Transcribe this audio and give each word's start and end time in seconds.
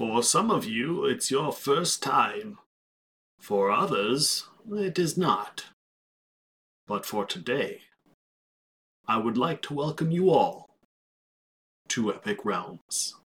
For 0.00 0.22
some 0.22 0.50
of 0.50 0.64
you, 0.64 1.04
it's 1.04 1.30
your 1.30 1.52
first 1.52 2.02
time. 2.02 2.56
For 3.38 3.70
others, 3.70 4.46
it 4.72 4.98
is 4.98 5.18
not. 5.18 5.66
But 6.86 7.04
for 7.04 7.26
today, 7.26 7.82
I 9.06 9.18
would 9.18 9.36
like 9.36 9.60
to 9.60 9.74
welcome 9.74 10.10
you 10.10 10.30
all 10.30 10.70
to 11.88 12.14
Epic 12.14 12.46
Realms. 12.46 13.19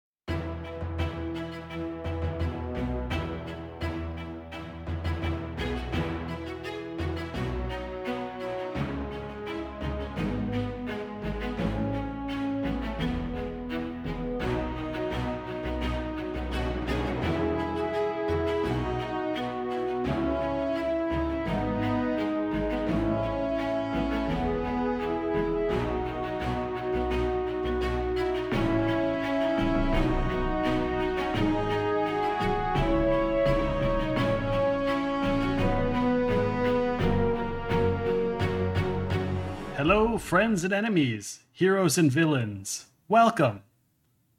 Friends 40.33 40.65
and 40.65 40.73
enemies, 40.73 41.41
heroes 41.53 41.99
and 41.99 42.11
villains. 42.11 42.87
Welcome 43.07 43.61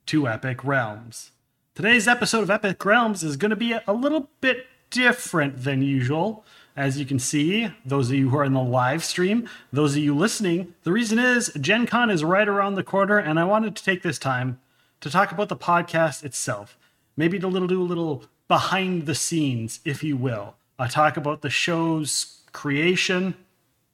to 0.07 0.27
Epic 0.27 0.63
Realms. 0.63 1.29
Today's 1.75 2.07
episode 2.07 2.41
of 2.41 2.49
Epic 2.49 2.83
Realms 2.83 3.21
is 3.21 3.37
going 3.37 3.51
to 3.51 3.55
be 3.55 3.77
a 3.85 3.93
little 3.93 4.31
bit 4.41 4.65
different 4.89 5.63
than 5.63 5.83
usual. 5.83 6.43
As 6.75 6.97
you 6.97 7.05
can 7.05 7.19
see, 7.19 7.69
those 7.85 8.09
of 8.09 8.15
you 8.15 8.31
who 8.31 8.37
are 8.37 8.43
in 8.43 8.53
the 8.53 8.63
live 8.63 9.03
stream, 9.03 9.47
those 9.71 9.95
of 9.95 10.01
you 10.01 10.15
listening, 10.15 10.73
the 10.81 10.91
reason 10.91 11.19
is 11.19 11.53
Gen 11.61 11.85
Con 11.85 12.09
is 12.09 12.23
right 12.23 12.47
around 12.47 12.73
the 12.73 12.83
corner, 12.83 13.19
and 13.19 13.39
I 13.39 13.43
wanted 13.43 13.75
to 13.75 13.83
take 13.83 14.01
this 14.01 14.17
time 14.17 14.59
to 14.99 15.11
talk 15.11 15.31
about 15.31 15.49
the 15.49 15.55
podcast 15.55 16.23
itself. 16.23 16.75
Maybe 17.15 17.37
to 17.37 17.47
little 17.47 17.67
do 17.67 17.79
a 17.79 17.83
little 17.83 18.23
behind 18.47 19.05
the 19.05 19.13
scenes, 19.13 19.79
if 19.85 20.03
you 20.03 20.17
will. 20.17 20.55
I 20.79 20.87
talk 20.87 21.17
about 21.17 21.43
the 21.43 21.51
show's 21.51 22.41
creation 22.51 23.35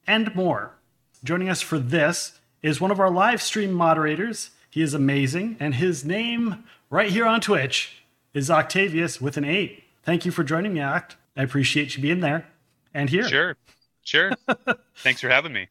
and 0.07 0.33
more. 0.33 0.78
Joining 1.23 1.49
us 1.49 1.61
for 1.61 1.77
this 1.77 2.39
is 2.61 2.79
one 2.79 2.91
of 2.91 2.99
our 2.99 3.11
live 3.11 3.41
stream 3.41 3.73
moderators. 3.73 4.51
He 4.69 4.81
is 4.81 4.93
amazing, 4.93 5.57
and 5.59 5.75
his 5.75 6.05
name 6.05 6.63
right 6.89 7.11
here 7.11 7.25
on 7.25 7.41
Twitch 7.41 8.03
is 8.33 8.49
Octavius 8.49 9.19
with 9.19 9.35
an 9.35 9.43
eight. 9.43 9.83
Thank 10.03 10.25
you 10.25 10.31
for 10.31 10.45
joining 10.45 10.73
me, 10.73 10.79
Oct. 10.79 11.15
I 11.35 11.43
appreciate 11.43 11.95
you 11.97 12.01
being 12.01 12.21
there 12.21 12.47
and 12.93 13.09
here. 13.09 13.27
Sure, 13.27 13.57
sure. 14.03 14.31
Thanks 14.95 15.19
for 15.19 15.27
having 15.27 15.51
me. 15.51 15.67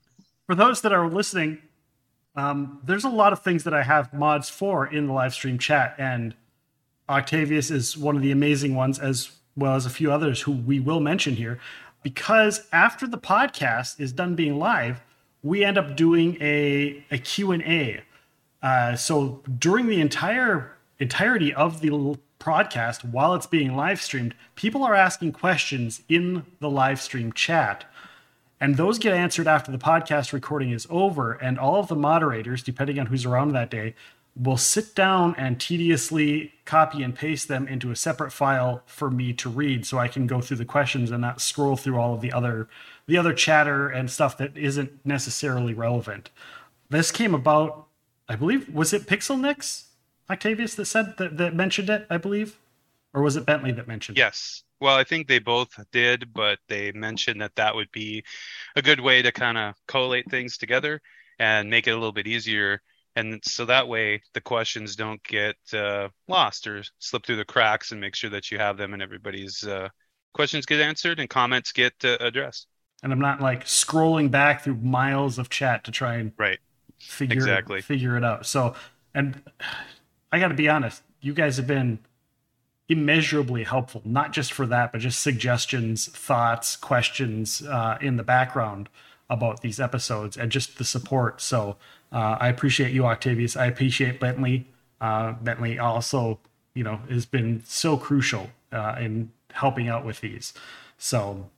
For 0.47 0.55
those 0.55 0.83
that 0.83 0.93
are 0.93 1.09
listening, 1.09 1.63
um, 2.37 2.81
there's 2.85 3.05
a 3.05 3.09
lot 3.09 3.33
of 3.33 3.43
things 3.43 3.65
that 3.65 3.73
I 3.73 3.85
have 3.85 4.13
mods 4.13 4.51
for 4.51 4.87
in 4.87 5.07
the 5.07 5.15
live 5.15 5.33
stream 5.33 5.59
chat, 5.59 5.95
and 5.97 6.35
Octavius 7.09 7.71
is 7.71 7.97
one 7.97 8.17
of 8.17 8.23
the 8.23 8.33
amazing 8.33 8.75
ones, 8.75 8.99
as 8.99 9.31
well 9.57 9.75
as 9.75 9.87
a 9.87 9.91
few 9.91 10.13
others 10.13 10.43
who 10.43 10.53
we 10.53 10.79
will 10.79 11.01
mention 11.01 11.37
here. 11.37 11.59
Because 12.03 12.67
after 12.71 13.07
the 13.07 13.19
podcast 13.19 13.99
is 13.99 14.13
done 14.13 14.35
being 14.35 14.59
live, 14.59 15.01
we 15.43 15.65
end 15.65 15.79
up 15.79 15.97
doing 15.97 16.37
a, 16.41 17.05
a 17.11 17.19
q&a 17.19 18.03
uh, 18.63 18.97
so 18.97 19.43
during 19.59 19.87
the 19.87 20.01
entire 20.01 20.73
entirety 20.99 21.55
of 21.55 21.81
the 21.81 22.19
broadcast 22.39 23.05
while 23.05 23.35
it's 23.35 23.47
being 23.47 23.77
live 23.77 24.01
streamed 24.01 24.35
people 24.55 24.83
are 24.85 24.95
asking 24.95 25.33
questions 25.33 26.03
in 26.09 26.45
the 26.61 26.71
live 26.71 27.01
stream 27.01 27.33
chat. 27.33 27.85
And 28.61 28.77
those 28.77 28.99
get 28.99 29.15
answered 29.15 29.47
after 29.47 29.71
the 29.71 29.79
podcast 29.79 30.33
recording 30.33 30.71
is 30.71 30.87
over 30.91 31.33
and 31.35 31.59
all 31.59 31.77
of 31.77 31.89
the 31.89 31.95
moderators 31.95 32.63
depending 32.63 32.99
on 32.99 33.07
who's 33.07 33.25
around 33.25 33.53
that 33.53 33.71
day 33.71 33.95
will 34.35 34.57
sit 34.57 34.95
down 34.95 35.35
and 35.37 35.61
tediously 35.61 36.53
copy 36.65 37.03
and 37.03 37.15
paste 37.15 37.49
them 37.49 37.67
into 37.67 37.91
a 37.91 37.97
separate 37.97 38.33
file 38.33 38.83
for 38.87 39.11
me 39.11 39.33
to 39.33 39.49
read 39.49 39.85
so 39.85 39.99
I 39.99 40.09
can 40.09 40.27
go 40.27 40.41
through 40.41 40.59
the 40.59 40.65
questions 40.65 41.11
and 41.11 41.21
not 41.21 41.41
scroll 41.41 41.77
through 41.77 41.99
all 41.99 42.15
of 42.15 42.21
the 42.21 42.33
other 42.33 42.69
the 43.09 43.17
other 43.17 43.33
chatter 43.33 43.89
and 43.89 44.11
stuff 44.11 44.37
that 44.39 44.57
isn't 44.57 45.05
necessarily 45.05 45.75
relevant. 45.75 46.31
This 46.91 47.11
came 47.11 47.35
about, 47.35 47.87
I 48.29 48.37
believe, 48.37 48.73
was 48.73 48.93
it 48.93 49.07
Pixel 49.07 49.41
Nix, 49.41 49.89
Octavius, 50.31 50.75
that 50.77 50.85
said 50.85 51.17
that, 51.17 51.39
that 51.39 51.55
mentioned 51.55 51.91
it, 51.91 52.07
I 52.09 52.19
believe? 52.19 52.59
Or 53.15 53.23
was 53.23 53.35
it 53.37 53.47
Bentley 53.47 53.73
that 53.73 53.89
mentioned 53.89 54.19
yes. 54.19 54.63
it? 54.63 54.85
Well, 54.85 54.95
I 54.95 55.03
think 55.03 55.27
they 55.27 55.41
both 55.41 55.71
did, 55.91 56.33
but 56.33 56.59
they 56.69 56.93
mentioned 56.93 57.41
that 57.41 57.57
that 57.57 57.75
would 57.75 57.91
be 57.91 58.23
a 58.77 58.83
good 58.83 59.01
way 59.01 59.23
to 59.23 59.33
kind 59.33 59.59
of 59.59 59.75
collate 59.89 60.31
things 60.31 60.59
together 60.59 61.01
and 61.39 61.71
make 61.71 61.89
it 61.89 61.93
a 61.93 61.95
little 61.95 62.13
bit 62.13 62.27
easier 62.27 62.81
and 63.17 63.41
so 63.43 63.65
that 63.65 63.89
way 63.89 64.23
the 64.35 64.41
questions 64.41 64.95
don't 64.95 65.23
get 65.25 65.57
uh, 65.73 66.09
lost 66.29 66.69
or 66.69 66.85
slip 67.01 67.27
through 67.27 67.37
the 67.37 67.45
cracks 67.45 67.91
and 67.91 68.01
make 68.01 68.15
sure 68.15 68.31
that 68.31 68.53
you 68.53 68.59
have 68.59 68.77
them 68.77 68.93
and 68.93 69.03
everybody's 69.03 69.65
uh, 69.65 69.89
questions 70.35 70.67
get 70.67 70.81
answered 70.81 71.19
and 71.19 71.29
comments 71.29 71.73
get 71.73 71.95
uh, 72.05 72.17
addressed 72.21 72.69
and 73.03 73.13
i'm 73.13 73.21
not 73.21 73.41
like 73.41 73.65
scrolling 73.65 74.31
back 74.31 74.63
through 74.63 74.77
miles 74.77 75.39
of 75.39 75.49
chat 75.49 75.85
to 75.85 75.91
try 75.91 76.17
and 76.17 76.33
right 76.37 76.59
figure 76.99 77.37
exactly 77.37 77.81
figure 77.81 78.17
it 78.17 78.25
out 78.25 78.47
so 78.47 78.75
and 79.15 79.43
i 80.33 80.39
got 80.39 80.49
to 80.49 80.55
be 80.55 80.69
honest 80.69 81.03
you 81.21 81.33
guys 81.33 81.57
have 81.57 81.67
been 81.67 81.99
immeasurably 82.89 83.65
helpful 83.65 84.01
not 84.05 84.33
just 84.33 84.53
for 84.53 84.67
that 84.67 84.93
but 84.93 85.01
just 85.01 85.21
suggestions 85.21 86.07
thoughts 86.07 86.75
questions 86.77 87.63
uh, 87.63 87.99
in 88.01 88.17
the 88.17 88.23
background 88.23 88.89
about 89.31 89.61
these 89.61 89.79
episodes 89.79 90.37
and 90.37 90.51
just 90.51 90.79
the 90.79 90.85
support 90.85 91.41
so 91.41 91.77
uh, 92.13 92.37
I 92.41 92.49
appreciate 92.49 92.93
you, 92.93 93.07
Octavius. 93.07 93.57
I 93.57 93.67
appreciate 93.67 94.21
Bentley. 94.21 94.67
Uh, 95.01 95.33
Bentley 95.33 95.79
also, 95.79 96.39
you 96.75 96.83
know, 96.83 97.01
has 97.09 97.27
been 97.27 97.63
so 97.65 97.97
crucial 97.97 98.51
uh, 98.73 98.97
in 98.99 99.31
helping 99.53 99.89
out 99.89 100.05
with 100.05 100.21
these. 100.21 100.55
So, 100.97 101.51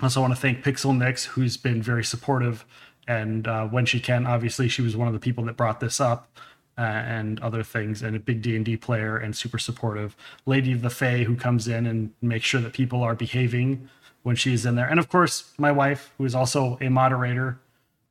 also 0.00 0.20
want 0.20 0.34
to 0.34 0.40
thank 0.40 0.62
Pixel 0.62 0.96
Nix, 0.96 1.24
who's 1.24 1.56
been 1.56 1.82
very 1.82 2.04
supportive. 2.04 2.64
And 3.08 3.46
uh, 3.46 3.66
when 3.66 3.86
she 3.86 4.00
can, 4.00 4.26
obviously, 4.26 4.68
she 4.68 4.82
was 4.82 4.96
one 4.96 5.08
of 5.08 5.14
the 5.14 5.20
people 5.20 5.44
that 5.44 5.56
brought 5.56 5.80
this 5.80 6.00
up. 6.00 6.30
Uh, 6.78 6.82
and 6.82 7.40
other 7.40 7.62
things, 7.62 8.02
and 8.02 8.14
a 8.14 8.18
big 8.18 8.42
D 8.42 8.54
and 8.54 8.62
D 8.62 8.76
player, 8.76 9.16
and 9.16 9.34
super 9.34 9.56
supportive. 9.58 10.14
Lady 10.44 10.72
of 10.72 10.82
the 10.82 10.90
Fae, 10.90 11.24
who 11.24 11.34
comes 11.34 11.66
in 11.66 11.86
and 11.86 12.12
makes 12.20 12.44
sure 12.44 12.60
that 12.60 12.74
people 12.74 13.02
are 13.02 13.14
behaving 13.14 13.88
when 14.24 14.36
she's 14.36 14.66
in 14.66 14.74
there, 14.74 14.86
and 14.86 15.00
of 15.00 15.08
course, 15.08 15.54
my 15.56 15.72
wife, 15.72 16.12
who 16.18 16.26
is 16.26 16.34
also 16.34 16.76
a 16.82 16.90
moderator. 16.90 17.58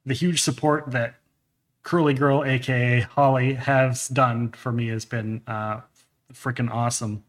The 0.03 0.15
huge 0.15 0.41
support 0.41 0.89
that 0.89 1.13
Curly 1.83 2.15
Girl, 2.15 2.43
aka 2.43 3.01
Holly, 3.01 3.53
has 3.53 4.07
done 4.07 4.49
for 4.49 4.71
me 4.71 4.87
has 4.87 5.05
been 5.05 5.43
uh, 5.45 5.81
freaking 6.33 6.71
awesome 6.71 7.23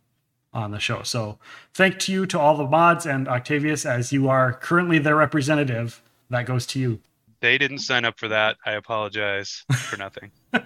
on 0.57 0.71
the 0.71 0.81
show. 0.81 1.03
So 1.03 1.39
thank 1.75 1.99
to 2.01 2.13
you 2.13 2.27
to 2.27 2.41
all 2.41 2.57
the 2.57 2.67
mods 2.67 3.05
and 3.05 3.29
Octavius, 3.29 3.85
as 3.85 4.11
you 4.13 4.29
are 4.29 4.55
currently 4.55 4.99
their 4.99 5.17
representative. 5.17 6.03
That 6.31 6.47
goes 6.47 6.67
to 6.69 6.81
you. 6.81 7.01
They 7.41 7.59
didn't 7.59 7.81
sign 7.81 8.05
up 8.05 8.19
for 8.19 8.29
that. 8.29 8.57
I 8.65 8.73
apologize 8.73 9.65
for 9.75 9.97
nothing. 9.99 10.33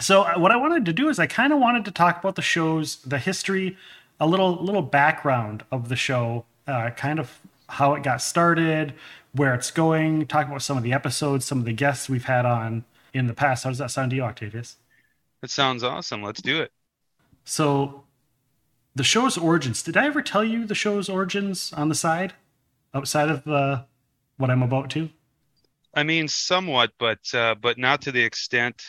so 0.00 0.22
uh, 0.22 0.38
what 0.38 0.50
I 0.50 0.56
wanted 0.56 0.86
to 0.86 0.92
do 0.92 1.08
is 1.10 1.18
I 1.18 1.26
kind 1.26 1.52
of 1.52 1.58
wanted 1.58 1.84
to 1.84 1.90
talk 1.90 2.18
about 2.18 2.36
the 2.36 2.42
show's 2.42 2.96
the 3.02 3.18
history, 3.18 3.76
a 4.18 4.26
little 4.26 4.56
little 4.56 4.82
background 4.82 5.64
of 5.70 5.90
the 5.90 5.96
show, 5.96 6.46
uh, 6.66 6.90
kind 6.90 7.20
of 7.20 7.38
how 7.68 7.94
it 7.94 8.02
got 8.02 8.22
started, 8.22 8.94
where 9.32 9.54
it's 9.54 9.70
going, 9.70 10.26
talk 10.26 10.48
about 10.48 10.62
some 10.62 10.78
of 10.78 10.82
the 10.82 10.94
episodes, 10.94 11.44
some 11.44 11.58
of 11.58 11.66
the 11.66 11.72
guests 11.74 12.08
we've 12.08 12.24
had 12.24 12.46
on 12.46 12.84
in 13.12 13.26
the 13.26 13.34
past. 13.34 13.64
How 13.64 13.70
does 13.70 13.78
that 13.78 13.90
sound 13.90 14.10
to 14.10 14.16
you, 14.16 14.22
Octavius? 14.22 14.76
That 15.42 15.50
sounds 15.50 15.84
awesome. 15.84 16.22
Let's 16.22 16.42
do 16.42 16.62
it. 16.62 16.72
So, 17.44 18.04
the 18.94 19.04
show's 19.04 19.38
origins. 19.38 19.82
Did 19.82 19.96
I 19.96 20.06
ever 20.06 20.22
tell 20.22 20.44
you 20.44 20.66
the 20.66 20.74
show's 20.74 21.08
origins 21.08 21.72
on 21.72 21.88
the 21.88 21.94
side, 21.94 22.34
outside 22.94 23.30
of 23.30 23.46
uh, 23.46 23.84
what 24.36 24.50
I'm 24.50 24.62
about 24.62 24.90
to? 24.90 25.10
I 25.94 26.02
mean, 26.02 26.28
somewhat, 26.28 26.92
but 26.98 27.34
uh, 27.34 27.54
but 27.60 27.78
not 27.78 28.02
to 28.02 28.12
the 28.12 28.22
extent. 28.22 28.84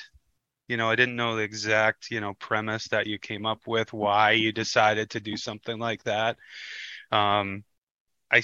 You 0.67 0.77
know, 0.77 0.89
I 0.89 0.95
didn't 0.95 1.15
know 1.17 1.35
the 1.35 1.43
exact 1.43 2.11
you 2.11 2.21
know 2.21 2.33
premise 2.35 2.87
that 2.89 3.07
you 3.07 3.17
came 3.19 3.45
up 3.45 3.67
with, 3.67 3.93
why 3.93 4.31
you 4.31 4.51
decided 4.51 5.09
to 5.11 5.19
do 5.19 5.35
something 5.37 5.79
like 5.79 6.03
that. 6.03 6.37
Um, 7.11 7.63
I 8.31 8.41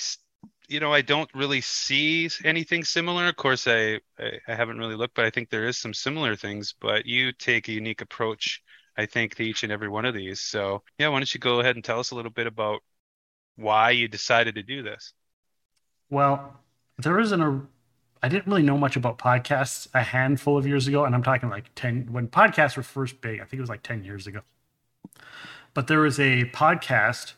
you 0.68 0.80
know, 0.80 0.94
I 0.94 1.02
don't 1.02 1.30
really 1.34 1.62
see 1.62 2.30
anything 2.44 2.84
similar. 2.84 3.28
Of 3.28 3.38
course, 3.38 3.68
I, 3.68 4.00
I, 4.20 4.40
I 4.48 4.56
haven't 4.56 4.78
really 4.78 4.96
looked, 4.96 5.16
but 5.16 5.26
I 5.26 5.30
think 5.30 5.50
there 5.50 5.68
is 5.68 5.78
some 5.78 5.94
similar 5.94 6.36
things. 6.36 6.74
But 6.80 7.06
you 7.06 7.32
take 7.32 7.68
a 7.68 7.72
unique 7.72 8.02
approach, 8.02 8.62
I 8.98 9.06
think, 9.06 9.40
each 9.40 9.64
and 9.64 9.72
every 9.72 9.90
one 9.90 10.06
of 10.06 10.14
these. 10.16 10.42
So, 10.42 10.84
yeah, 10.98 11.10
why 11.10 11.20
don't 11.20 11.34
you 11.34 11.40
go 11.40 11.60
ahead 11.60 11.76
and 11.76 11.86
tell 11.86 12.00
us 12.00 12.12
a 12.12 12.16
little 12.16 12.32
bit 12.32 12.48
about 12.48 12.82
why 13.56 13.92
you 13.92 14.08
decided 14.08 14.56
to 14.56 14.64
do 14.64 14.84
this? 14.84 15.14
Well, 16.10 16.60
there 16.98 17.20
isn't 17.20 17.42
a. 17.42 17.62
I 18.24 18.30
didn't 18.30 18.48
really 18.48 18.64
know 18.64 18.78
much 18.78 18.96
about 18.96 19.20
podcasts 19.20 19.88
a 19.94 20.02
handful 20.02 20.58
of 20.58 20.66
years 20.66 20.88
ago, 20.88 21.06
and 21.06 21.14
I'm 21.14 21.24
talking 21.24 21.50
like 21.50 21.74
ten 21.76 22.08
when 22.12 22.28
podcasts 22.28 22.76
were 22.78 22.84
first 22.84 23.22
big. 23.22 23.40
I 23.40 23.44
think 23.44 23.60
it 23.60 23.62
was 23.62 23.70
like 23.70 23.84
ten 23.84 24.04
years 24.04 24.26
ago. 24.28 24.42
But 25.74 25.88
there 25.88 26.00
was 26.00 26.20
a 26.20 26.46
podcast 26.46 27.34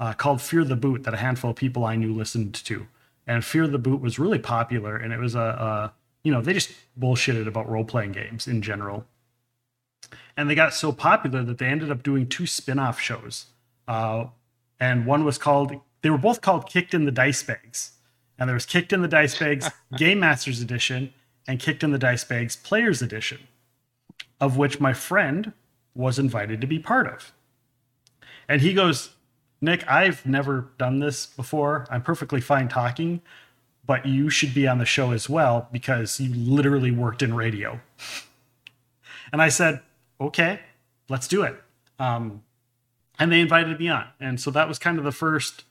uh, 0.00 0.12
called 0.14 0.40
Fear 0.42 0.64
the 0.64 0.76
Boot 0.76 1.04
that 1.04 1.14
a 1.14 1.18
handful 1.18 1.50
of 1.50 1.56
people 1.56 1.84
I 1.84 1.96
knew 1.96 2.12
listened 2.12 2.54
to, 2.54 2.86
and 3.26 3.44
Fear 3.44 3.68
the 3.68 3.78
Boot 3.78 4.00
was 4.00 4.18
really 4.18 4.38
popular, 4.38 4.96
and 4.96 5.12
it 5.12 5.18
was 5.18 5.34
a, 5.34 5.40
a 5.40 5.92
you 6.22 6.32
know 6.32 6.40
they 6.40 6.52
just 6.52 6.72
bullshitted 6.98 7.46
about 7.46 7.68
role 7.68 7.84
playing 7.84 8.12
games 8.12 8.48
in 8.48 8.62
general, 8.62 9.06
and 10.36 10.48
they 10.48 10.54
got 10.54 10.74
so 10.74 10.92
popular 10.92 11.42
that 11.42 11.58
they 11.58 11.66
ended 11.66 11.90
up 11.90 12.02
doing 12.02 12.28
two 12.28 12.46
spin 12.46 12.78
off 12.78 13.00
shows, 13.00 13.46
uh, 13.88 14.26
and 14.80 15.06
one 15.06 15.24
was 15.24 15.38
called 15.38 15.80
they 16.02 16.10
were 16.10 16.18
both 16.18 16.40
called 16.40 16.68
Kicked 16.68 16.92
in 16.92 17.06
the 17.06 17.10
Dice 17.10 17.42
Bags, 17.42 17.92
and 18.38 18.48
there 18.48 18.54
was 18.54 18.66
Kicked 18.66 18.92
in 18.92 19.02
the 19.02 19.08
Dice 19.08 19.38
Bags 19.38 19.70
Game 19.96 20.20
Masters 20.20 20.60
Edition 20.60 21.14
and 21.46 21.58
Kicked 21.58 21.82
in 21.82 21.92
the 21.92 21.98
Dice 21.98 22.24
Bags 22.24 22.56
Players 22.56 23.00
Edition, 23.00 23.38
of 24.40 24.56
which 24.56 24.80
my 24.80 24.92
friend 24.92 25.52
was 25.94 26.18
invited 26.18 26.60
to 26.60 26.66
be 26.66 26.78
part 26.78 27.06
of. 27.06 27.32
And 28.48 28.60
he 28.60 28.74
goes, 28.74 29.14
Nick, 29.60 29.88
I've 29.88 30.26
never 30.26 30.68
done 30.76 30.98
this 30.98 31.26
before. 31.26 31.86
I'm 31.90 32.02
perfectly 32.02 32.40
fine 32.40 32.68
talking, 32.68 33.22
but 33.86 34.04
you 34.04 34.28
should 34.28 34.52
be 34.52 34.68
on 34.68 34.78
the 34.78 34.84
show 34.84 35.12
as 35.12 35.28
well 35.28 35.68
because 35.72 36.20
you 36.20 36.34
literally 36.34 36.90
worked 36.90 37.22
in 37.22 37.34
radio. 37.34 37.80
and 39.32 39.40
I 39.40 39.48
said, 39.48 39.80
okay, 40.20 40.60
let's 41.08 41.28
do 41.28 41.42
it. 41.42 41.60
Um, 41.98 42.42
and 43.18 43.30
they 43.30 43.40
invited 43.40 43.78
me 43.78 43.88
on. 43.88 44.06
And 44.20 44.40
so 44.40 44.50
that 44.50 44.68
was 44.68 44.78
kind 44.78 44.98
of 44.98 45.04
the 45.04 45.12
first 45.12 45.64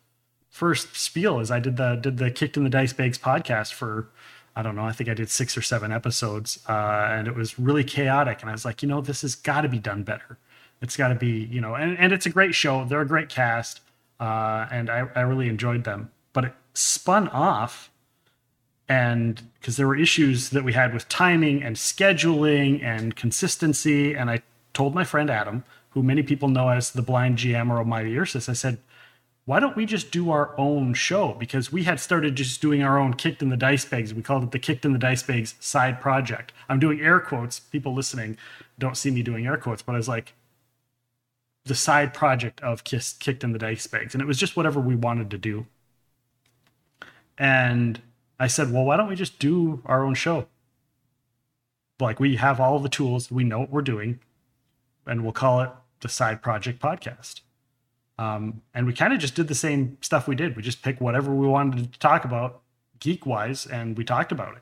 first 0.54 0.96
spiel 0.96 1.40
is 1.40 1.50
I 1.50 1.60
did 1.60 1.78
the 1.78 1.96
did 1.96 2.18
the 2.18 2.30
kicked 2.30 2.58
in 2.58 2.64
the 2.64 2.70
dice 2.70 2.94
bags 2.94 3.18
podcast 3.18 3.74
for 3.74 4.10
I 4.56 4.62
don't 4.62 4.76
know 4.76 4.84
I 4.84 4.92
think 4.92 5.10
I 5.10 5.16
did 5.16 5.32
six 5.32 5.58
or 5.58 5.64
seven 5.64 5.92
episodes 5.92 6.60
uh, 6.70 7.08
and 7.10 7.28
it 7.28 7.36
was 7.36 7.58
really 7.58 7.84
chaotic 7.84 8.42
and 8.42 8.52
I 8.52 8.54
was 8.54 8.64
like 8.64 8.84
you 8.84 8.88
know 8.88 9.02
this 9.02 9.24
has 9.24 9.34
got 9.34 9.62
to 9.62 9.68
be 9.68 9.80
done 9.80 10.04
better 10.04 10.38
it's 10.80 10.96
got 10.96 11.08
to 11.08 11.16
be 11.16 11.46
you 11.46 11.60
know 11.60 11.74
and, 11.74 11.98
and 11.98 12.14
it's 12.14 12.28
a 12.28 12.30
great 12.30 12.54
show 12.54 12.86
they're 12.86 13.02
a 13.02 13.08
great 13.08 13.30
cast 13.30 13.82
uh, 14.20 14.68
and 14.70 14.92
I, 14.92 15.08
I 15.16 15.22
really 15.22 15.50
enjoyed 15.50 15.86
them 15.86 16.12
but 16.34 16.46
it 16.46 16.54
spun 16.76 17.30
off 17.30 17.90
and 18.90 19.42
because 19.60 19.78
there 19.78 19.88
were 19.88 19.96
issues 19.96 20.50
that 20.50 20.64
we 20.64 20.74
had 20.74 20.94
with 20.94 21.08
timing 21.10 21.64
and 21.64 21.76
scheduling 21.76 22.84
and 22.84 23.16
consistency 23.16 24.14
and 24.14 24.30
I 24.30 24.42
told 24.74 24.94
my 24.94 25.04
friend 25.04 25.30
Adam 25.30 25.64
who 25.92 26.04
many 26.04 26.24
people 26.24 26.50
know 26.50 26.70
as 26.70 26.92
the 26.92 27.02
blind 27.02 27.38
GM 27.38 27.70
or 27.70 27.78
Almighty 27.78 28.18
Ursus 28.18 28.50
I 28.50 28.54
said 28.54 28.78
why 29.46 29.60
don't 29.60 29.76
we 29.76 29.86
just 29.86 30.12
do 30.12 30.32
our 30.32 30.58
own 30.58 30.94
show? 30.94 31.34
Because 31.34 31.72
we 31.72 31.84
had 31.84 32.00
started 32.00 32.36
just 32.36 32.62
doing 32.62 32.82
our 32.82 32.98
own 32.98 33.14
Kicked 33.14 33.42
in 33.42 33.50
the 33.50 33.58
Dice 33.58 33.84
Bags. 33.84 34.14
We 34.14 34.22
called 34.22 34.44
it 34.44 34.52
the 34.52 34.60
Kicked 34.60 34.86
in 34.86 34.94
the 34.94 35.00
Dice 35.00 35.22
Bags 35.22 35.56
side 35.60 36.00
project. 36.00 36.54
I'm 36.70 36.80
doing 36.80 37.02
air 37.02 37.20
quotes. 37.20 37.60
People 37.60 37.94
listening 37.94 38.38
don't 38.80 38.96
see 38.96 39.12
me 39.12 39.22
doing 39.22 39.46
air 39.46 39.58
quotes, 39.58 39.82
but 39.82 39.94
I 39.94 39.98
was 39.98 40.08
like, 40.08 40.34
the 41.66 41.76
side 41.76 42.14
project 42.14 42.62
of 42.62 42.84
Kicked 42.84 43.44
in 43.44 43.52
the 43.52 43.60
Dice 43.60 43.86
Bags. 43.88 44.16
And 44.16 44.22
it 44.22 44.26
was 44.26 44.38
just 44.38 44.56
whatever 44.56 44.80
we 44.80 44.96
wanted 44.96 45.30
to 45.32 45.38
do. 45.38 45.66
And 47.38 48.02
I 48.40 48.48
said, 48.48 48.72
well, 48.72 48.84
why 48.84 48.98
don't 48.98 49.10
we 49.10 49.16
just 49.16 49.40
do 49.40 49.82
our 49.86 50.04
own 50.04 50.16
show? 50.16 50.48
Like, 52.00 52.20
we 52.20 52.36
have 52.38 52.60
all 52.60 52.80
the 52.80 52.90
tools, 52.90 53.32
we 53.32 53.44
know 53.44 53.60
what 53.60 53.70
we're 53.70 53.82
doing, 53.82 54.20
and 55.06 55.24
we'll 55.24 55.32
call 55.32 55.62
it 55.62 55.70
the 56.02 56.10
Side 56.10 56.42
Project 56.42 56.82
Podcast. 56.82 57.42
Um, 58.18 58.62
and 58.74 58.86
we 58.86 58.94
kind 58.94 59.14
of 59.14 59.20
just 59.20 59.36
did 59.36 59.48
the 59.48 59.56
same 59.56 59.98
stuff 60.02 60.28
we 60.28 60.36
did. 60.36 60.56
We 60.56 60.62
just 60.62 60.82
picked 60.82 61.02
whatever 61.02 61.34
we 61.34 61.48
wanted 61.48 61.92
to 61.92 62.00
talk 62.00 62.26
about 62.26 62.62
geek 63.00 63.26
wise 63.26 63.66
and 63.66 63.98
we 63.98 64.04
talked 64.04 64.32
about 64.32 64.56
it. 64.56 64.62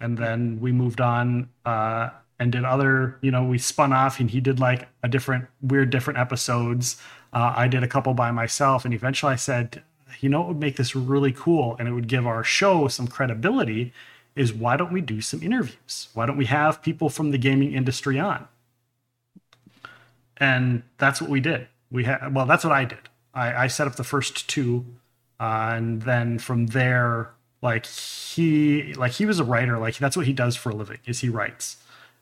And 0.00 0.18
then 0.18 0.60
we 0.60 0.72
moved 0.72 1.00
on 1.00 1.50
uh, 1.64 2.10
and 2.38 2.50
did 2.50 2.64
other, 2.64 3.18
you 3.20 3.30
know, 3.30 3.44
we 3.44 3.58
spun 3.58 3.92
off 3.92 4.18
and 4.18 4.30
he 4.30 4.40
did 4.40 4.58
like 4.58 4.88
a 5.02 5.08
different, 5.08 5.46
weird, 5.60 5.90
different 5.90 6.18
episodes. 6.18 7.00
Uh, 7.32 7.52
I 7.56 7.68
did 7.68 7.84
a 7.84 7.88
couple 7.88 8.14
by 8.14 8.30
myself. 8.30 8.84
And 8.84 8.92
eventually 8.92 9.32
I 9.32 9.36
said, 9.36 9.82
you 10.20 10.28
know, 10.28 10.40
what 10.40 10.48
would 10.48 10.60
make 10.60 10.76
this 10.76 10.96
really 10.96 11.32
cool 11.32 11.76
and 11.78 11.88
it 11.88 11.92
would 11.92 12.08
give 12.08 12.26
our 12.26 12.44
show 12.44 12.88
some 12.88 13.06
credibility 13.06 13.92
is 14.36 14.52
why 14.52 14.76
don't 14.76 14.92
we 14.92 15.00
do 15.00 15.20
some 15.20 15.42
interviews? 15.42 16.08
Why 16.14 16.26
don't 16.26 16.36
we 16.36 16.46
have 16.46 16.82
people 16.82 17.08
from 17.08 17.30
the 17.30 17.38
gaming 17.38 17.72
industry 17.72 18.18
on? 18.18 18.48
And 20.36 20.82
that's 20.98 21.20
what 21.20 21.30
we 21.30 21.40
did. 21.40 21.68
We 21.90 22.04
had 22.04 22.34
well 22.34 22.46
that's 22.46 22.64
what 22.64 22.72
i 22.72 22.84
did. 22.84 23.08
I, 23.34 23.64
I 23.64 23.66
set 23.66 23.86
up 23.86 23.96
the 23.96 24.04
first 24.04 24.48
two 24.48 24.86
uh, 25.38 25.72
and 25.74 26.02
then 26.02 26.38
from 26.38 26.66
there 26.66 27.32
like 27.62 27.86
he 27.86 28.94
like 28.94 29.12
he 29.12 29.26
was 29.26 29.38
a 29.38 29.44
writer. 29.44 29.78
Like 29.78 29.98
that's 29.98 30.16
what 30.16 30.26
he 30.26 30.32
does 30.32 30.56
for 30.56 30.70
a 30.70 30.74
living 30.74 30.98
is 31.04 31.20
he 31.20 31.28
writes. 31.28 31.76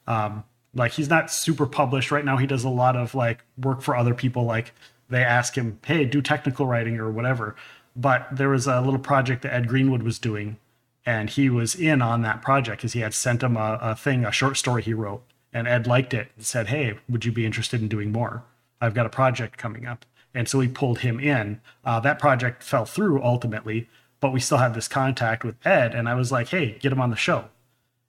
Um, 0.06 0.44
like 0.75 0.93
he's 0.93 1.08
not 1.08 1.31
super 1.31 1.67
published. 1.67 2.11
Right 2.11 2.25
now 2.25 2.37
he 2.37 2.46
does 2.46 2.64
a 2.64 2.69
lot 2.69 2.96
of 2.96 3.14
like 3.14 3.44
work 3.56 3.82
for 3.82 3.96
other 3.96 4.14
people. 4.14 4.44
Like 4.44 4.73
they 5.08 5.23
ask 5.23 5.55
him 5.55 5.79
hey 5.85 6.05
do 6.05 6.20
technical 6.20 6.67
writing 6.67 6.99
or 6.99 7.11
whatever 7.11 7.56
but 7.99 8.27
there 8.33 8.49
was 8.49 8.67
a 8.67 8.81
little 8.81 8.99
project 8.99 9.43
that 9.43 9.53
ed 9.53 9.69
greenwood 9.69 10.03
was 10.03 10.19
doing 10.19 10.56
and 11.05 11.31
he 11.31 11.50
was 11.50 11.75
in 11.75 12.00
on 12.00 12.23
that 12.23 12.41
project 12.41 12.79
because 12.79 12.93
he 12.95 13.00
had 13.00 13.12
sent 13.12 13.43
him 13.43 13.56
a, 13.56 13.79
a 13.83 13.95
thing 13.95 14.25
a 14.25 14.33
short 14.33 14.56
story 14.56 14.83
he 14.83 14.95
wrote 14.95 15.23
and 15.53 15.69
ed 15.69 15.87
liked 15.87 16.15
it 16.15 16.31
and 16.37 16.47
said 16.47 16.69
hey 16.69 16.99
would 17.09 17.25
you 17.25 17.33
be 17.33 17.45
interested 17.45 17.81
in 17.83 17.89
doing 17.89 18.11
more 18.11 18.45
I've 18.81 18.95
got 18.95 19.06
a 19.06 19.11
project 19.11 19.59
coming 19.59 19.87
up. 19.87 20.05
And 20.35 20.49
so 20.49 20.59
we 20.59 20.69
pulled 20.69 21.00
him 21.00 21.19
in. 21.19 21.61
Uh, 21.85 22.00
that 22.00 22.19
project 22.19 22.62
fell 22.62 22.85
through 22.85 23.23
ultimately, 23.23 23.89
but 24.21 24.33
we 24.33 24.41
still 24.41 24.59
had 24.59 24.75
this 24.75 24.89
contact 24.89 25.45
with 25.45 25.55
Ed. 25.67 25.95
And 25.95 26.09
I 26.09 26.15
was 26.15 26.31
like, 26.31 26.49
hey, 26.49 26.79
get 26.79 26.93
him 26.93 27.00
on 27.00 27.11
the 27.11 27.17
show. 27.17 27.47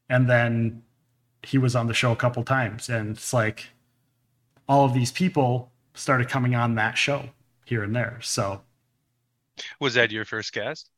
And 0.09 0.29
then 0.29 0.83
he 1.43 1.57
was 1.57 1.75
on 1.75 1.87
the 1.87 1.93
show 1.93 2.11
a 2.11 2.17
couple 2.17 2.43
times. 2.43 2.89
And 2.89 3.11
it's 3.11 3.33
like 3.33 3.69
all 4.67 4.85
of 4.85 4.93
these 4.93 5.11
people 5.11 5.71
started 5.93 6.29
coming 6.29 6.55
on 6.55 6.75
that 6.75 6.97
show 6.97 7.29
here 7.65 7.83
and 7.83 7.95
there. 7.95 8.19
So 8.21 8.61
was 9.79 9.93
that 9.95 10.11
your 10.11 10.25
first 10.25 10.53
guest? 10.53 10.89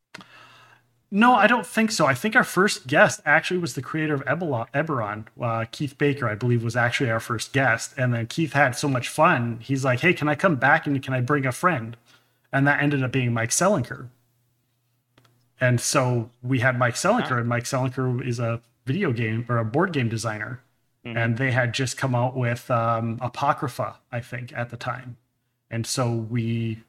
No, 1.14 1.36
I 1.36 1.46
don't 1.46 1.66
think 1.66 1.92
so. 1.92 2.06
I 2.06 2.14
think 2.14 2.38
our 2.38 2.44
first 2.46 2.88
guest 2.88 3.20
actually 3.26 3.60
was 3.60 3.76
the 3.76 3.82
creator 3.82 4.14
of 4.14 4.24
Eberron, 4.24 5.26
uh, 5.42 5.66
Keith 5.70 5.98
Baker, 5.98 6.28
I 6.28 6.36
believe, 6.36 6.64
was 6.64 6.78
actually 6.78 7.10
our 7.10 7.20
first 7.20 7.52
guest. 7.52 7.94
And 7.98 8.14
then 8.14 8.28
Keith 8.28 8.54
had 8.54 8.78
so 8.78 8.88
much 8.88 9.10
fun. 9.10 9.60
He's 9.62 9.84
like, 9.84 10.00
hey, 10.00 10.14
can 10.14 10.30
I 10.30 10.36
come 10.36 10.56
back 10.56 10.88
and 10.88 11.04
can 11.04 11.14
I 11.14 11.20
bring 11.20 11.46
a 11.46 11.52
friend? 11.52 11.98
And 12.54 12.66
that 12.66 12.82
ended 12.82 13.04
up 13.04 13.12
being 13.12 13.34
Mike 13.34 13.50
Selinker. 13.50 14.08
And 15.60 15.82
so 15.82 16.30
we 16.42 16.60
had 16.60 16.80
Mike 16.80 16.96
Selinker, 16.96 17.38
and 17.38 17.48
Mike 17.48 17.66
Selinker 17.66 18.26
is 18.26 18.40
a 18.40 18.62
video 18.86 19.12
game 19.12 19.46
or 19.50 19.58
a 19.58 19.66
board 19.66 19.92
game 19.92 20.08
designer. 20.08 20.62
Mm-hmm. 21.06 21.18
And 21.18 21.38
they 21.38 21.52
had 21.52 21.74
just 21.74 21.98
come 21.98 22.16
out 22.16 22.38
with 22.38 22.72
um, 22.72 23.20
Apocrypha, 23.22 23.98
I 24.12 24.22
think, 24.22 24.54
at 24.54 24.70
the 24.70 24.78
time. 24.78 25.18
And 25.70 25.86
so 25.86 26.12
we 26.12 26.84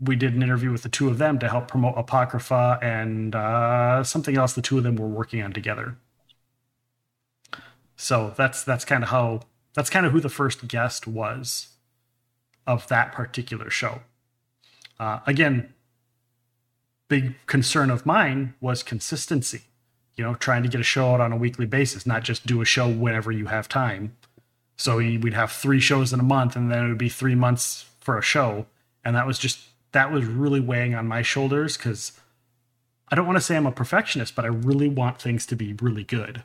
we 0.00 0.16
did 0.16 0.34
an 0.34 0.42
interview 0.42 0.70
with 0.70 0.82
the 0.82 0.88
two 0.88 1.08
of 1.08 1.18
them 1.18 1.38
to 1.38 1.48
help 1.48 1.68
promote 1.68 1.94
Apocrypha 1.96 2.78
and 2.82 3.34
uh, 3.34 4.02
something 4.02 4.36
else 4.36 4.52
the 4.52 4.62
two 4.62 4.78
of 4.78 4.84
them 4.84 4.96
were 4.96 5.08
working 5.08 5.42
on 5.42 5.52
together. 5.52 5.96
So 7.96 8.34
that's 8.36 8.64
that's 8.64 8.84
kind 8.84 9.04
of 9.04 9.10
how 9.10 9.42
that's 9.74 9.90
kind 9.90 10.04
of 10.04 10.12
who 10.12 10.20
the 10.20 10.28
first 10.28 10.66
guest 10.68 11.06
was 11.06 11.68
of 12.66 12.88
that 12.88 13.12
particular 13.12 13.70
show. 13.70 14.00
Uh, 14.98 15.20
again, 15.26 15.74
big 17.08 17.34
concern 17.46 17.90
of 17.90 18.06
mine 18.06 18.54
was 18.60 18.82
consistency. 18.82 19.62
You 20.16 20.24
know, 20.24 20.34
trying 20.34 20.62
to 20.62 20.68
get 20.68 20.80
a 20.80 20.84
show 20.84 21.12
out 21.12 21.20
on 21.20 21.32
a 21.32 21.36
weekly 21.36 21.66
basis, 21.66 22.06
not 22.06 22.22
just 22.22 22.46
do 22.46 22.60
a 22.60 22.64
show 22.64 22.88
whenever 22.88 23.32
you 23.32 23.46
have 23.46 23.68
time. 23.68 24.16
So 24.76 24.96
we'd 24.98 25.34
have 25.34 25.50
three 25.50 25.80
shows 25.80 26.12
in 26.12 26.20
a 26.20 26.24
month, 26.24 26.56
and 26.56 26.70
then 26.70 26.84
it 26.84 26.88
would 26.88 26.98
be 26.98 27.08
three 27.08 27.34
months 27.34 27.86
for 28.00 28.18
a 28.18 28.22
show, 28.22 28.66
and 29.04 29.14
that 29.16 29.26
was 29.26 29.38
just 29.38 29.60
that 29.94 30.12
was 30.12 30.26
really 30.26 30.60
weighing 30.60 30.94
on 30.94 31.06
my 31.06 31.22
shoulders 31.22 31.76
because 31.76 32.12
I 33.08 33.14
don't 33.14 33.26
want 33.26 33.36
to 33.36 33.40
say 33.40 33.56
I'm 33.56 33.66
a 33.66 33.72
perfectionist, 33.72 34.34
but 34.34 34.44
I 34.44 34.48
really 34.48 34.88
want 34.88 35.22
things 35.22 35.46
to 35.46 35.56
be 35.56 35.72
really 35.74 36.04
good. 36.04 36.42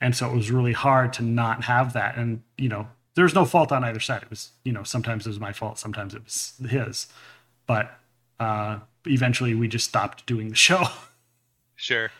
And 0.00 0.14
so 0.14 0.30
it 0.30 0.36
was 0.36 0.50
really 0.50 0.74
hard 0.74 1.14
to 1.14 1.22
not 1.22 1.64
have 1.64 1.94
that. 1.94 2.16
And, 2.16 2.42
you 2.58 2.68
know, 2.68 2.88
there's 3.14 3.34
no 3.34 3.46
fault 3.46 3.72
on 3.72 3.84
either 3.84 4.00
side. 4.00 4.22
It 4.22 4.30
was, 4.30 4.50
you 4.64 4.72
know, 4.72 4.82
sometimes 4.82 5.26
it 5.26 5.30
was 5.30 5.40
my 5.40 5.52
fault, 5.52 5.78
sometimes 5.78 6.14
it 6.14 6.22
was 6.24 6.52
his. 6.68 7.06
But 7.66 7.98
uh, 8.38 8.80
eventually 9.06 9.54
we 9.54 9.66
just 9.66 9.88
stopped 9.88 10.26
doing 10.26 10.50
the 10.50 10.54
show. 10.54 10.84
Sure. 11.76 12.10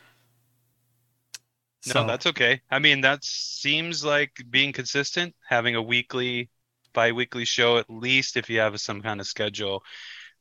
So, 1.82 2.00
no, 2.00 2.08
that's 2.08 2.26
okay. 2.26 2.62
I 2.70 2.78
mean, 2.78 3.02
that 3.02 3.22
seems 3.22 4.02
like 4.02 4.32
being 4.48 4.72
consistent, 4.72 5.34
having 5.46 5.74
a 5.74 5.82
weekly, 5.82 6.48
bi 6.94 7.12
weekly 7.12 7.44
show, 7.44 7.76
at 7.76 7.90
least 7.90 8.38
if 8.38 8.48
you 8.48 8.60
have 8.60 8.80
some 8.80 9.02
kind 9.02 9.20
of 9.20 9.26
schedule 9.26 9.82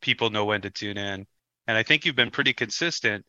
people 0.04 0.30
know 0.30 0.46
when 0.46 0.62
to 0.62 0.70
tune 0.70 0.98
in. 0.98 1.26
And 1.66 1.78
I 1.78 1.82
think 1.82 2.06
you've 2.06 2.16
been 2.16 2.30
pretty 2.30 2.54
consistent, 2.54 3.26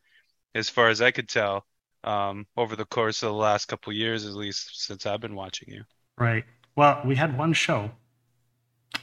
as 0.53 0.69
far 0.69 0.89
as 0.89 1.01
I 1.01 1.09
could 1.09 1.27
tell, 1.27 1.65
um, 2.03 2.45
over 2.55 2.75
the 2.75 2.85
course 2.85 3.23
of 3.23 3.29
the 3.29 3.33
last 3.33 3.65
couple 3.65 3.93
years, 3.93 4.25
at 4.25 4.33
least 4.33 4.85
since 4.85 5.05
I've 5.05 5.21
been 5.21 5.35
watching 5.35 5.73
you. 5.73 5.83
Right. 6.17 6.43
Well, 6.75 7.01
we 7.05 7.15
had 7.15 7.37
one 7.37 7.53
show 7.53 7.91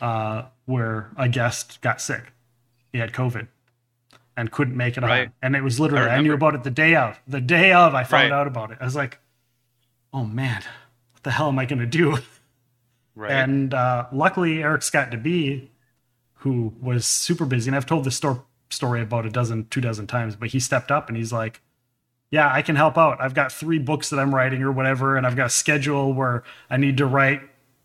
uh, 0.00 0.44
where 0.66 1.10
a 1.16 1.28
guest 1.28 1.80
got 1.80 2.00
sick. 2.00 2.32
He 2.92 2.98
had 2.98 3.12
COVID 3.12 3.48
and 4.36 4.50
couldn't 4.50 4.76
make 4.76 4.96
it 4.96 5.02
right. 5.02 5.28
on. 5.28 5.32
And 5.42 5.56
it 5.56 5.62
was 5.62 5.80
literally, 5.80 6.10
I, 6.10 6.16
I, 6.16 6.20
knew 6.20 6.34
about 6.34 6.54
it 6.54 6.62
the 6.62 6.70
day 6.70 6.94
of. 6.94 7.18
The 7.26 7.40
day 7.40 7.72
of, 7.72 7.94
I 7.94 8.04
found 8.04 8.30
right. 8.30 8.38
out 8.38 8.46
about 8.46 8.70
it. 8.70 8.78
I 8.80 8.84
was 8.84 8.94
like, 8.94 9.18
oh 10.12 10.24
man, 10.24 10.62
what 11.12 11.22
the 11.22 11.30
hell 11.30 11.48
am 11.48 11.58
I 11.58 11.64
going 11.64 11.80
to 11.80 11.86
do? 11.86 12.18
Right. 13.14 13.30
And 13.30 13.74
uh, 13.74 14.06
luckily, 14.12 14.62
Erik 14.62 14.82
Scott 14.82 15.10
de 15.10 15.18
Bie, 15.18 15.70
who 16.42 16.74
was 16.80 17.06
super 17.06 17.44
busy, 17.44 17.68
and 17.68 17.76
I've 17.76 17.86
told 17.86 18.04
this 18.04 18.16
sto- 18.16 18.44
story 18.68 19.00
about 19.00 19.24
a 19.24 19.30
dozen, 19.30 19.66
two 19.70 19.80
dozen 19.80 20.08
times, 20.08 20.34
but 20.34 20.48
he 20.50 20.58
stepped 20.58 20.90
up 20.90 21.08
and 21.08 21.16
he's 21.16 21.32
like, 21.32 21.60
"Yeah, 22.30 22.52
I 22.52 22.62
can 22.62 22.74
help 22.74 22.98
out. 22.98 23.20
I've 23.20 23.34
got 23.34 23.52
three 23.52 23.78
books 23.78 24.10
that 24.10 24.18
I'm 24.18 24.34
writing 24.34 24.62
or 24.62 24.72
whatever, 24.72 25.16
and 25.16 25.26
I've 25.26 25.36
got 25.36 25.46
a 25.46 25.50
schedule 25.50 26.12
where 26.12 26.42
I 26.68 26.78
need 26.78 26.96
to 26.96 27.06
write, 27.06 27.42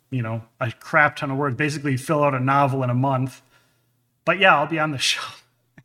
you 0.09 0.23
know, 0.23 0.43
a 0.59 0.71
crap 0.71 1.17
ton 1.17 1.29
of 1.29 1.37
words, 1.37 1.55
basically 1.55 1.97
fill 1.97 2.23
out 2.23 2.33
a 2.33 2.39
novel 2.39 2.81
in 2.83 2.89
a 2.89 2.95
month. 2.95 3.41
But 4.25 4.39
yeah, 4.39 4.57
I'll 4.57 4.67
be 4.67 4.79
on 4.79 4.91
the 4.91 4.97
show." 5.09 5.21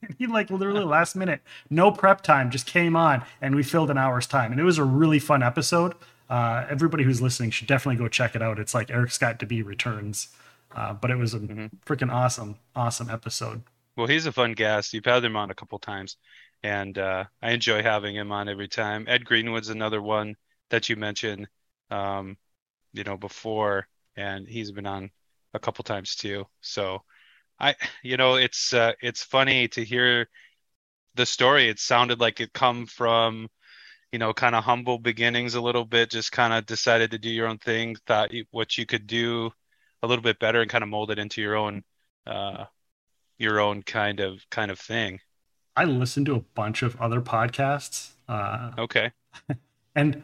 And 0.01 0.17
he 0.19 0.27
like 0.27 0.51
literally 0.51 0.85
last 0.97 1.15
minute, 1.15 1.43
no 1.69 1.91
prep 1.93 2.23
time, 2.23 2.51
just 2.51 2.67
came 2.67 2.97
on 2.97 3.23
and 3.41 3.55
we 3.55 3.63
filled 3.63 3.91
an 3.91 3.99
hour's 3.99 4.27
time, 4.27 4.51
and 4.51 4.61
it 4.61 4.65
was 4.65 4.79
a 4.79 4.85
really 4.85 5.19
fun 5.19 5.43
episode. 5.43 5.95
Uh, 6.31 6.65
everybody 6.71 7.05
who's 7.05 7.21
listening 7.21 7.51
should 7.51 7.69
definitely 7.69 8.03
go 8.03 8.09
check 8.09 8.35
it 8.35 8.41
out. 8.41 8.59
It's 8.59 8.73
like 8.73 8.91
Erik 8.91 9.11
Scott 9.11 9.39
de 9.39 9.45
Bie 9.45 9.61
returns, 9.61 10.29
uh, 10.75 10.95
but 10.95 11.11
it 11.11 11.17
was 11.17 11.35
a 11.35 11.41
Mhm. 11.49 11.71
freaking 11.87 12.13
awesome, 12.13 12.57
awesome 12.75 13.11
episode. 13.11 13.63
Well, 13.97 14.07
he's 14.07 14.27
a 14.27 14.33
fun 14.33 14.53
guest. 14.53 14.93
You've 14.93 15.05
had 15.05 15.25
him 15.25 15.37
on 15.37 15.51
a 15.51 15.55
couple 15.55 15.79
times, 15.79 16.17
and 16.63 16.97
uh, 16.99 17.25
I 17.43 17.53
enjoy 17.53 17.83
having 17.83 18.17
him 18.17 18.33
on 18.33 18.49
every 18.49 18.69
time. 18.69 19.05
Ed 19.09 19.25
Greenwood's 19.25 19.69
another 19.69 20.01
one 20.01 20.37
that 20.71 20.89
you 20.89 20.97
mentioned, 20.97 21.49
um, 21.91 22.37
you 22.93 23.05
know, 23.05 23.17
before, 23.17 23.89
and 24.17 24.49
he's 24.49 24.73
been 24.73 24.87
on 24.87 25.11
a 25.55 25.61
couple 25.61 25.85
times 25.85 26.17
too. 26.17 26.47
So, 26.63 27.05
I, 27.61 27.77
you 28.03 28.17
know, 28.19 28.37
it's 28.37 28.75
uh, 28.75 28.95
it's 29.03 29.23
funny 29.25 29.69
to 29.71 29.85
hear 29.85 30.29
the 31.15 31.27
story. 31.27 31.69
It 31.69 31.79
sounded 31.81 32.21
like 32.21 32.41
it 32.41 32.53
come 32.53 32.87
from, 32.87 33.49
you 34.13 34.19
know, 34.19 34.35
kind 34.35 34.55
of 34.57 34.65
humble 34.65 34.99
beginnings 34.99 35.55
a 35.55 35.61
little 35.63 35.85
bit. 35.87 36.11
Just 36.11 36.33
kind 36.33 36.53
of 36.55 36.67
decided 36.67 37.13
to 37.13 37.19
do 37.19 37.31
your 37.31 37.49
own 37.49 37.59
thing. 37.59 37.97
Thought 38.07 38.33
you, 38.33 38.45
what 38.53 38.79
you 38.79 38.87
could 38.87 39.07
do 39.07 39.53
a 40.03 40.07
little 40.07 40.23
bit 40.23 40.39
better, 40.39 40.61
and 40.61 40.71
kind 40.71 40.83
of 40.85 40.91
mold 40.91 41.11
it 41.11 41.19
into 41.19 41.41
your 41.41 41.57
own. 41.57 41.85
Uh, 42.27 42.67
your 43.39 43.61
own 43.61 43.83
kind 43.83 44.21
of 44.21 44.49
kind 44.51 44.71
of 44.71 44.79
thing. 44.79 45.21
I 45.77 45.85
listened 45.85 46.27
to 46.27 46.35
a 46.35 46.41
bunch 46.41 46.83
of 46.83 47.01
other 47.01 47.21
podcasts, 47.21 48.11
uh, 48.29 48.73
Okay. 48.79 49.13
and 49.95 50.23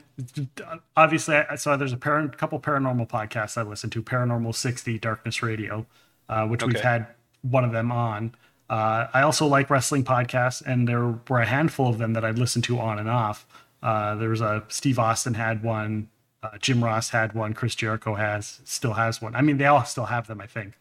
obviously, 0.96 1.36
I, 1.36 1.54
so 1.56 1.76
there's 1.76 1.92
a 1.92 1.96
par- 1.96 2.28
couple 2.28 2.60
paranormal 2.60 3.08
podcasts 3.08 3.56
I 3.56 3.62
listen 3.62 3.90
to: 3.90 4.02
Paranormal 4.02 4.54
60, 4.54 4.98
Darkness 4.98 5.42
Radio, 5.42 5.86
uh, 6.28 6.46
which 6.46 6.64
we've 6.64 6.80
had 6.80 7.06
one 7.42 7.64
of 7.64 7.72
them 7.72 7.90
on. 7.92 8.34
Uh, 8.68 9.06
I 9.14 9.22
also 9.22 9.46
like 9.46 9.70
wrestling 9.70 10.04
podcasts, 10.04 10.62
and 10.64 10.86
there 10.86 11.18
were 11.28 11.40
a 11.40 11.46
handful 11.46 11.88
of 11.88 11.98
them 11.98 12.12
that 12.12 12.24
I'd 12.24 12.38
listened 12.38 12.64
to 12.64 12.78
on 12.78 12.98
and 12.98 13.08
off. 13.08 13.46
Uh, 13.82 14.14
there 14.16 14.28
was 14.30 14.40
a 14.40 14.64
Steve 14.68 14.98
Austin 14.98 15.34
had 15.34 15.62
one, 15.62 16.08
uh, 16.42 16.56
Jim 16.58 16.82
Ross 16.84 17.10
had 17.10 17.32
one, 17.34 17.54
Chris 17.54 17.74
Jericho 17.74 18.14
has 18.14 18.60
still 18.64 18.94
has 18.94 19.20
one. 19.20 19.34
I 19.34 19.42
mean, 19.42 19.58
they 19.58 19.66
all 19.66 19.84
still 19.84 20.06
have 20.06 20.26
them, 20.26 20.40
I 20.40 20.46
think. 20.46 20.74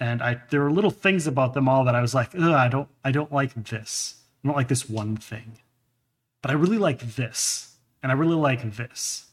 And 0.00 0.22
I 0.22 0.42
there 0.50 0.60
were 0.60 0.72
little 0.72 0.90
things 0.90 1.26
about 1.26 1.54
them 1.54 1.68
all 1.68 1.84
that 1.84 1.94
I 1.94 2.00
was 2.00 2.14
like, 2.14 2.34
I 2.34 2.68
don't 2.68 2.88
I 3.04 3.12
don't 3.12 3.32
like 3.32 3.54
this. 3.54 4.16
I 4.42 4.48
don't 4.48 4.56
like 4.56 4.68
this 4.68 4.88
one 4.88 5.16
thing, 5.16 5.58
but 6.42 6.50
I 6.50 6.54
really 6.54 6.78
like 6.78 7.00
this, 7.00 7.76
and 8.02 8.10
I 8.10 8.14
really 8.14 8.34
like 8.34 8.76
this. 8.76 9.26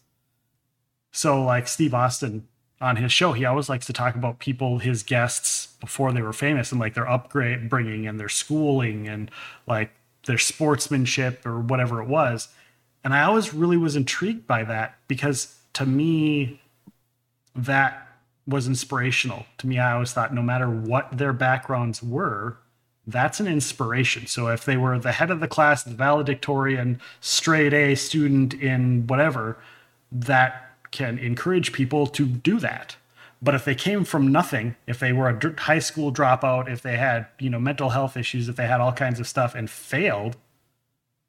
So 1.11 1.43
like 1.43 1.67
Steve 1.67 1.93
Austin 1.93 2.47
on 2.79 2.95
his 2.95 3.11
show, 3.11 3.33
he 3.33 3.45
always 3.45 3.69
likes 3.69 3.85
to 3.87 3.93
talk 3.93 4.15
about 4.15 4.39
people, 4.39 4.79
his 4.79 5.03
guests 5.03 5.67
before 5.79 6.11
they 6.11 6.21
were 6.21 6.33
famous, 6.33 6.71
and 6.71 6.79
like 6.79 6.93
their 6.93 7.09
upgrade 7.09 7.69
bringing 7.69 8.07
and 8.07 8.19
their 8.19 8.29
schooling 8.29 9.07
and 9.07 9.29
like 9.67 9.91
their 10.25 10.37
sportsmanship 10.37 11.45
or 11.45 11.59
whatever 11.59 12.01
it 12.01 12.07
was. 12.07 12.49
And 13.03 13.13
I 13.13 13.23
always 13.23 13.53
really 13.53 13.77
was 13.77 13.95
intrigued 13.95 14.45
by 14.47 14.63
that 14.63 14.95
because 15.07 15.57
to 15.73 15.85
me, 15.85 16.61
that 17.55 18.07
was 18.47 18.67
inspirational. 18.67 19.45
To 19.59 19.67
me, 19.67 19.79
I 19.79 19.93
always 19.93 20.13
thought 20.13 20.33
no 20.33 20.41
matter 20.41 20.69
what 20.69 21.17
their 21.17 21.33
backgrounds 21.33 22.03
were, 22.03 22.57
that's 23.07 23.39
an 23.39 23.47
inspiration. 23.47 24.27
So 24.27 24.47
if 24.47 24.65
they 24.65 24.77
were 24.77 24.97
the 24.99 25.11
head 25.11 25.31
of 25.31 25.39
the 25.39 25.47
class, 25.47 25.83
the 25.83 25.91
valedictorian, 25.91 27.01
straight 27.19 27.73
A 27.73 27.95
student 27.95 28.53
in 28.53 29.07
whatever, 29.07 29.57
that 30.11 30.71
can 30.91 31.17
encourage 31.17 31.71
people 31.71 32.05
to 32.07 32.25
do 32.25 32.59
that. 32.59 32.95
But 33.41 33.55
if 33.55 33.65
they 33.65 33.73
came 33.73 34.03
from 34.03 34.31
nothing, 34.31 34.75
if 34.85 34.99
they 34.99 35.13
were 35.13 35.29
a 35.29 35.61
high 35.61 35.79
school 35.79 36.13
dropout, 36.13 36.69
if 36.69 36.83
they 36.83 36.97
had, 36.97 37.25
you 37.39 37.49
know, 37.49 37.59
mental 37.59 37.89
health 37.89 38.15
issues, 38.15 38.47
if 38.47 38.55
they 38.55 38.67
had 38.67 38.81
all 38.81 38.91
kinds 38.91 39.19
of 39.19 39.27
stuff 39.27 39.55
and 39.55 39.67
failed, 39.69 40.37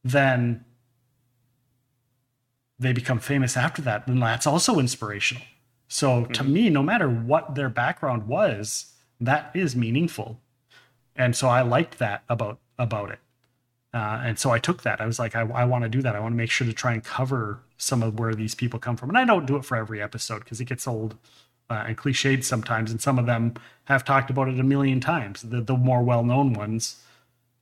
then 0.05 0.65
they 2.83 2.93
become 2.93 3.19
famous 3.19 3.57
after 3.57 3.81
that, 3.83 4.07
then 4.07 4.21
that's 4.21 4.47
also 4.47 4.79
inspirational. 4.79 5.43
So 5.89 6.25
to 6.25 6.45
me, 6.45 6.71
no 6.71 6.83
matter 6.83 7.09
what 7.09 7.55
their 7.55 7.69
background 7.69 8.27
was, 8.27 8.93
that 9.21 9.51
is 9.55 9.77
meaningful. 9.77 10.41
And 11.15 11.37
so 11.37 11.49
I 11.49 11.63
liked 11.63 11.99
that 11.99 12.25
about 12.29 12.59
about 12.79 13.11
it. 13.11 13.19
Uh, 13.95 14.23
and 14.25 14.39
so 14.39 14.51
I 14.51 14.59
took 14.59 14.83
that. 14.83 15.01
I 15.03 15.07
was 15.07 15.19
like, 15.19 15.37
I, 15.37 15.43
I 15.43 15.65
want 15.65 15.85
to 15.85 15.89
do 15.89 16.01
that. 16.01 16.17
I 16.17 16.21
want 16.21 16.33
to 16.33 16.37
make 16.37 16.51
sure 16.51 16.67
to 16.67 16.73
try 16.73 16.95
and 16.95 17.05
cover 17.05 17.61
some 17.77 18.03
of 18.03 18.19
where 18.19 18.35
these 18.35 18.55
people 18.55 18.81
come 18.81 18.97
from. 18.97 19.11
And 19.11 19.19
I 19.19 19.25
don't 19.25 19.45
do 19.45 19.57
it 19.57 19.67
for 19.67 19.77
every 19.77 20.01
episode 20.01 20.41
because 20.41 20.61
it 20.61 20.65
gets 20.65 20.87
old 20.87 21.17
uh, 21.69 21.85
and 21.87 21.99
cliched 21.99 22.43
sometimes. 22.43 22.91
And 22.91 23.03
some 23.03 23.19
of 23.19 23.27
them 23.27 23.55
have 23.85 24.05
talked 24.05 24.31
about 24.31 24.49
it 24.49 24.59
a 24.59 24.63
million 24.63 25.01
times. 25.01 25.43
The, 25.43 25.61
the 25.61 25.77
more 25.77 26.03
well 26.03 26.25
known 26.25 26.55
ones, 26.55 27.03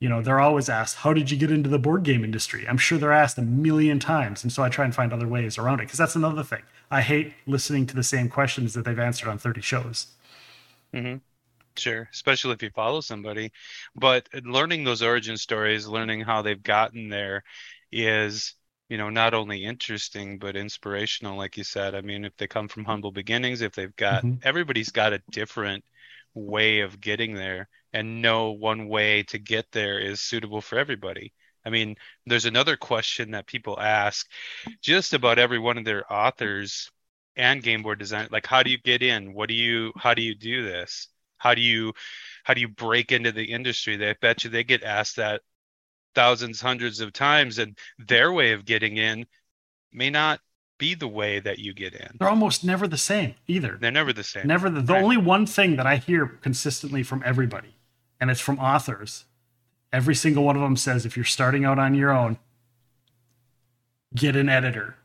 you 0.00 0.09
know, 0.09 0.23
they're 0.23 0.40
always 0.40 0.69
asked, 0.69 0.97
How 0.99 1.12
did 1.12 1.30
you 1.30 1.37
get 1.38 1.50
into 1.52 1.69
the 1.71 1.78
board 1.78 2.02
game 2.04 2.25
industry? 2.25 2.66
I'm 2.69 2.78
sure 2.78 2.99
they're 2.99 3.12
asked 3.12 3.38
a 3.38 3.42
million 3.42 4.00
times. 4.00 4.42
And 4.42 4.52
so 4.52 4.62
I 4.64 4.69
try 4.71 4.85
and 4.85 4.95
find 4.95 5.12
other 5.12 5.28
ways 5.28 5.59
around 5.59 5.80
it 5.80 5.85
because 5.85 5.99
that's 5.99 6.16
another 6.16 6.42
thing. 6.45 6.62
I 6.90 7.02
hate 7.02 7.35
listening 7.47 7.87
to 7.88 7.95
the 7.97 8.02
same 8.02 8.28
questions 8.28 8.75
that 8.75 8.85
they've 8.85 8.99
answered 8.99 9.28
on 9.28 9.38
30 9.38 9.61
shows. 9.61 10.09
mm-hmm. 10.95 11.19
Sure, 11.78 12.09
especially 12.12 12.52
if 12.54 12.62
you 12.62 12.71
follow 12.71 13.00
somebody. 13.00 13.52
But 13.97 14.28
learning 14.45 14.85
those 14.85 15.02
origin 15.02 15.38
stories, 15.38 15.87
learning 15.88 16.23
how 16.23 16.42
they've 16.42 16.62
gotten 16.62 17.09
there 17.09 17.45
is, 17.92 18.54
you 18.90 18.99
know, 18.99 19.11
not 19.11 19.35
only 19.35 19.64
interesting 19.64 20.38
but 20.38 20.57
inspirational, 20.57 21.37
like 21.38 21.57
you 21.57 21.64
said. 21.64 21.95
I 21.95 22.02
mean, 22.02 22.25
if 22.25 22.37
they 22.37 22.49
come 22.49 22.69
from 22.69 22.85
humble 22.87 23.12
beginnings, 23.12 23.62
if 23.62 23.75
they've 23.75 23.97
got 23.97 24.25
Mhm. 24.25 24.40
everybody's 24.42 24.90
got 24.90 25.14
a 25.14 25.23
different 25.33 25.85
way 26.35 26.80
of 26.80 27.00
getting 27.00 27.35
there, 27.35 27.69
and 27.92 28.23
no 28.23 28.52
one 28.52 28.88
way 28.88 29.23
to 29.25 29.38
get 29.38 29.66
there 29.73 29.99
is 29.99 30.20
suitable 30.20 30.61
for 30.61 30.78
everybody. 30.78 31.32
I 31.64 31.70
mean, 31.70 31.97
there's 32.26 32.47
another 32.47 32.76
question 32.76 33.32
that 33.32 33.47
people 33.47 33.78
ask 33.78 34.26
just 34.82 35.14
about 35.14 35.38
every 35.38 35.59
one 35.59 35.78
of 35.78 35.85
their 35.85 36.11
authors 36.12 36.90
and 37.37 37.62
game 37.62 37.82
board 37.82 37.99
design 37.99 38.28
like 38.30 38.47
how 38.47 38.62
do 38.62 38.70
you 38.70 38.78
get 38.78 39.02
in 39.02 39.32
what 39.32 39.49
do 39.49 39.54
you 39.54 39.92
how 39.97 40.14
do 40.14 40.23
you 40.23 40.35
do 40.35 40.64
this 40.64 41.09
how 41.38 41.54
do 41.54 41.62
you 41.62 41.92
how 42.44 42.52
do 42.54 42.61
you 42.61 42.68
break 42.68 43.12
into 43.12 43.32
the 43.32 43.44
industry 43.52 43.97
they 43.97 44.11
I 44.11 44.14
bet 44.20 44.44
you 44.44 44.50
they 44.50 44.64
get 44.64 44.82
asked 44.82 45.16
that 45.16 45.42
thousands 46.14 46.61
hundreds 46.61 47.00
of 47.00 47.12
times 47.12 47.59
and 47.59 47.76
their 47.99 48.32
way 48.32 48.52
of 48.52 48.64
getting 48.64 48.97
in 48.97 49.26
may 49.92 50.11
not 50.11 50.40
be 50.78 50.94
the 50.94 51.09
way 51.09 51.40
that 51.40 51.59
you 51.59 51.75
get 51.75 51.94
in 51.94 52.16
They're 52.18 52.28
almost 52.28 52.64
never 52.64 52.88
the 52.88 52.99
same 52.99 53.35
either. 53.47 53.78
they're 53.80 53.90
never 53.90 54.12
the 54.12 54.25
same 54.25 54.47
Never 54.49 54.70
the, 54.70 54.80
the 54.80 54.92
Right. 54.94 55.04
only 55.04 55.16
one 55.16 55.47
thing 55.47 55.76
that 55.76 55.87
I 55.87 55.97
hear 55.97 56.26
consistently 56.26 57.02
from 57.02 57.23
everybody, 57.25 57.75
and 58.21 58.31
it's 58.31 58.41
from 58.41 58.59
authors. 58.59 59.25
Every 59.93 60.15
single 60.15 60.45
one 60.45 60.57
of 60.57 60.62
them 60.62 60.77
says 60.77 61.05
if 61.05 61.17
you're 61.17 61.25
starting 61.25 61.65
out 61.65 61.79
on 61.79 61.95
your 61.95 62.11
own, 62.11 62.39
get 64.15 64.37
an 64.37 64.49
editor. 64.49 64.97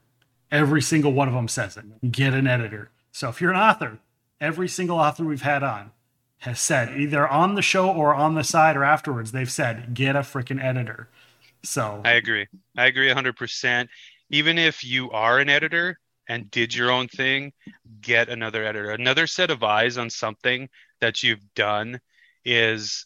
Every 0.52 0.82
single 0.82 1.14
one 1.14 1.28
of 1.28 1.34
them 1.34 1.48
says 1.48 1.78
it. 1.78 2.12
Get 2.12 2.34
an 2.34 2.48
editor. 2.48 2.92
So 3.12 3.30
if 3.30 3.42
you're 3.42 3.52
an 3.52 3.60
author, 3.60 4.00
every 4.40 4.68
single 4.68 5.00
author 5.00 5.24
we've 5.24 5.42
had 5.42 5.64
on 5.64 5.92
has 6.40 6.60
said 6.60 7.00
either 7.00 7.28
on 7.28 7.56
the 7.56 7.62
show 7.62 7.90
or 7.90 8.14
on 8.14 8.36
the 8.36 8.44
side 8.44 8.78
or 8.78 8.84
afterwards, 8.84 9.32
they've 9.32 9.50
said 9.50 9.94
get 9.94 10.16
a 10.16 10.20
freaking 10.20 10.64
editor. 10.64 11.10
So 11.64 12.02
I 12.06 12.12
agree. 12.12 12.48
I 12.78 12.86
agree 12.86 13.10
100%. 13.10 13.88
Even 14.30 14.58
if 14.58 14.84
you 14.84 15.10
are 15.12 15.40
an 15.40 15.50
editor 15.50 16.00
and 16.28 16.50
did 16.52 16.76
your 16.76 16.92
own 16.92 17.08
thing, 17.08 17.54
get 18.02 18.30
another 18.30 18.64
editor. 18.64 18.92
Another 18.92 19.28
set 19.28 19.50
of 19.50 19.64
eyes 19.64 19.98
on 19.98 20.10
something 20.10 20.70
that 21.00 21.24
you've 21.24 21.54
done 21.56 22.00
is 22.46 23.06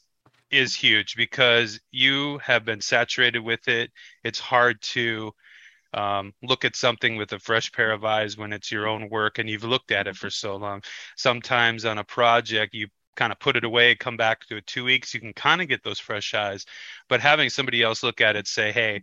is 0.51 0.75
huge 0.75 1.15
because 1.15 1.79
you 1.91 2.39
have 2.39 2.65
been 2.65 2.81
saturated 2.81 3.39
with 3.39 3.67
it. 3.67 3.91
It's 4.24 4.39
hard 4.39 4.81
to 4.81 5.31
um, 5.93 6.34
look 6.43 6.65
at 6.65 6.75
something 6.75 7.17
with 7.17 7.34
a 7.34 7.39
fresh 7.39 7.72
pair 7.72 7.91
of 7.91 8.05
eyes 8.05 8.38
when 8.38 8.53
it's 8.53 8.72
your 8.72 8.88
own 8.88 9.10
work 9.10 9.39
and 9.39 9.50
you've 9.50 9.63
looked 9.63 9.91
at 9.91 10.08
it 10.08 10.15
for 10.15 10.29
so 10.29 10.55
long. 10.55 10.81
Sometimes 11.17 11.86
on 11.86 11.98
a 11.98 12.03
project, 12.03 12.74
you 12.74 12.88
kind 13.15 13.31
of 13.31 13.39
put 13.39 13.58
it 13.58 13.63
away, 13.63 13.96
come 13.96 14.17
back 14.17 14.46
to 14.48 14.58
it 14.58 14.67
two 14.67 14.84
weeks, 14.86 15.13
you 15.13 15.19
can 15.19 15.34
kind 15.34 15.62
of 15.62 15.67
get 15.67 15.84
those 15.84 16.00
fresh 16.00 16.34
eyes. 16.34 16.65
But 17.10 17.22
having 17.22 17.50
somebody 17.50 17.81
else 17.84 18.03
look 18.03 18.22
at 18.22 18.36
it, 18.36 18.48
say, 18.48 18.72
"Hey, 18.72 19.01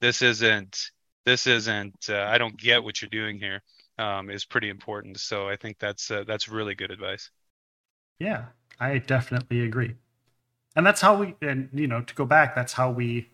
this 0.00 0.22
isn't, 0.22 0.90
this 1.24 1.46
isn't, 1.46 2.08
uh, 2.08 2.22
I 2.22 2.38
don't 2.38 2.56
get 2.58 2.82
what 2.84 3.02
you're 3.02 3.10
doing 3.10 3.38
here," 3.38 3.62
um, 3.98 4.30
is 4.30 4.44
pretty 4.44 4.68
important. 4.70 5.20
So 5.20 5.48
I 5.48 5.56
think 5.56 5.78
that's 5.78 6.10
uh, 6.10 6.24
that's 6.26 6.48
really 6.48 6.74
good 6.74 6.90
advice. 6.90 7.30
Yeah, 8.18 8.46
I 8.80 8.98
definitely 8.98 9.62
agree. 9.62 9.96
And 10.76 10.86
that's 10.86 11.00
how 11.00 11.16
we 11.16 11.34
and 11.42 11.68
you 11.72 11.86
know, 11.88 12.02
to 12.02 12.14
go 12.14 12.24
back, 12.24 12.54
that's 12.54 12.74
how 12.74 12.90
we 12.90 13.28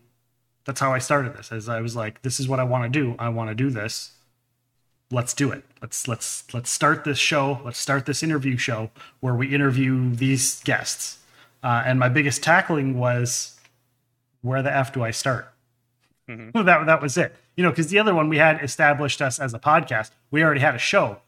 that's 0.65 0.79
how 0.79 0.93
I 0.93 0.99
started 0.99 1.35
this. 1.37 1.51
As 1.51 1.69
I 1.69 1.81
was 1.81 1.95
like, 1.95 2.21
this 2.23 2.39
is 2.39 2.47
what 2.47 2.59
I 2.59 2.63
want 2.63 2.91
to 2.91 2.99
do. 2.99 3.15
I 3.19 3.29
want 3.29 3.49
to 3.51 3.55
do 3.55 3.69
this. 3.69 4.11
let's 5.11 5.33
do 5.33 5.51
it. 5.51 5.63
Let's 5.81 6.07
let's 6.07 6.43
let's 6.53 6.69
start 6.69 7.03
this 7.03 7.17
show. 7.19 7.61
Let's 7.63 7.77
start 7.79 8.05
this 8.05 8.23
interview 8.23 8.57
show 8.57 8.89
where 9.19 9.35
we 9.35 9.53
interview 9.53 10.13
these 10.15 10.61
guests. 10.63 11.19
Uh, 11.63 11.83
and 11.85 11.99
my 11.99 12.09
biggest 12.09 12.43
tackling 12.43 12.97
was, 12.97 13.59
where 14.41 14.61
the 14.61 14.75
f 14.75 14.93
do 14.93 15.03
I 15.03 15.11
start? 15.11 15.51
Mm-hmm. 16.29 16.63
that 16.65 16.85
that 16.85 17.01
was 17.01 17.17
it. 17.17 17.35
You 17.55 17.63
know, 17.63 17.69
because 17.69 17.87
the 17.87 17.99
other 17.99 18.13
one 18.13 18.29
we 18.29 18.37
had 18.37 18.63
established 18.63 19.21
us 19.21 19.39
as 19.39 19.53
a 19.53 19.59
podcast. 19.59 20.11
We 20.31 20.43
already 20.43 20.61
had 20.61 20.75
a 20.75 20.79
show, 20.79 21.21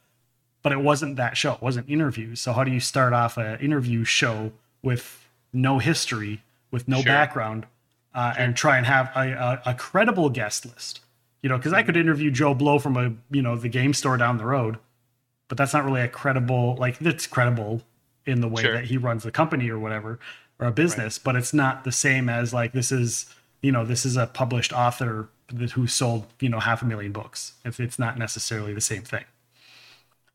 but 0.68 0.74
it 0.74 0.82
wasn't 0.82 1.16
that 1.16 1.38
show. 1.38 1.54
It 1.54 1.62
wasn't 1.62 1.90
interviews. 1.90 2.42
So 2.42 2.52
how 2.52 2.66
do 2.66 2.72
you 2.72 2.82
start 2.82 3.14
off 3.14 3.38
an 3.38 3.58
interview 3.62 4.04
show 4.04 4.52
with 4.84 5.26
no 5.54 5.80
history, 5.80 6.44
with 6.72 6.90
no 6.90 6.98
sure. 6.98 7.06
background, 7.06 7.66
uh, 8.14 8.34
sure. 8.34 8.44
and 8.44 8.54
try 8.54 8.76
and 8.76 8.86
have 8.86 9.10
a, 9.16 9.32
a, 9.32 9.62
a 9.68 9.74
credible 9.74 10.30
guest 10.30 10.66
list? 10.66 11.00
You 11.42 11.48
know, 11.48 11.56
because 11.56 11.72
I 11.72 11.84
could 11.84 11.96
interview 11.96 12.32
Joe 12.32 12.54
Blow 12.54 12.80
from 12.80 12.98
a 12.98 13.14
you 13.34 13.42
know 13.42 13.56
the 13.56 13.70
game 13.70 13.94
store 13.94 14.18
down 14.18 14.40
the 14.40 14.46
road, 14.46 14.78
but 15.48 15.58
that's 15.58 15.72
not 15.72 15.86
really 15.86 16.02
a 16.02 16.10
credible 16.10 16.76
like 16.76 16.98
it's 17.00 17.28
credible 17.28 17.82
in 18.26 18.42
the 18.42 18.50
way 18.50 18.64
sure. 18.64 18.74
that 18.74 18.84
he 18.84 18.98
runs 18.98 19.24
the 19.24 19.32
company 19.32 19.70
or 19.70 19.80
whatever 19.80 20.20
or 20.60 20.68
a 20.68 20.72
business, 20.74 21.18
right. 21.18 21.24
but 21.24 21.38
it's 21.38 21.54
not 21.54 21.86
the 21.86 21.94
same 21.94 22.28
as 22.28 22.54
like 22.54 22.74
this 22.74 22.92
is 22.92 23.34
you 23.62 23.72
know 23.72 23.86
this 23.86 24.06
is 24.06 24.18
a 24.18 24.28
published 24.28 24.74
author 24.74 25.30
who 25.76 25.88
sold 25.88 26.26
you 26.42 26.50
know 26.50 26.60
half 26.60 26.82
a 26.82 26.86
million 26.86 27.14
books. 27.14 27.54
If 27.64 27.80
it's 27.80 27.98
not 27.98 28.20
necessarily 28.20 28.74
the 28.74 28.82
same 28.82 29.04
thing. 29.04 29.24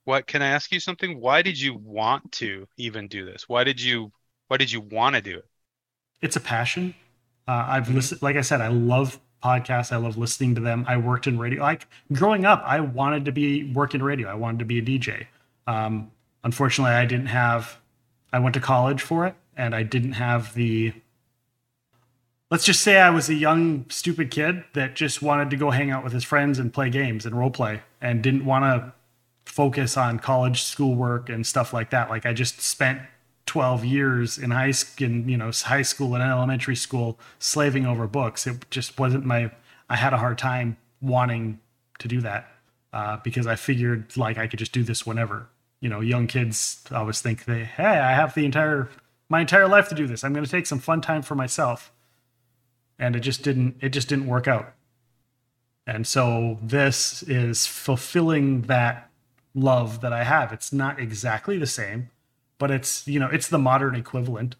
What 0.04 0.26
can 0.26 0.42
I 0.42 0.48
ask 0.48 0.72
you 0.72 0.80
something? 0.80 1.20
Why 1.20 1.42
did 1.42 1.60
you 1.60 1.74
want 1.74 2.32
to 2.32 2.66
even 2.76 3.06
do 3.08 3.24
this? 3.24 3.48
Why 3.48 3.64
did 3.64 3.80
you 3.80 4.12
why 4.48 4.56
did 4.56 4.70
you 4.70 4.80
want 4.80 5.16
to 5.16 5.22
do 5.22 5.38
it? 5.38 5.46
It's 6.20 6.36
a 6.36 6.40
passion. 6.40 6.94
Uh, 7.48 7.64
I've 7.68 7.84
mm-hmm. 7.84 7.94
listened, 7.94 8.22
like 8.22 8.36
I 8.36 8.42
said, 8.42 8.60
I 8.60 8.68
love 8.68 9.18
podcasts. 9.42 9.92
I 9.92 9.96
love 9.96 10.16
listening 10.16 10.54
to 10.54 10.60
them. 10.60 10.84
I 10.88 10.96
worked 10.96 11.26
in 11.26 11.38
radio. 11.38 11.62
Like 11.62 11.86
growing 12.12 12.44
up, 12.44 12.62
I 12.64 12.80
wanted 12.80 13.24
to 13.24 13.32
be 13.32 13.72
working 13.72 14.00
in 14.00 14.04
radio. 14.04 14.28
I 14.28 14.34
wanted 14.34 14.58
to 14.60 14.64
be 14.64 14.78
a 14.78 14.82
DJ. 14.82 15.26
Um, 15.66 16.10
unfortunately, 16.44 16.94
I 16.94 17.06
didn't 17.06 17.26
have. 17.26 17.78
I 18.32 18.38
went 18.38 18.54
to 18.54 18.60
college 18.60 19.02
for 19.02 19.26
it, 19.26 19.34
and 19.56 19.74
I 19.74 19.82
didn't 19.82 20.12
have 20.12 20.54
the. 20.54 20.92
Let's 22.50 22.64
just 22.64 22.82
say 22.82 22.98
I 22.98 23.10
was 23.10 23.30
a 23.30 23.34
young, 23.34 23.86
stupid 23.88 24.30
kid 24.30 24.64
that 24.74 24.94
just 24.94 25.22
wanted 25.22 25.48
to 25.50 25.56
go 25.56 25.70
hang 25.70 25.90
out 25.90 26.04
with 26.04 26.12
his 26.12 26.24
friends 26.24 26.58
and 26.58 26.72
play 26.72 26.90
games 26.90 27.24
and 27.24 27.38
role 27.38 27.50
play, 27.50 27.82
and 28.00 28.22
didn't 28.22 28.44
want 28.44 28.64
to 28.64 28.92
focus 29.44 29.96
on 29.96 30.18
college 30.18 30.62
schoolwork 30.62 31.28
and 31.28 31.46
stuff 31.46 31.72
like 31.72 31.90
that. 31.90 32.10
Like 32.10 32.26
I 32.26 32.32
just 32.32 32.60
spent 32.60 33.00
12 33.46 33.84
years 33.84 34.38
in 34.38 34.50
high 34.50 34.70
school, 34.70 35.08
you 35.08 35.36
know, 35.36 35.50
high 35.50 35.82
school 35.82 36.14
and 36.14 36.22
elementary 36.22 36.76
school 36.76 37.18
slaving 37.38 37.86
over 37.86 38.06
books. 38.06 38.46
It 38.46 38.64
just 38.70 38.98
wasn't 38.98 39.24
my, 39.24 39.50
I 39.90 39.96
had 39.96 40.12
a 40.12 40.18
hard 40.18 40.38
time 40.38 40.76
wanting 41.00 41.60
to 41.98 42.08
do 42.08 42.20
that 42.20 42.48
uh, 42.92 43.18
because 43.18 43.46
I 43.46 43.56
figured 43.56 44.16
like 44.16 44.38
I 44.38 44.46
could 44.46 44.58
just 44.58 44.72
do 44.72 44.82
this 44.82 45.04
whenever. 45.04 45.48
You 45.80 45.88
know, 45.88 46.00
young 46.00 46.28
kids 46.28 46.82
always 46.92 47.20
think 47.20 47.44
they, 47.44 47.64
hey, 47.64 47.84
I 47.84 48.12
have 48.12 48.34
the 48.34 48.44
entire, 48.44 48.88
my 49.28 49.40
entire 49.40 49.68
life 49.68 49.88
to 49.88 49.94
do 49.94 50.06
this. 50.06 50.22
I'm 50.22 50.32
going 50.32 50.44
to 50.44 50.50
take 50.50 50.66
some 50.66 50.78
fun 50.78 51.00
time 51.00 51.22
for 51.22 51.34
myself. 51.34 51.92
And 52.98 53.16
it 53.16 53.20
just 53.20 53.42
didn't, 53.42 53.76
it 53.80 53.88
just 53.88 54.08
didn't 54.08 54.28
work 54.28 54.46
out. 54.46 54.74
And 55.86 56.06
so 56.06 56.58
this 56.62 57.24
is 57.24 57.66
fulfilling 57.66 58.62
that 58.62 59.10
love 59.54 60.00
that 60.00 60.12
I 60.12 60.24
have. 60.24 60.52
It's 60.52 60.72
not 60.72 60.98
exactly 60.98 61.58
the 61.58 61.66
same 61.66 62.10
but 62.62 62.70
it's 62.70 63.08
you 63.08 63.18
know 63.18 63.26
it's 63.26 63.48
the 63.48 63.58
modern 63.58 63.96
equivalent 63.96 64.54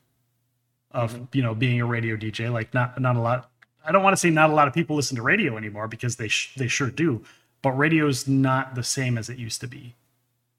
of 0.90 1.14
mm-hmm. 1.14 1.24
you 1.32 1.40
know 1.40 1.54
being 1.54 1.80
a 1.80 1.86
radio 1.86 2.16
DJ. 2.16 2.52
Like 2.52 2.74
not 2.74 3.00
not 3.00 3.14
a 3.14 3.20
lot. 3.20 3.48
I 3.86 3.92
don't 3.92 4.02
want 4.02 4.14
to 4.14 4.16
say 4.16 4.28
not 4.28 4.50
a 4.50 4.52
lot 4.52 4.66
of 4.66 4.74
people 4.74 4.96
listen 4.96 5.14
to 5.14 5.22
radio 5.22 5.56
anymore 5.56 5.86
because 5.86 6.16
they 6.16 6.26
sh- 6.26 6.52
they 6.56 6.66
sure 6.66 6.90
do, 6.90 7.22
but 7.62 7.78
radio's 7.78 8.26
not 8.26 8.74
the 8.74 8.82
same 8.82 9.16
as 9.16 9.30
it 9.30 9.38
used 9.38 9.60
to 9.60 9.68
be. 9.68 9.94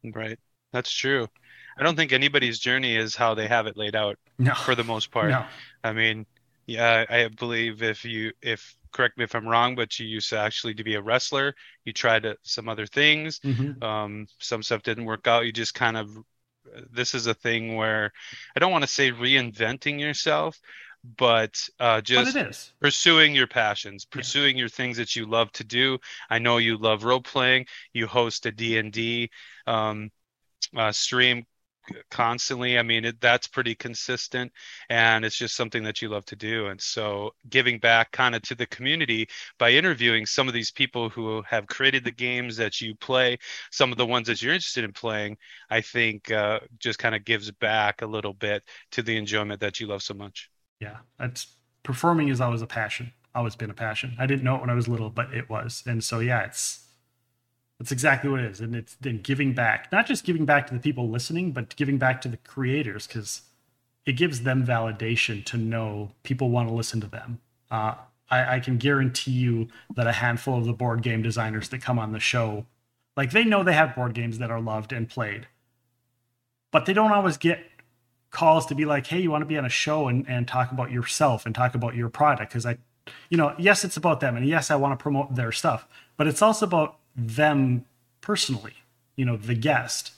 Right, 0.05 0.39
that's 0.71 0.89
true. 0.89 1.27
I 1.77 1.83
don't 1.83 1.97
think 1.97 2.13
anybody's 2.13 2.59
journey 2.59 2.95
is 2.95 3.13
how 3.13 3.33
they 3.33 3.49
have 3.49 3.67
it 3.67 3.75
laid 3.75 3.93
out 3.93 4.17
no. 4.39 4.53
for 4.53 4.73
the 4.73 4.85
most 4.85 5.11
part. 5.11 5.31
No. 5.31 5.43
I 5.83 5.91
mean, 5.91 6.25
yeah, 6.65 7.03
I 7.09 7.27
believe 7.27 7.83
if 7.83 8.05
you 8.05 8.31
if 8.41 8.73
correct 8.93 9.17
me 9.17 9.23
if 9.23 9.35
I'm 9.35 9.47
wrong, 9.47 9.75
but 9.75 9.99
you 9.99 10.07
used 10.07 10.29
to 10.29 10.39
actually 10.39 10.75
to 10.75 10.83
be 10.83 10.95
a 10.95 11.01
wrestler. 11.01 11.55
You 11.85 11.93
tried 11.93 12.25
some 12.43 12.69
other 12.69 12.85
things. 12.85 13.39
Mm-hmm. 13.39 13.83
Um, 13.83 14.27
some 14.39 14.63
stuff 14.63 14.83
didn't 14.83 15.05
work 15.05 15.27
out. 15.27 15.45
You 15.45 15.51
just 15.51 15.73
kind 15.73 15.97
of 15.97 16.09
this 16.91 17.13
is 17.13 17.27
a 17.27 17.33
thing 17.33 17.75
where 17.75 18.11
I 18.55 18.59
don't 18.59 18.71
want 18.71 18.83
to 18.83 18.89
say 18.89 19.11
reinventing 19.11 19.99
yourself, 19.99 20.59
but 21.17 21.61
uh, 21.79 22.01
just 22.01 22.33
but 22.33 22.71
pursuing 22.79 23.35
your 23.35 23.47
passions, 23.47 24.05
pursuing 24.05 24.55
yeah. 24.55 24.61
your 24.61 24.69
things 24.69 24.97
that 24.97 25.15
you 25.15 25.25
love 25.25 25.51
to 25.53 25.63
do. 25.63 25.97
I 26.29 26.39
know 26.39 26.57
you 26.57 26.77
love 26.77 27.03
role 27.03 27.21
playing. 27.21 27.65
You 27.91 28.07
host 28.07 28.45
a 28.45 28.51
D 28.51 28.77
and 28.77 28.91
D 28.91 29.29
um, 29.67 30.11
uh, 30.75 30.91
stream 30.91 31.45
constantly. 32.09 32.77
I 32.77 32.83
mean, 32.83 33.05
it, 33.05 33.21
that's 33.21 33.47
pretty 33.47 33.75
consistent 33.75 34.51
and 34.89 35.25
it's 35.25 35.37
just 35.37 35.55
something 35.55 35.83
that 35.83 36.01
you 36.01 36.09
love 36.09 36.25
to 36.25 36.35
do. 36.35 36.67
And 36.67 36.79
so 36.81 37.31
giving 37.49 37.79
back 37.79 38.11
kind 38.11 38.35
of 38.35 38.41
to 38.43 38.55
the 38.55 38.65
community 38.67 39.27
by 39.59 39.71
interviewing 39.71 40.25
some 40.25 40.47
of 40.47 40.53
these 40.53 40.71
people 40.71 41.09
who 41.09 41.41
have 41.43 41.67
created 41.67 42.03
the 42.03 42.11
games 42.11 42.57
that 42.57 42.81
you 42.81 42.95
play, 42.95 43.37
some 43.71 43.91
of 43.91 43.97
the 43.97 44.05
ones 44.05 44.27
that 44.27 44.41
you're 44.41 44.53
interested 44.53 44.83
in 44.83 44.93
playing, 44.93 45.37
I 45.69 45.81
think 45.81 46.31
uh, 46.31 46.59
just 46.79 46.99
kind 46.99 47.15
of 47.15 47.25
gives 47.25 47.51
back 47.51 48.01
a 48.01 48.07
little 48.07 48.33
bit 48.33 48.63
to 48.91 49.01
the 49.03 49.17
enjoyment 49.17 49.59
that 49.61 49.79
you 49.79 49.87
love 49.87 50.03
so 50.03 50.13
much. 50.13 50.49
Yeah. 50.79 50.97
It's 51.19 51.47
performing 51.83 52.29
is 52.29 52.41
always 52.41 52.61
a 52.61 52.67
passion, 52.67 53.13
always 53.35 53.55
been 53.55 53.69
a 53.69 53.73
passion. 53.73 54.15
I 54.19 54.25
didn't 54.25 54.43
know 54.43 54.55
it 54.55 54.61
when 54.61 54.69
I 54.69 54.73
was 54.75 54.87
little, 54.87 55.09
but 55.09 55.33
it 55.33 55.49
was. 55.49 55.83
And 55.85 56.03
so, 56.03 56.19
yeah, 56.19 56.41
it's, 56.43 56.79
that's 57.83 57.91
exactly 57.91 58.29
what 58.29 58.39
it 58.39 58.49
is. 58.49 58.61
And 58.61 58.77
it's 58.77 58.95
then 59.01 59.19
giving 59.21 59.51
back, 59.51 59.91
not 59.91 60.05
just 60.05 60.23
giving 60.23 60.45
back 60.45 60.67
to 60.67 60.73
the 60.73 60.79
people 60.79 61.09
listening, 61.09 61.51
but 61.51 61.75
giving 61.75 61.97
back 61.97 62.21
to 62.21 62.29
the 62.29 62.37
creators 62.37 63.07
because 63.07 63.41
it 64.05 64.13
gives 64.13 64.43
them 64.43 64.65
validation 64.65 65.43
to 65.43 65.57
know 65.57 66.11
people 66.23 66.49
want 66.49 66.69
to 66.69 66.73
listen 66.73 67.01
to 67.01 67.07
them. 67.07 67.41
Uh, 67.69 67.95
I, 68.29 68.55
I 68.55 68.59
can 68.61 68.77
guarantee 68.77 69.31
you 69.31 69.67
that 69.95 70.07
a 70.07 70.13
handful 70.13 70.57
of 70.57 70.63
the 70.63 70.71
board 70.71 71.01
game 71.01 71.21
designers 71.21 71.67
that 71.69 71.81
come 71.81 71.99
on 71.99 72.13
the 72.13 72.21
show, 72.21 72.65
like 73.17 73.31
they 73.31 73.43
know 73.43 73.63
they 73.63 73.73
have 73.73 73.95
board 73.95 74.13
games 74.13 74.37
that 74.37 74.49
are 74.49 74.61
loved 74.61 74.93
and 74.93 75.09
played, 75.09 75.47
but 76.71 76.85
they 76.85 76.93
don't 76.93 77.11
always 77.11 77.35
get 77.35 77.65
calls 78.31 78.65
to 78.67 78.75
be 78.75 78.85
like, 78.85 79.07
hey, 79.07 79.19
you 79.19 79.29
want 79.29 79.41
to 79.41 79.45
be 79.45 79.57
on 79.57 79.65
a 79.65 79.69
show 79.69 80.07
and, 80.07 80.25
and 80.29 80.47
talk 80.47 80.71
about 80.71 80.89
yourself 80.89 81.45
and 81.45 81.53
talk 81.53 81.75
about 81.75 81.95
your 81.95 82.07
product? 82.07 82.49
Because 82.49 82.65
I, 82.65 82.77
you 83.29 83.35
know, 83.35 83.53
yes, 83.59 83.83
it's 83.83 83.97
about 83.97 84.21
them. 84.21 84.37
And 84.37 84.45
yes, 84.45 84.71
I 84.71 84.77
want 84.77 84.97
to 84.97 85.03
promote 85.03 85.35
their 85.35 85.51
stuff, 85.51 85.85
but 86.15 86.27
it's 86.27 86.41
also 86.41 86.65
about 86.65 86.99
them 87.15 87.85
personally, 88.21 88.73
you 89.15 89.25
know, 89.25 89.37
the 89.37 89.55
guest. 89.55 90.11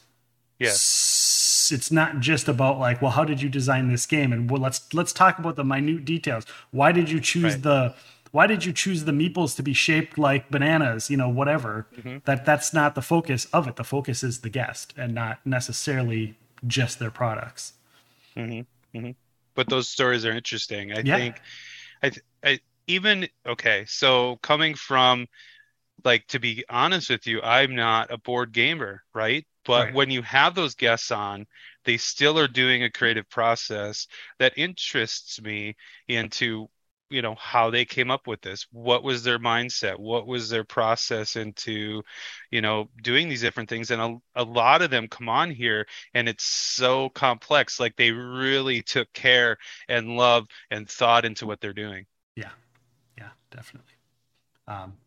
Yes. 0.59 1.69
It's 1.73 1.91
not 1.91 2.19
just 2.19 2.47
about 2.47 2.79
like, 2.79 3.01
well, 3.01 3.11
how 3.11 3.23
did 3.23 3.41
you 3.41 3.49
design 3.49 3.89
this 3.91 4.05
game? 4.05 4.31
And 4.31 4.49
well, 4.49 4.61
let's 4.61 4.93
let's 4.93 5.11
talk 5.11 5.39
about 5.39 5.55
the 5.55 5.63
minute 5.63 6.05
details. 6.05 6.45
Why 6.71 6.91
did 6.91 7.09
you 7.09 7.19
choose 7.19 7.53
right. 7.53 7.63
the 7.63 7.95
why 8.31 8.47
did 8.47 8.65
you 8.65 8.73
choose 8.73 9.05
the 9.05 9.11
meeples 9.11 9.55
to 9.55 9.63
be 9.63 9.73
shaped 9.73 10.17
like 10.17 10.51
bananas? 10.51 11.09
You 11.09 11.17
know, 11.17 11.29
whatever. 11.29 11.87
Mm-hmm. 11.97 12.17
That 12.25 12.45
that's 12.45 12.73
not 12.73 12.93
the 12.93 13.01
focus 13.01 13.45
of 13.53 13.67
it. 13.67 13.77
The 13.77 13.83
focus 13.83 14.23
is 14.23 14.41
the 14.41 14.49
guest 14.49 14.93
and 14.95 15.15
not 15.15 15.39
necessarily 15.45 16.35
just 16.67 16.99
their 16.99 17.11
products. 17.11 17.73
Mm-hmm. 18.37 18.97
Mm-hmm. 18.97 19.11
But 19.55 19.69
those 19.69 19.87
stories 19.87 20.25
are 20.25 20.31
interesting. 20.31 20.91
I 20.91 20.99
yeah. 20.99 21.17
think 21.17 21.41
I, 22.03 22.11
I 22.43 22.59
even 22.87 23.27
okay. 23.47 23.85
So 23.87 24.37
coming 24.41 24.75
from 24.75 25.27
like 26.03 26.27
to 26.27 26.39
be 26.39 26.63
honest 26.69 27.09
with 27.09 27.27
you, 27.27 27.41
I'm 27.41 27.75
not 27.75 28.11
a 28.11 28.17
board 28.17 28.51
gamer, 28.51 29.03
right? 29.13 29.45
But 29.65 29.85
right. 29.85 29.93
when 29.93 30.11
you 30.11 30.21
have 30.21 30.53
those 30.55 30.75
guests 30.75 31.11
on, 31.11 31.45
they 31.85 31.97
still 31.97 32.37
are 32.39 32.47
doing 32.47 32.83
a 32.83 32.91
creative 32.91 33.29
process 33.29 34.07
that 34.39 34.57
interests 34.57 35.41
me 35.41 35.75
into 36.07 36.69
you 37.09 37.21
know 37.21 37.35
how 37.35 37.69
they 37.69 37.85
came 37.85 38.09
up 38.11 38.27
with 38.27 38.41
this. 38.41 38.65
What 38.71 39.03
was 39.03 39.23
their 39.23 39.39
mindset? 39.39 39.99
What 39.99 40.27
was 40.27 40.49
their 40.49 40.63
process 40.63 41.35
into 41.35 42.03
you 42.51 42.61
know 42.61 42.89
doing 43.01 43.29
these 43.29 43.41
different 43.41 43.69
things? 43.69 43.91
And 43.91 44.01
a, 44.01 44.17
a 44.35 44.43
lot 44.43 44.81
of 44.81 44.89
them 44.89 45.07
come 45.07 45.29
on 45.29 45.51
here 45.51 45.85
and 46.13 46.27
it's 46.27 46.43
so 46.45 47.09
complex. 47.09 47.79
Like 47.79 47.95
they 47.95 48.11
really 48.11 48.81
took 48.81 49.11
care 49.13 49.57
and 49.87 50.17
love 50.17 50.47
and 50.71 50.89
thought 50.89 51.25
into 51.25 51.45
what 51.45 51.61
they're 51.61 51.73
doing. 51.73 52.05
Yeah. 52.35 52.51
Yeah 53.17 53.29
definitely. 53.51 53.93
Um 54.67 54.97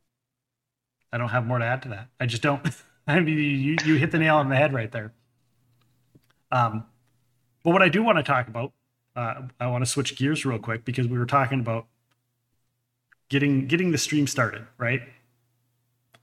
I 1.13 1.19
don't 1.19 1.29
have 1.29 1.47
more 1.47 1.59
to 1.59 1.65
add 1.65 1.83
to 1.83 1.89
that. 1.91 2.09
I 2.21 2.27
just 2.27 2.43
don't. 2.43 2.67
I 3.07 3.21
mean, 3.21 3.39
you 3.39 3.77
you 3.85 3.95
hit 3.97 4.11
the 4.11 4.19
nail 4.19 4.37
on 4.37 4.49
the 4.49 4.57
head 4.57 4.73
right 4.73 4.93
there. 4.93 5.13
Um, 6.51 6.85
but 7.65 7.71
what 7.71 7.83
I 7.83 7.89
do 7.89 8.03
want 8.03 8.19
to 8.19 8.23
talk 8.23 8.49
about, 8.49 8.73
uh, 9.17 9.43
I 9.59 9.67
want 9.67 9.83
to 9.85 9.91
switch 9.91 10.17
gears 10.17 10.45
real 10.45 10.59
quick 10.59 10.85
because 10.85 11.07
we 11.09 11.19
were 11.19 11.27
talking 11.27 11.61
about 11.61 11.87
getting 13.29 13.67
getting 13.67 13.93
the 13.93 13.99
stream 13.99 14.27
started, 14.27 14.67
right? 14.77 15.03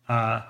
Uh, 0.08 0.42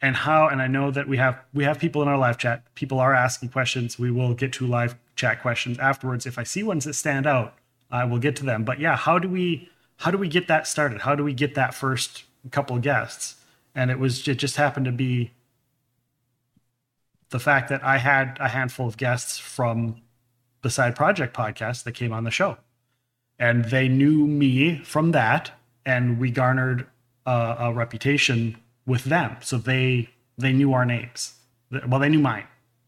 and 0.00 0.14
how 0.14 0.48
and 0.48 0.62
I 0.62 0.66
know 0.66 0.90
that 0.90 1.08
we 1.08 1.16
have 1.16 1.40
we 1.52 1.64
have 1.64 1.78
people 1.78 2.02
in 2.02 2.08
our 2.08 2.18
live 2.18 2.38
chat. 2.38 2.62
People 2.74 3.00
are 3.00 3.14
asking 3.14 3.48
questions. 3.50 3.98
We 3.98 4.10
will 4.10 4.34
get 4.34 4.52
to 4.54 4.66
live 4.66 4.96
chat 5.16 5.42
questions 5.42 5.78
afterwards. 5.78 6.26
If 6.26 6.38
I 6.38 6.44
see 6.44 6.62
ones 6.62 6.84
that 6.84 6.94
stand 6.94 7.26
out, 7.26 7.54
I 7.90 8.04
will 8.04 8.18
get 8.18 8.36
to 8.36 8.44
them. 8.44 8.64
But 8.64 8.78
yeah, 8.78 8.96
how 8.96 9.18
do 9.18 9.28
we 9.28 9.70
how 9.96 10.10
do 10.10 10.18
we 10.18 10.28
get 10.28 10.48
that 10.48 10.66
started? 10.66 11.00
How 11.00 11.14
do 11.14 11.24
we 11.24 11.32
get 11.32 11.54
that 11.56 11.74
first 11.74 12.24
couple 12.50 12.76
of 12.76 12.82
guests 12.82 13.36
and 13.78 13.90
it 13.92 13.98
was 13.98 14.26
it 14.26 14.38
just 14.38 14.56
happened 14.56 14.86
to 14.86 14.92
be 14.92 15.30
the 17.30 17.38
fact 17.38 17.68
that 17.68 17.84
I 17.84 17.98
had 17.98 18.36
a 18.40 18.48
handful 18.48 18.88
of 18.88 18.96
guests 18.96 19.38
from 19.38 20.02
the 20.62 20.70
side 20.70 20.96
project 20.96 21.36
podcast 21.36 21.84
that 21.84 21.92
came 21.92 22.12
on 22.12 22.24
the 22.24 22.30
show, 22.30 22.56
and 23.38 23.66
they 23.66 23.86
knew 23.86 24.26
me 24.26 24.78
from 24.78 25.12
that, 25.12 25.52
and 25.86 26.18
we 26.18 26.32
garnered 26.32 26.86
a, 27.24 27.56
a 27.60 27.72
reputation 27.72 28.56
with 28.84 29.04
them. 29.04 29.36
So 29.42 29.58
they 29.58 30.10
they 30.36 30.52
knew 30.52 30.72
our 30.72 30.84
names. 30.84 31.34
Well, 31.86 32.00
they 32.00 32.08
knew 32.08 32.18
mine. 32.18 32.46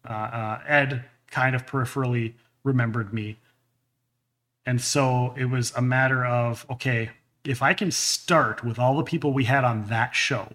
Uh, 0.08 0.12
uh, 0.12 0.60
Ed 0.66 1.04
kind 1.30 1.54
of 1.54 1.66
peripherally 1.66 2.32
remembered 2.64 3.12
me, 3.12 3.36
and 4.66 4.80
so 4.80 5.34
it 5.36 5.44
was 5.44 5.72
a 5.76 5.82
matter 5.82 6.24
of 6.24 6.66
okay, 6.68 7.10
if 7.44 7.62
I 7.62 7.74
can 7.74 7.90
start 7.90 8.64
with 8.64 8.78
all 8.78 8.96
the 8.96 9.02
people 9.02 9.32
we 9.32 9.44
had 9.44 9.64
on 9.64 9.86
that 9.86 10.14
show, 10.14 10.48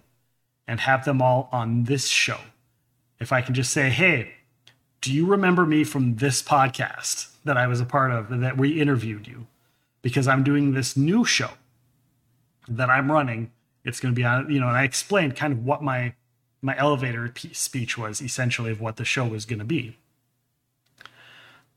and 0.66 0.80
have 0.80 1.04
them 1.04 1.22
all 1.22 1.48
on 1.52 1.84
this 1.84 2.08
show, 2.08 2.40
if 3.20 3.32
I 3.32 3.40
can 3.40 3.54
just 3.54 3.72
say, 3.72 3.88
hey, 3.88 4.32
do 5.00 5.12
you 5.12 5.26
remember 5.26 5.64
me 5.64 5.84
from 5.84 6.16
this 6.16 6.42
podcast 6.42 7.28
that 7.44 7.56
I 7.56 7.66
was 7.66 7.80
a 7.80 7.84
part 7.84 8.10
of 8.10 8.40
that 8.40 8.56
we 8.56 8.80
interviewed 8.80 9.26
you? 9.26 9.46
Because 10.02 10.28
I'm 10.28 10.42
doing 10.42 10.72
this 10.72 10.96
new 10.96 11.24
show 11.24 11.50
that 12.68 12.90
I'm 12.90 13.10
running. 13.10 13.52
It's 13.84 14.00
going 14.00 14.12
to 14.14 14.16
be 14.16 14.24
on, 14.24 14.50
you 14.50 14.60
know, 14.60 14.68
and 14.68 14.76
I 14.76 14.82
explained 14.84 15.36
kind 15.36 15.52
of 15.52 15.64
what 15.64 15.82
my 15.82 16.14
my 16.62 16.76
elevator 16.76 17.32
speech 17.52 17.96
was 17.96 18.20
essentially 18.20 18.72
of 18.72 18.80
what 18.80 18.96
the 18.96 19.04
show 19.04 19.26
was 19.26 19.44
going 19.44 19.58
to 19.60 19.64
be. 19.64 19.96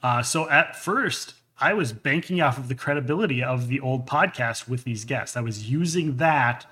Uh, 0.02 0.24
so 0.24 0.50
at 0.50 0.76
first, 0.76 1.36
I 1.62 1.74
was 1.74 1.92
banking 1.92 2.42
off 2.42 2.58
of 2.58 2.70
the 2.70 2.76
credibility 2.76 3.44
of 3.44 3.68
the 3.68 3.82
old 3.82 4.08
podcast 4.08 4.70
with 4.70 4.86
these 4.86 5.04
guests. 5.04 5.36
I 5.36 5.42
was 5.42 5.70
using 5.70 6.18
that 6.18 6.66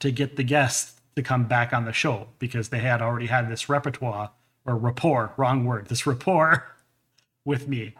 to 0.00 0.10
get 0.10 0.36
the 0.36 0.42
guests 0.42 1.00
to 1.14 1.22
come 1.22 1.44
back 1.44 1.72
on 1.72 1.84
the 1.84 1.92
show 1.92 2.26
because 2.38 2.70
they 2.70 2.80
had 2.80 3.00
already 3.00 3.26
had 3.26 3.48
this 3.48 3.68
repertoire 3.68 4.30
or 4.64 4.76
rapport, 4.76 5.32
wrong 5.36 5.64
word, 5.64 5.86
this 5.86 6.06
rapport 6.06 6.74
with 7.44 7.68
me. 7.68 7.94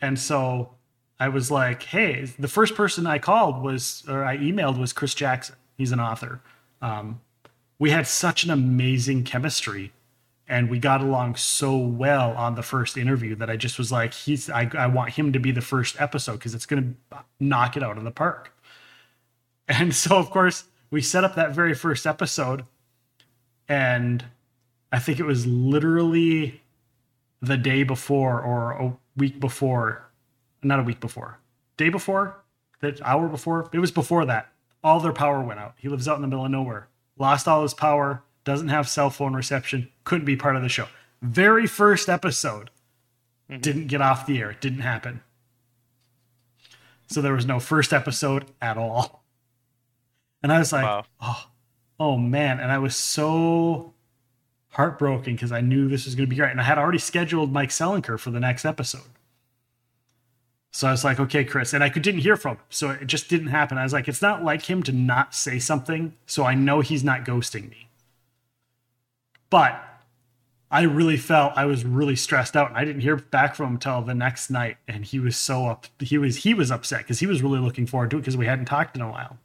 And 0.00 0.18
so 0.18 0.74
I 1.18 1.28
was 1.28 1.50
like, 1.50 1.82
hey, 1.82 2.26
the 2.38 2.48
first 2.48 2.74
person 2.74 3.06
I 3.06 3.18
called 3.18 3.62
was, 3.62 4.04
or 4.08 4.24
I 4.24 4.36
emailed 4.38 4.78
was 4.78 4.92
Chris 4.92 5.14
Jackson. 5.14 5.56
He's 5.76 5.92
an 5.92 6.00
author. 6.00 6.40
Um, 6.80 7.20
we 7.78 7.90
had 7.90 8.06
such 8.06 8.44
an 8.44 8.50
amazing 8.50 9.24
chemistry 9.24 9.92
and 10.50 10.68
we 10.68 10.80
got 10.80 11.00
along 11.00 11.36
so 11.36 11.76
well 11.76 12.32
on 12.32 12.56
the 12.56 12.62
first 12.62 12.96
interview 12.96 13.36
that 13.36 13.48
I 13.48 13.56
just 13.56 13.78
was 13.78 13.92
like, 13.92 14.12
he's, 14.12 14.50
I, 14.50 14.68
I 14.76 14.88
want 14.88 15.10
him 15.10 15.32
to 15.32 15.38
be 15.38 15.52
the 15.52 15.60
first 15.60 16.00
episode 16.00 16.32
because 16.32 16.56
it's 16.56 16.66
going 16.66 16.96
to 17.12 17.18
knock 17.38 17.76
it 17.76 17.84
out 17.84 17.96
of 17.96 18.04
the 18.04 18.10
park. 18.10 18.52
And 19.68 19.94
so, 19.94 20.16
of 20.16 20.30
course, 20.30 20.64
we 20.90 21.00
set 21.00 21.22
up 21.22 21.36
that 21.36 21.54
very 21.54 21.74
first 21.74 22.04
episode 22.04 22.64
and 23.68 24.24
I 24.90 24.98
think 24.98 25.20
it 25.20 25.24
was 25.24 25.46
literally 25.46 26.60
the 27.40 27.56
day 27.56 27.84
before 27.84 28.40
or 28.40 28.72
a 28.72 28.96
week 29.16 29.38
before, 29.38 30.10
not 30.64 30.80
a 30.80 30.82
week 30.82 30.98
before, 30.98 31.38
day 31.76 31.88
before, 31.88 32.42
the 32.80 32.98
hour 33.04 33.28
before. 33.28 33.70
It 33.72 33.78
was 33.78 33.92
before 33.92 34.24
that. 34.24 34.50
All 34.82 34.98
their 34.98 35.12
power 35.12 35.40
went 35.40 35.60
out. 35.60 35.74
He 35.76 35.88
lives 35.88 36.08
out 36.08 36.16
in 36.16 36.22
the 36.22 36.26
middle 36.26 36.44
of 36.44 36.50
nowhere, 36.50 36.88
lost 37.16 37.46
all 37.46 37.62
his 37.62 37.72
power, 37.72 38.24
doesn't 38.44 38.68
have 38.68 38.88
cell 38.88 39.10
phone 39.10 39.34
reception, 39.34 39.88
couldn't 40.04 40.24
be 40.24 40.36
part 40.36 40.56
of 40.56 40.62
the 40.62 40.68
show. 40.68 40.86
Very 41.22 41.66
first 41.66 42.08
episode 42.08 42.70
mm-hmm. 43.50 43.60
didn't 43.60 43.86
get 43.88 44.00
off 44.00 44.26
the 44.26 44.38
air. 44.38 44.50
It 44.50 44.60
didn't 44.60 44.80
happen. 44.80 45.22
So 47.08 47.20
there 47.20 47.34
was 47.34 47.46
no 47.46 47.58
first 47.58 47.92
episode 47.92 48.46
at 48.62 48.78
all. 48.78 49.24
And 50.42 50.52
I 50.52 50.58
was 50.58 50.72
like, 50.72 50.84
wow. 50.84 51.04
oh, 51.20 51.46
oh 51.98 52.16
man. 52.16 52.60
And 52.60 52.72
I 52.72 52.78
was 52.78 52.96
so 52.96 53.92
heartbroken 54.70 55.34
because 55.34 55.52
I 55.52 55.60
knew 55.60 55.88
this 55.88 56.06
was 56.06 56.14
going 56.14 56.26
to 56.26 56.30
be 56.30 56.36
great. 56.36 56.52
And 56.52 56.60
I 56.60 56.64
had 56.64 56.78
already 56.78 56.98
scheduled 56.98 57.52
Mike 57.52 57.70
Selinker 57.70 58.18
for 58.18 58.30
the 58.30 58.40
next 58.40 58.64
episode. 58.64 59.02
So 60.72 60.86
I 60.86 60.92
was 60.92 61.04
like, 61.04 61.18
okay, 61.18 61.44
Chris. 61.44 61.74
And 61.74 61.82
I 61.82 61.88
could, 61.88 62.02
didn't 62.02 62.20
hear 62.20 62.36
from 62.36 62.56
him. 62.56 62.62
So 62.70 62.90
it 62.90 63.06
just 63.06 63.28
didn't 63.28 63.48
happen. 63.48 63.76
I 63.76 63.82
was 63.82 63.92
like, 63.92 64.06
it's 64.06 64.22
not 64.22 64.44
like 64.44 64.70
him 64.70 64.82
to 64.84 64.92
not 64.92 65.34
say 65.34 65.58
something. 65.58 66.14
So 66.26 66.44
I 66.44 66.54
know 66.54 66.80
he's 66.80 67.02
not 67.02 67.24
ghosting 67.24 67.68
me. 67.68 67.89
But 69.50 69.84
I 70.70 70.82
really 70.82 71.16
felt 71.16 71.52
I 71.56 71.66
was 71.66 71.84
really 71.84 72.16
stressed 72.16 72.56
out. 72.56 72.68
And 72.68 72.78
I 72.78 72.84
didn't 72.84 73.02
hear 73.02 73.16
back 73.16 73.56
from 73.56 73.66
him 73.66 73.72
until 73.74 74.02
the 74.02 74.14
next 74.14 74.50
night. 74.50 74.76
And 74.86 75.04
he 75.04 75.18
was 75.18 75.36
so 75.36 75.66
up. 75.66 75.86
He 75.98 76.16
was, 76.16 76.38
he 76.38 76.54
was 76.54 76.70
upset 76.70 77.00
because 77.00 77.18
he 77.18 77.26
was 77.26 77.42
really 77.42 77.58
looking 77.58 77.86
forward 77.86 78.10
to 78.12 78.16
it 78.16 78.20
because 78.20 78.36
we 78.36 78.46
hadn't 78.46 78.66
talked 78.66 78.96
in 78.96 79.02
a 79.02 79.10
while. 79.10 79.38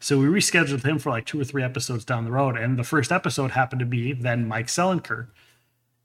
So 0.00 0.18
we 0.18 0.26
rescheduled 0.26 0.84
him 0.84 0.98
for 0.98 1.10
like 1.10 1.26
two 1.26 1.40
or 1.40 1.44
three 1.44 1.62
episodes 1.62 2.04
down 2.04 2.24
the 2.24 2.32
road. 2.32 2.56
And 2.56 2.76
the 2.76 2.82
first 2.82 3.12
episode 3.12 3.52
happened 3.52 3.78
to 3.78 3.86
be 3.86 4.12
then 4.12 4.48
Mike 4.48 4.66
Selinker. 4.66 5.28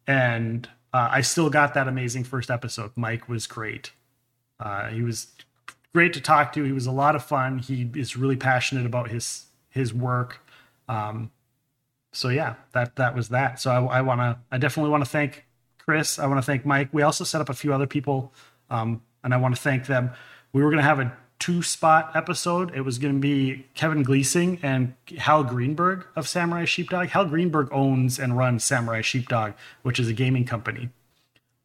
And 0.05 0.69
uh, 0.93 1.09
I 1.11 1.21
still 1.21 1.49
got 1.49 1.73
that 1.73 1.87
amazing 1.87 2.23
first 2.23 2.51
episode. 2.51 2.91
Mike 2.95 3.27
was 3.27 3.47
great. 3.47 3.91
Uh, 4.59 4.89
he 4.89 5.01
was 5.01 5.27
great 5.93 6.13
to 6.13 6.21
talk 6.21 6.53
to. 6.53 6.63
He 6.63 6.71
was 6.71 6.85
a 6.85 6.91
lot 6.91 7.15
of 7.15 7.25
fun. 7.25 7.57
He 7.57 7.89
is 7.95 8.15
really 8.15 8.35
passionate 8.35 8.85
about 8.85 9.09
his 9.09 9.45
his 9.69 9.93
work. 9.93 10.41
Um, 10.87 11.31
so 12.17 12.29
yeah, 12.29 12.55
that 12.71 12.95
that 12.95 13.15
was 13.15 13.29
that. 13.29 13.59
So 13.59 13.71
I, 13.71 13.99
I 13.99 14.01
want 14.01 14.19
to, 14.21 14.37
I 14.51 14.57
definitely 14.57 14.89
want 14.89 15.05
to 15.05 15.09
thank 15.09 15.45
Chris. 15.77 16.17
I 16.17 16.25
want 16.25 16.39
to 16.39 16.41
thank 16.41 16.65
Mike. 16.65 16.89
We 16.91 17.03
also 17.03 17.23
set 17.23 17.41
up 17.41 17.49
a 17.49 17.53
few 17.53 17.73
other 17.73 17.85
people, 17.85 18.33
um, 18.69 19.01
and 19.23 19.33
I 19.33 19.37
want 19.37 19.55
to 19.55 19.61
thank 19.61 19.85
them. 19.85 20.09
We 20.51 20.63
were 20.63 20.69
going 20.69 20.81
to 20.81 20.87
have 20.87 20.99
a 20.99 21.15
two 21.37 21.61
spot 21.61 22.11
episode. 22.15 22.75
It 22.75 22.81
was 22.81 22.97
going 22.97 23.13
to 23.13 23.19
be 23.19 23.67
Kevin 23.75 24.01
Gleasing 24.01 24.59
and 24.63 24.95
Hal 25.19 25.43
Greenberg 25.43 26.07
of 26.15 26.27
Samurai 26.27 26.65
Sheepdog. 26.65 27.09
Hal 27.09 27.25
Greenberg 27.25 27.69
owns 27.71 28.17
and 28.17 28.35
runs 28.35 28.63
Samurai 28.63 29.01
Sheepdog, 29.01 29.53
which 29.83 29.99
is 29.99 30.07
a 30.07 30.13
gaming 30.13 30.45
company. 30.45 30.89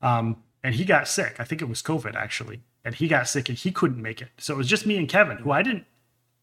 Um, 0.02 0.36
and 0.62 0.74
he 0.74 0.84
got 0.84 1.08
sick. 1.08 1.36
I 1.38 1.44
think 1.44 1.62
it 1.62 1.68
was 1.68 1.82
COVID 1.82 2.14
actually, 2.14 2.60
and 2.84 2.94
he 2.94 3.08
got 3.08 3.26
sick 3.26 3.48
and 3.48 3.56
he 3.56 3.70
couldn't 3.70 4.02
make 4.02 4.20
it. 4.20 4.28
So 4.36 4.52
it 4.52 4.58
was 4.58 4.68
just 4.68 4.84
me 4.84 4.98
and 4.98 5.08
Kevin, 5.08 5.38
who 5.38 5.50
I 5.50 5.62
didn't, 5.62 5.86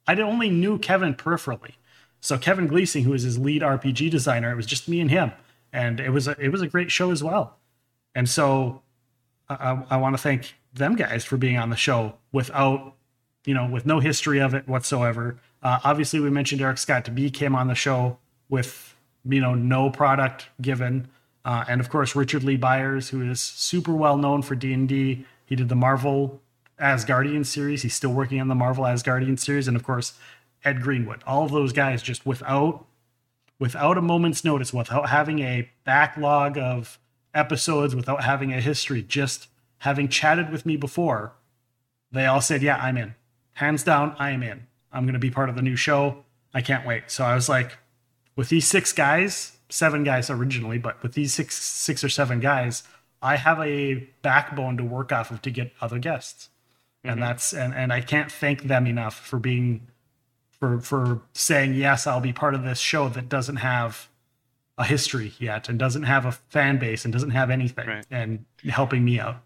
I 0.07 0.15
only 0.19 0.49
knew 0.49 0.79
Kevin 0.79 1.13
peripherally. 1.13 1.73
So 2.21 2.37
Kevin 2.37 2.67
Gleasing, 2.67 3.03
who 3.03 3.13
is 3.13 3.23
his 3.23 3.37
lead 3.37 3.61
RPG 3.61 4.11
designer, 4.11 4.51
it 4.51 4.55
was 4.55 4.65
just 4.65 4.87
me 4.87 4.99
and 4.99 5.09
him, 5.09 5.31
and 5.71 5.99
it 5.99 6.09
was 6.09 6.27
a, 6.27 6.35
it 6.39 6.49
was 6.49 6.61
a 6.61 6.67
great 6.67 6.91
show 6.91 7.11
as 7.11 7.23
well. 7.23 7.57
And 8.13 8.29
so 8.29 8.81
I, 9.47 9.83
I 9.89 9.97
want 9.97 10.15
to 10.15 10.21
thank 10.21 10.55
them 10.73 10.95
guys 10.95 11.23
for 11.23 11.37
being 11.37 11.57
on 11.57 11.69
the 11.69 11.75
show 11.75 12.15
without 12.31 12.95
you 13.45 13.53
know, 13.53 13.65
with 13.65 13.85
no 13.85 13.99
history 13.99 14.39
of 14.39 14.53
it 14.53 14.67
whatsoever. 14.67 15.37
Uh, 15.63 15.79
obviously, 15.83 16.19
we 16.19 16.29
mentioned 16.29 16.61
Erik 16.61 16.77
Scott 16.77 17.03
de 17.03 17.11
Bie 17.11 17.29
came 17.29 17.55
on 17.55 17.67
the 17.67 17.75
show 17.75 18.17
with 18.49 18.95
you 19.25 19.41
know 19.41 19.53
no 19.53 19.89
product 19.89 20.47
given, 20.61 21.07
uh, 21.45 21.65
and 21.67 21.81
of 21.81 21.89
course 21.89 22.15
Richard 22.15 22.43
Lee 22.43 22.57
Byers, 22.57 23.09
who 23.09 23.29
is 23.29 23.39
super 23.39 23.93
well 23.93 24.17
known 24.17 24.41
for 24.41 24.55
D 24.55 24.73
and 24.73 24.87
D. 24.87 25.25
He 25.45 25.55
did 25.55 25.69
the 25.69 25.75
Marvel 25.75 26.41
Asgardian 26.79 27.45
series. 27.45 27.81
He's 27.81 27.93
still 27.93 28.13
working 28.13 28.39
on 28.39 28.47
the 28.47 28.55
Marvel 28.55 28.83
Asgardian 28.83 29.39
series, 29.39 29.67
and 29.67 29.75
of 29.75 29.83
course 29.83 30.13
Ed 30.63 30.81
Greenwood. 30.81 31.23
All 31.25 31.45
of 31.45 31.51
those 31.51 31.73
guys 31.73 32.01
just 32.01 32.25
without 32.25 32.85
without 33.59 33.97
a 33.97 34.01
moment's 34.01 34.43
notice, 34.45 34.73
without 34.73 35.09
having 35.09 35.39
a 35.39 35.69
backlog 35.83 36.57
of 36.57 36.97
episodes, 37.33 37.95
without 37.95 38.23
having 38.23 38.53
a 38.53 38.61
history, 38.61 39.01
just 39.01 39.47
having 39.79 40.07
chatted 40.07 40.49
with 40.49 40.65
me 40.65 40.77
before, 40.77 41.33
they 42.11 42.25
all 42.25 42.41
said, 42.41 42.61
"Yeah, 42.61 42.77
I'm 42.77 42.97
in." 42.97 43.15
hands 43.59 43.83
down, 43.83 44.15
I 44.17 44.31
am 44.31 44.41
in. 44.41 44.65
I'm 44.91 45.03
going 45.03 45.13
to 45.13 45.19
be 45.19 45.29
part 45.29 45.49
of 45.49 45.55
the 45.55 45.61
new 45.61 45.75
show. 45.75 46.23
I 46.53 46.61
can't 46.61 46.87
wait. 46.87 47.11
So 47.11 47.23
I 47.23 47.35
was 47.35 47.47
like, 47.47 47.77
with 48.35 48.49
these 48.49 48.65
six 48.65 48.93
guys, 48.93 49.57
seven 49.67 50.03
guys 50.03 50.29
originally, 50.29 50.77
but 50.77 51.01
with 51.03 51.13
these 51.13 51.33
six, 51.33 51.55
six 51.61 52.03
or 52.03 52.09
seven 52.09 52.39
guys, 52.39 52.83
I 53.21 53.35
have 53.35 53.59
a 53.59 54.07
backbone 54.21 54.77
to 54.77 54.83
work 54.83 55.11
off 55.11 55.29
of 55.29 55.41
to 55.43 55.51
get 55.51 55.73
other 55.81 55.99
guests. 55.99 56.49
Mm-hmm. 57.03 57.09
And 57.09 57.21
that's, 57.23 57.53
and, 57.53 57.73
and 57.75 57.91
I 57.91 57.99
can't 58.01 58.31
thank 58.31 58.63
them 58.63 58.87
enough 58.87 59.19
for 59.19 59.39
being, 59.39 59.87
for, 60.59 60.79
for 60.79 61.21
saying, 61.33 61.73
yes, 61.73 62.05
I'll 62.05 62.19
be 62.19 62.33
part 62.33 62.53
of 62.53 62.63
this 62.63 62.79
show 62.79 63.09
that 63.09 63.29
doesn't 63.29 63.57
have 63.57 64.09
a 64.77 64.85
history 64.85 65.33
yet 65.39 65.69
and 65.69 65.77
doesn't 65.77 66.03
have 66.03 66.25
a 66.25 66.31
fan 66.31 66.77
base 66.77 67.03
and 67.03 67.13
doesn't 67.13 67.31
have 67.31 67.49
anything 67.49 67.87
right. 67.87 68.05
and 68.11 68.45
helping 68.63 69.03
me 69.03 69.19
out. 69.19 69.37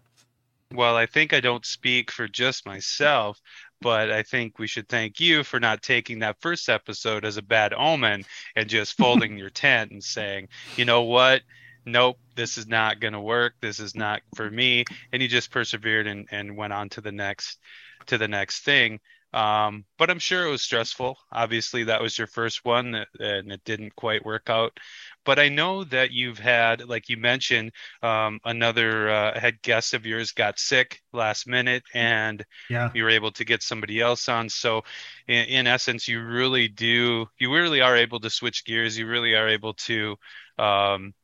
Well, 0.72 0.96
I 0.96 1.06
think 1.06 1.32
I 1.32 1.40
don't 1.40 1.64
speak 1.64 2.10
for 2.10 2.26
just 2.26 2.66
myself, 2.66 3.40
but 3.80 4.10
I 4.10 4.22
think 4.22 4.58
we 4.58 4.66
should 4.66 4.88
thank 4.88 5.20
you 5.20 5.44
for 5.44 5.60
not 5.60 5.82
taking 5.82 6.20
that 6.20 6.40
first 6.40 6.68
episode 6.68 7.24
as 7.24 7.36
a 7.36 7.42
bad 7.42 7.74
omen 7.74 8.24
and 8.56 8.68
just 8.68 8.96
folding 8.98 9.36
your 9.36 9.50
tent 9.50 9.92
and 9.92 10.02
saying, 10.02 10.48
you 10.76 10.84
know 10.84 11.02
what? 11.02 11.42
Nope, 11.86 12.18
this 12.34 12.56
is 12.56 12.66
not 12.66 12.98
going 12.98 13.12
to 13.12 13.20
work. 13.20 13.54
This 13.60 13.78
is 13.78 13.94
not 13.94 14.22
for 14.36 14.50
me. 14.50 14.84
And 15.12 15.20
you 15.20 15.28
just 15.28 15.50
persevered 15.50 16.06
and, 16.06 16.26
and 16.30 16.56
went 16.56 16.72
on 16.72 16.88
to 16.90 17.00
the 17.00 17.12
next 17.12 17.58
to 18.06 18.18
the 18.18 18.28
next 18.28 18.64
thing. 18.64 19.00
Um, 19.34 19.84
but 19.98 20.10
I'm 20.10 20.20
sure 20.20 20.46
it 20.46 20.50
was 20.50 20.62
stressful. 20.62 21.18
Obviously, 21.32 21.84
that 21.84 22.00
was 22.00 22.16
your 22.16 22.28
first 22.28 22.64
one, 22.64 22.94
and 23.18 23.52
it 23.52 23.64
didn't 23.64 23.96
quite 23.96 24.24
work 24.24 24.48
out. 24.48 24.78
But 25.24 25.40
I 25.40 25.48
know 25.48 25.84
that 25.84 26.12
you've 26.12 26.38
had, 26.38 26.88
like 26.88 27.08
you 27.08 27.16
mentioned, 27.18 27.72
um, 28.02 28.40
another 28.44 29.10
uh, 29.10 29.38
head 29.40 29.60
guest 29.62 29.92
of 29.94 30.06
yours 30.06 30.32
got 30.32 30.58
sick 30.60 31.02
last 31.12 31.48
minute, 31.48 31.82
and 31.94 32.44
Yeah. 32.68 32.90
you 32.94 33.02
were 33.04 33.10
able 33.10 33.32
to 33.32 33.44
get 33.44 33.62
somebody 33.62 34.00
else 34.00 34.28
on. 34.28 34.48
So, 34.48 34.82
in, 35.26 35.46
in 35.46 35.66
essence, 35.66 36.06
you 36.08 36.22
really 36.22 36.68
do, 36.68 37.26
you 37.38 37.52
really 37.52 37.80
are 37.80 37.96
able 37.96 38.20
to 38.20 38.30
switch 38.30 38.64
gears. 38.64 38.96
You 38.98 39.06
really 39.08 39.34
are 39.34 39.48
able 39.48 39.74
to, 39.74 40.16
um, 40.58 41.14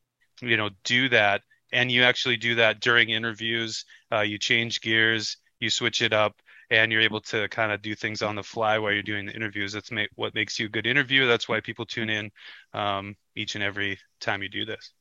you 0.41 0.57
know, 0.57 0.69
do 0.83 1.09
that. 1.09 1.43
And 1.71 1.91
you 1.91 2.03
actually 2.03 2.37
do 2.37 2.55
that 2.55 2.81
during 2.81 3.09
interviews. 3.09 3.85
Uh, 4.11 4.21
you 4.21 4.37
change 4.37 4.81
gears, 4.81 5.37
you 5.59 5.69
switch 5.69 6.01
it 6.01 6.11
up, 6.13 6.41
and 6.71 6.89
you're 6.89 7.01
able 7.01 7.19
to 7.19 7.49
kind 7.49 7.71
of 7.71 7.81
do 7.81 7.93
things 7.93 8.21
on 8.21 8.35
the 8.35 8.43
fly 8.43 8.79
while 8.79 8.93
you're 8.93 9.03
doing 9.03 9.25
the 9.25 9.33
interviews. 9.33 9.73
That's 9.73 9.91
what 10.15 10.33
makes 10.33 10.57
you 10.57 10.67
a 10.67 10.69
good 10.69 10.87
interviewer. 10.87 11.27
That's 11.27 11.47
why 11.47 11.59
people 11.59 11.85
tune 11.85 12.09
in 12.09 12.31
um, 12.73 13.15
each 13.35 13.55
and 13.55 13.63
every 13.63 13.99
time 14.21 14.41
you 14.41 14.47
do 14.47 14.65
this. 14.65 14.91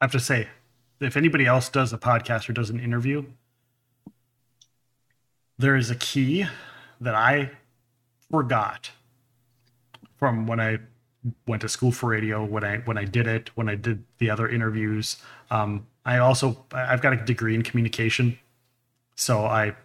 I 0.00 0.04
have 0.04 0.12
to 0.12 0.20
say, 0.20 0.48
if 1.00 1.16
anybody 1.16 1.46
else 1.46 1.68
does 1.68 1.92
a 1.92 1.98
podcast 1.98 2.48
or 2.48 2.52
does 2.52 2.70
an 2.70 2.80
interview, 2.80 3.24
there 5.58 5.76
is 5.76 5.90
a 5.90 5.94
key 5.94 6.44
that 7.00 7.14
I 7.14 7.52
forgot 8.28 8.90
from 10.16 10.48
when 10.48 10.58
I 10.58 10.78
went 11.46 11.62
to 11.62 11.68
school 11.68 11.92
for 11.92 12.10
radio, 12.10 12.44
when 12.44 12.64
I 12.64 12.78
when 12.78 12.98
I 12.98 13.04
did 13.04 13.28
it, 13.28 13.56
when 13.56 13.68
I 13.68 13.76
did 13.76 14.02
the 14.18 14.28
other 14.28 14.48
interviews. 14.48 15.22
Um, 15.52 15.86
I 16.04 16.18
also 16.18 16.64
I've 16.72 17.00
got 17.00 17.12
a 17.12 17.16
degree 17.16 17.54
in 17.54 17.62
communication, 17.62 18.40
so 19.14 19.44
I 19.44 19.76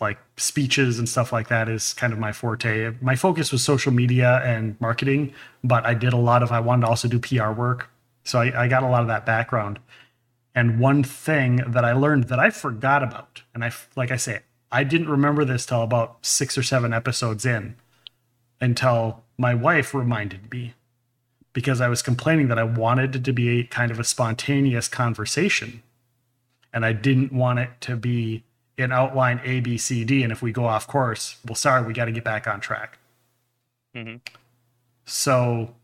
like 0.00 0.18
speeches 0.36 0.98
and 0.98 1.08
stuff 1.08 1.32
like 1.32 1.48
that 1.48 1.68
is 1.68 1.94
kind 1.94 2.12
of 2.12 2.18
my 2.18 2.32
forte. 2.32 2.92
My 3.00 3.16
focus 3.16 3.50
was 3.50 3.62
social 3.62 3.92
media 3.92 4.42
and 4.44 4.78
marketing, 4.80 5.32
but 5.64 5.86
I 5.86 5.94
did 5.94 6.12
a 6.12 6.18
lot 6.18 6.42
of 6.42 6.52
I 6.52 6.60
wanted 6.60 6.82
to 6.82 6.88
also 6.88 7.08
do 7.08 7.18
PR 7.18 7.50
work, 7.50 7.90
so 8.24 8.40
I, 8.40 8.64
I 8.64 8.68
got 8.68 8.82
a 8.82 8.88
lot 8.88 9.02
of 9.02 9.08
that 9.08 9.24
background. 9.24 9.78
And 10.54 10.80
one 10.80 11.02
thing 11.02 11.56
that 11.66 11.84
I 11.84 11.92
learned 11.92 12.24
that 12.24 12.38
I 12.38 12.50
forgot 12.50 13.02
about, 13.02 13.42
and 13.54 13.64
I 13.64 13.72
like 13.94 14.10
I 14.10 14.16
say, 14.16 14.40
I 14.70 14.84
didn't 14.84 15.08
remember 15.08 15.44
this 15.44 15.64
till 15.64 15.82
about 15.82 16.18
six 16.22 16.58
or 16.58 16.62
seven 16.62 16.92
episodes 16.92 17.46
in, 17.46 17.76
until 18.60 19.22
my 19.38 19.54
wife 19.54 19.94
reminded 19.94 20.50
me, 20.50 20.74
because 21.52 21.80
I 21.80 21.88
was 21.88 22.02
complaining 22.02 22.48
that 22.48 22.58
I 22.58 22.64
wanted 22.64 23.16
it 23.16 23.24
to 23.24 23.32
be 23.32 23.60
a 23.60 23.64
kind 23.64 23.90
of 23.90 23.98
a 23.98 24.04
spontaneous 24.04 24.88
conversation, 24.88 25.82
and 26.70 26.84
I 26.84 26.92
didn't 26.92 27.32
want 27.32 27.60
it 27.60 27.70
to 27.82 27.96
be 27.96 28.42
an 28.78 28.92
outline 28.92 29.40
A, 29.44 29.60
B, 29.60 29.78
C, 29.78 30.04
D, 30.04 30.22
and 30.22 30.30
if 30.32 30.42
we 30.42 30.52
go 30.52 30.66
off 30.66 30.86
course, 30.86 31.36
well, 31.46 31.54
sorry, 31.54 31.86
we 31.86 31.92
got 31.92 32.06
to 32.06 32.12
get 32.12 32.24
back 32.24 32.46
on 32.46 32.60
track. 32.60 32.98
Mhm. 33.94 34.20
So 35.04 35.74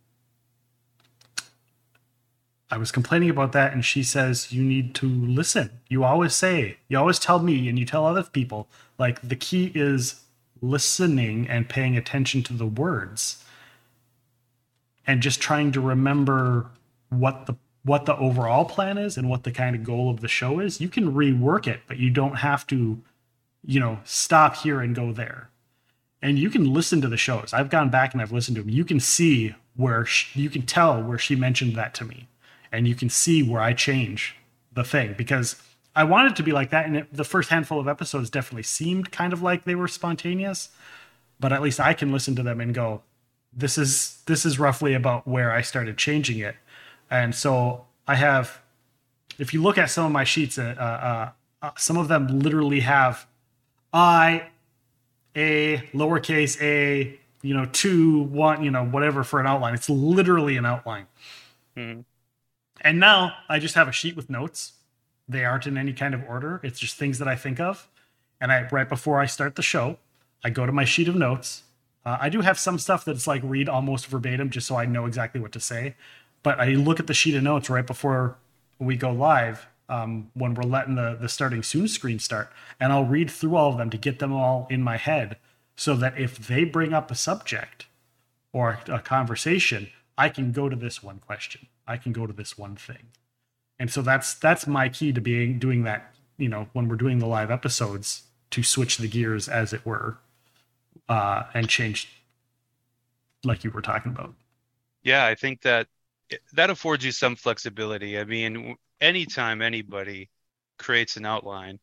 I 2.71 2.79
was 2.79 2.91
complaining 2.91 3.29
about 3.29 3.53
that, 3.53 3.73
and 3.73 3.85
she 3.85 4.03
says, 4.03 4.51
You 4.53 4.63
need 4.63 4.95
to 4.97 5.07
listen. 5.07 5.71
You 5.89 6.05
always 6.05 6.35
say, 6.35 6.79
you 6.89 6.99
always 6.99 7.19
tell 7.19 7.39
me, 7.39 7.69
and 7.69 7.79
you 7.79 7.85
tell 7.85 8.07
other 8.07 8.23
people, 8.23 8.67
like 8.99 9.21
the 9.21 9.37
key 9.37 9.73
is 9.75 10.23
listening 10.63 11.49
and 11.49 11.69
paying 11.69 11.97
attention 11.97 12.43
to 12.45 12.53
the 12.53 12.67
words 12.67 13.45
and 15.07 15.21
just 15.21 15.41
trying 15.41 15.73
to 15.73 15.81
remember 15.81 16.67
what 17.11 17.47
the 17.47 17.57
what 17.85 18.07
the 18.07 18.17
overall 18.17 18.65
plan 18.65 18.97
is 18.97 19.17
and 19.17 19.29
what 19.29 19.43
the 19.43 19.51
kind 19.51 19.75
of 19.75 19.83
goal 19.83 20.09
of 20.11 20.21
the 20.21 20.29
show 20.29 20.61
is 20.61 20.81
you 20.81 20.89
can 20.89 21.13
rework 21.13 21.67
it 21.67 21.81
but 21.87 21.99
you 21.99 22.11
don't 22.11 22.37
have 22.37 22.67
to 22.67 23.01
you 23.65 23.81
know 23.81 23.99
stop 24.05 24.57
here 24.57 24.81
and 24.81 24.95
go 24.95 25.13
there. 25.13 25.49
And 26.25 26.39
you 26.39 26.51
can 26.51 26.73
listen 26.73 27.01
to 27.01 27.09
the 27.09 27.17
shows. 27.17 27.53
I've 27.53 27.71
gone 27.71 27.91
back 27.91 28.13
and 28.13 28.23
i've 28.23 28.33
listened 28.33 28.57
to 28.57 28.63
them 28.63 28.71
you 28.71 28.85
can 28.85 29.01
see 29.01 29.55
where 29.77 30.05
sh 30.05 30.35
you 30.37 30.51
can 30.51 30.63
tell 30.63 31.03
where 31.03 31.19
she 31.19 31.37
mentioned 31.37 31.75
that 31.77 31.95
to 31.95 32.05
me. 32.05 32.29
And 32.71 32.89
you 32.89 32.95
can 32.95 33.09
see 33.09 33.43
where 33.43 33.61
i 33.61 33.73
change 33.73 34.37
the 34.73 34.85
thing 34.85 35.15
because 35.17 35.61
i 35.95 36.05
wanted 36.05 36.33
it 36.33 36.37
to 36.37 36.43
be 36.43 36.53
like 36.53 36.71
that. 36.71 36.87
And 36.87 36.97
it, 36.97 37.13
the 37.13 37.25
first 37.25 37.51
handful 37.51 37.81
of 37.81 37.89
episodes 37.89 38.31
definitely 38.31 38.65
seemed 38.65 39.13
kind 39.13 39.33
of 39.33 39.43
like 39.43 39.65
they 39.65 39.75
were 39.75 39.89
spontaneous 39.89 40.71
but 41.41 41.53
at 41.53 41.63
least 41.63 41.81
i 41.81 41.93
can 41.93 42.13
listen 42.13 42.37
to 42.37 42.43
them 42.43 42.61
and 42.61 42.75
go 42.75 43.03
this 43.53 43.77
is 43.77 44.23
this 44.27 44.47
is 44.47 44.59
roughly 44.59 44.95
about 44.95 45.27
where 45.27 45.53
i 45.53 45.61
started 45.61 45.99
changing 45.99 46.39
it 46.39 46.57
and 47.13 47.35
so 47.35 47.85
i 48.09 48.15
have 48.17 48.61
if 49.39 49.53
you 49.55 49.63
look 49.63 49.79
at 49.79 49.89
some 49.91 50.07
of 50.07 50.13
my 50.13 50.25
sheets 50.25 50.59
uh, 50.59 50.75
uh, 50.79 51.31
uh, 51.67 51.71
some 51.77 51.97
of 51.97 52.09
them 52.09 52.27
literally 52.41 52.81
have 52.81 53.27
i 53.93 54.49
a 55.37 55.79
lowercase 55.95 56.61
a 56.61 57.19
you 57.43 57.55
know 57.55 57.67
two 57.67 58.23
one 58.25 58.63
you 58.63 58.71
know 58.71 58.85
whatever 58.85 59.25
for 59.25 59.41
an 59.41 59.47
outline. 59.47 59.75
It's 59.75 59.89
literally 59.91 60.57
an 60.57 60.67
outline. 60.67 61.07
Mhm. 61.77 62.05
and 62.83 63.01
now 63.01 63.33
i 63.49 63.59
just 63.59 63.75
have 63.75 63.89
a 63.89 63.93
sheet 63.93 64.17
with 64.17 64.29
notes. 64.29 64.73
They 65.29 65.45
aren't 65.45 65.67
in 65.67 65.79
any 65.79 65.93
kind 65.95 66.15
of 66.15 66.23
order. 66.29 66.61
It's 66.63 66.79
just 66.79 66.97
things 66.97 67.19
that 67.19 67.29
i 67.29 67.37
think 67.37 67.59
of. 67.61 67.89
And 68.41 68.53
i 68.53 68.69
right 68.71 68.89
before 68.89 69.21
i 69.21 69.27
start 69.27 69.57
the 69.57 69.63
show 69.63 69.99
i 70.45 70.51
go 70.51 70.67
to 70.67 70.73
my 70.73 70.85
sheet 70.85 71.09
of 71.09 71.17
notes. 71.17 71.63
Uh, 72.05 72.19
i 72.21 72.29
do 72.29 72.41
have 72.43 72.59
some 72.59 72.79
stuff 72.79 73.05
that's 73.05 73.27
like 73.27 73.43
read 73.45 73.69
almost 73.69 74.07
verbatim 74.07 74.51
just 74.51 74.67
so 74.67 74.77
i 74.77 74.85
know 74.85 75.07
exactly 75.07 75.41
what 75.41 75.53
to 75.53 75.61
say 75.61 75.95
but 76.43 76.59
i 76.61 76.69
look 76.69 77.01
at 77.01 77.07
the 77.07 77.15
sheet 77.15 77.35
of 77.35 77.43
notes 77.43 77.71
right 77.71 77.87
before 77.87 78.37
we 78.79 78.97
go 78.97 79.11
live 79.11 79.67
um, 79.89 80.31
when 80.33 80.55
we're 80.55 80.63
letting 80.63 80.95
the, 80.95 81.19
the 81.21 81.29
starting 81.29 81.63
soon 81.63 81.89
screen 81.89 82.19
start 82.19 82.51
and 82.81 82.93
i'll 82.93 83.05
read 83.05 83.31
through 83.31 83.57
all 83.57 83.71
of 83.71 83.79
them 83.79 83.91
to 83.91 83.99
get 83.99 84.19
them 84.19 84.33
all 84.33 84.67
in 84.71 84.83
my 84.83 84.97
head 84.97 85.37
so 85.77 85.95
that 85.95 86.19
if 86.19 86.39
they 86.39 86.65
bring 86.65 86.93
up 86.93 87.11
a 87.11 87.15
subject 87.15 87.87
or 88.53 88.81
a 88.89 89.01
conversation 89.01 89.89
i 90.17 90.29
can 90.29 90.53
go 90.53 90.69
to 90.69 90.77
this 90.77 91.03
one 91.03 91.19
question. 91.19 91.67
I 91.87 91.97
can 91.97 92.13
go 92.13 92.27
to 92.27 92.33
this 92.33 92.57
one 92.57 92.77
thing. 92.77 93.09
And 93.79 93.91
so 93.91 94.03
that's 94.03 94.35
that's 94.35 94.67
my 94.67 94.89
key 94.89 95.13
to 95.13 95.21
being 95.21 95.59
doing 95.59 95.83
that 95.85 96.15
you 96.39 96.49
know 96.49 96.69
when 96.73 96.89
we're 96.89 96.97
doing 96.97 97.19
the 97.19 97.27
live 97.27 97.51
episodes 97.51 98.23
to 98.51 98.63
switch 98.63 98.99
the 98.99 99.09
gears 99.09 99.49
as 99.49 99.73
it 99.73 99.85
were 99.85 100.19
uh 101.09 101.45
and 101.55 101.69
change 101.69 102.09
like 103.45 103.65
you 103.65 103.71
were 103.71 103.83
talking 103.83 104.13
about. 104.13 104.35
Yeah, 105.03 105.27
I 105.27 105.35
think 105.35 105.63
that 105.63 105.89
that 106.53 106.71
affords 106.71 107.05
you 107.05 107.13
some 107.13 107.37
flexibility. 107.37 108.19
I 108.19 108.25
mean, 108.25 108.77
anytime 109.01 109.63
anybody 109.63 110.31
creates 110.79 111.17
an 111.17 111.27
outline, 111.27 111.79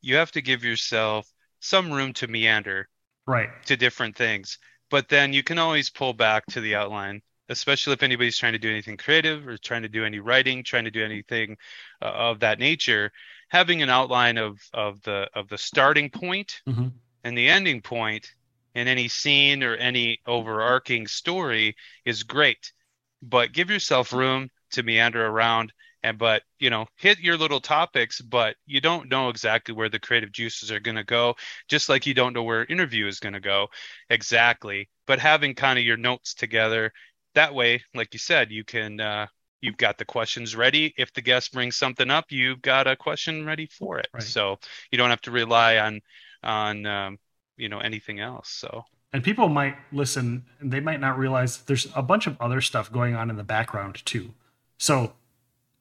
you 0.00 0.16
have 0.16 0.32
to 0.32 0.42
give 0.42 0.64
yourself 0.64 1.30
some 1.60 1.90
room 1.90 2.12
to 2.14 2.28
meander 2.28 2.88
right 3.26 3.50
to 3.66 3.76
different 3.76 4.16
things. 4.16 4.58
But 4.90 5.08
then 5.08 5.32
you 5.32 5.42
can 5.42 5.58
always 5.58 5.90
pull 5.90 6.12
back 6.12 6.46
to 6.46 6.60
the 6.60 6.76
outline, 6.76 7.22
especially 7.48 7.94
if 7.94 8.02
anybody's 8.02 8.38
trying 8.38 8.52
to 8.52 8.58
do 8.58 8.70
anything 8.70 8.96
creative 8.96 9.46
or 9.48 9.58
trying 9.58 9.82
to 9.82 9.88
do 9.88 10.04
any 10.04 10.20
writing, 10.20 10.62
trying 10.62 10.84
to 10.84 10.90
do 10.90 11.04
anything 11.04 11.56
uh, 12.02 12.06
of 12.06 12.40
that 12.40 12.58
nature. 12.58 13.10
Having 13.48 13.82
an 13.82 13.90
outline 13.90 14.38
of 14.38 14.60
of 14.72 15.02
the 15.02 15.28
of 15.34 15.48
the 15.48 15.58
starting 15.58 16.10
point 16.10 16.62
Mhm. 16.68 16.92
and 17.24 17.36
the 17.36 17.48
ending 17.48 17.80
point 17.82 18.32
in 18.74 18.88
any 18.88 19.08
scene 19.08 19.62
or 19.62 19.74
any 19.74 20.20
overarching 20.26 21.06
story 21.06 21.74
is 22.04 22.22
great 22.22 22.72
but 23.22 23.52
give 23.52 23.70
yourself 23.70 24.12
room 24.12 24.48
to 24.70 24.82
meander 24.82 25.26
around 25.26 25.72
and 26.02 26.18
but 26.18 26.42
you 26.58 26.70
know 26.70 26.86
hit 26.96 27.18
your 27.18 27.36
little 27.36 27.60
topics 27.60 28.20
but 28.20 28.56
you 28.66 28.80
don't 28.80 29.10
know 29.10 29.28
exactly 29.28 29.74
where 29.74 29.88
the 29.88 29.98
creative 29.98 30.30
juices 30.30 30.70
are 30.70 30.80
going 30.80 30.96
to 30.96 31.04
go 31.04 31.34
just 31.68 31.88
like 31.88 32.06
you 32.06 32.14
don't 32.14 32.32
know 32.32 32.42
where 32.42 32.64
interview 32.66 33.06
is 33.06 33.20
going 33.20 33.32
to 33.32 33.40
go 33.40 33.68
exactly. 34.10 34.88
But 35.06 35.20
having 35.20 35.54
kind 35.54 35.78
of 35.78 35.84
your 35.84 35.96
notes 35.96 36.34
together 36.34 36.92
that 37.34 37.54
way 37.54 37.82
like 37.94 38.12
you 38.12 38.18
said 38.18 38.50
you 38.50 38.64
can 38.64 39.00
uh 39.00 39.26
you've 39.60 39.76
got 39.76 39.98
the 39.98 40.04
questions 40.04 40.54
ready. 40.54 40.94
If 40.96 41.12
the 41.12 41.22
guest 41.22 41.52
brings 41.52 41.76
something 41.76 42.10
up 42.10 42.26
you've 42.30 42.62
got 42.62 42.86
a 42.86 42.96
question 42.96 43.44
ready 43.44 43.66
for 43.66 43.98
it. 43.98 44.08
Right. 44.12 44.22
so 44.22 44.58
you 44.90 44.98
don't 44.98 45.10
have 45.10 45.22
to 45.22 45.30
rely 45.30 45.78
on 45.78 46.00
on 46.42 46.86
um, 46.86 47.18
you 47.56 47.68
know 47.68 47.80
anything 47.80 48.20
else 48.20 48.50
so 48.50 48.84
and 49.12 49.24
people 49.24 49.48
might 49.48 49.76
listen 49.92 50.44
and 50.60 50.72
they 50.72 50.80
might 50.80 51.00
not 51.00 51.18
realize 51.18 51.58
there's 51.58 51.88
a 51.94 52.02
bunch 52.02 52.26
of 52.26 52.40
other 52.40 52.60
stuff 52.60 52.92
going 52.92 53.14
on 53.14 53.30
in 53.30 53.36
the 53.36 53.44
background 53.44 54.04
too. 54.04 54.30
So 54.78 55.12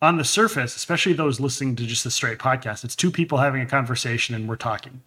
on 0.01 0.17
the 0.17 0.23
surface 0.23 0.75
especially 0.75 1.13
those 1.13 1.39
listening 1.39 1.75
to 1.75 1.85
just 1.85 2.05
a 2.05 2.11
straight 2.11 2.37
podcast 2.37 2.83
it's 2.83 2.95
two 2.95 3.11
people 3.11 3.39
having 3.39 3.61
a 3.61 3.65
conversation 3.65 4.35
and 4.35 4.47
we're 4.47 4.55
talking. 4.55 5.01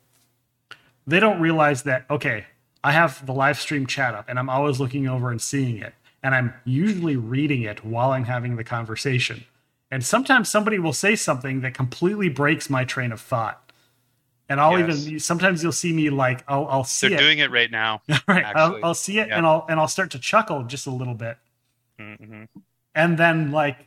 They 1.06 1.20
don't 1.20 1.40
realize 1.40 1.84
that 1.84 2.04
okay 2.10 2.46
i 2.84 2.92
have 2.92 3.24
the 3.26 3.32
live 3.32 3.58
stream 3.60 3.86
chat 3.86 4.14
up 4.14 4.26
and 4.28 4.38
i'm 4.38 4.50
always 4.50 4.80
looking 4.80 5.08
over 5.08 5.30
and 5.30 5.40
seeing 5.40 5.78
it 5.78 5.94
and 6.22 6.34
i'm 6.34 6.54
usually 6.64 7.16
reading 7.16 7.62
it 7.62 7.84
while 7.84 8.10
i'm 8.10 8.24
having 8.24 8.56
the 8.56 8.64
conversation. 8.64 9.44
And 9.90 10.04
sometimes 10.04 10.50
somebody 10.50 10.78
will 10.78 10.92
say 10.92 11.16
something 11.16 11.62
that 11.62 11.72
completely 11.72 12.28
breaks 12.28 12.68
my 12.68 12.84
train 12.84 13.10
of 13.10 13.20
thought 13.22 13.67
and 14.48 14.60
i'll 14.60 14.78
Yes. 14.78 15.06
even 15.06 15.20
sometimes 15.20 15.62
you'll 15.62 15.72
see 15.72 15.92
me 15.92 16.10
like 16.10 16.44
i'll, 16.48 16.66
I'll 16.68 16.84
see 16.84 17.08
they're 17.08 17.18
it 17.18 17.22
doing 17.22 17.38
it 17.38 17.50
right 17.50 17.70
now 17.70 18.02
right 18.28 18.44
I'll. 18.54 18.78
I'll 18.82 18.94
see 18.94 19.18
it 19.18 19.28
Yeah. 19.28 19.38
and 19.38 19.46
i'll 19.46 19.66
and 19.68 19.78
i'll 19.80 19.88
start 19.88 20.10
to 20.12 20.18
chuckle 20.18 20.64
just 20.64 20.86
a 20.86 20.90
little 20.90 21.14
bit 21.14 21.38
hmm 21.98 22.44
and 22.94 23.18
then 23.18 23.52
like 23.52 23.86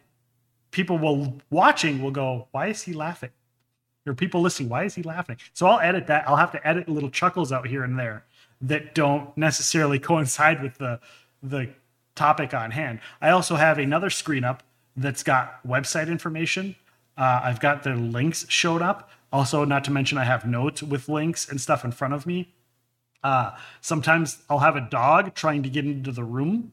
people 0.71 0.97
will 0.97 1.39
watching 1.49 2.01
will 2.01 2.11
go 2.11 2.47
why 2.51 2.67
is 2.67 2.83
he 2.83 2.93
laughing 2.93 3.31
or 4.05 4.13
people 4.13 4.41
listening 4.41 4.69
why 4.69 4.83
is 4.83 4.95
he 4.95 5.03
laughing 5.03 5.37
so 5.53 5.67
i'll 5.67 5.79
edit 5.79 6.07
that 6.07 6.27
i'll 6.27 6.37
have 6.37 6.51
to 6.51 6.67
edit 6.67 6.89
little 6.89 7.09
chuckles 7.09 7.51
out 7.51 7.67
here 7.67 7.83
and 7.83 7.99
there 7.99 8.23
that 8.61 8.95
don't 8.95 9.35
necessarily 9.37 9.99
coincide 10.11 10.61
with 10.61 10.77
the 10.77 10.99
the 11.43 11.69
topic 12.15 12.53
on 12.53 12.71
hand. 12.71 12.99
I 13.21 13.31
also 13.31 13.55
have 13.55 13.79
another 13.79 14.09
screen 14.11 14.43
up 14.43 14.63
that's 14.97 15.23
got 15.23 15.65
website 15.67 16.07
information. 16.09 16.75
Uh, 17.17 17.41
I've 17.43 17.59
got 17.59 17.83
the 17.83 17.95
links 17.95 18.45
showed 18.49 18.81
up. 18.81 19.09
Also, 19.31 19.63
not 19.65 19.83
to 19.85 19.91
mention, 19.91 20.17
I 20.17 20.25
have 20.25 20.45
notes 20.45 20.83
with 20.83 21.07
links 21.07 21.49
and 21.49 21.59
stuff 21.59 21.85
in 21.85 21.91
front 21.91 22.13
of 22.13 22.25
me. 22.25 22.53
Uh, 23.23 23.51
sometimes 23.79 24.39
I'll 24.49 24.59
have 24.59 24.75
a 24.75 24.81
dog 24.81 25.35
trying 25.35 25.63
to 25.63 25.69
get 25.69 25.85
into 25.85 26.11
the 26.11 26.23
room. 26.23 26.71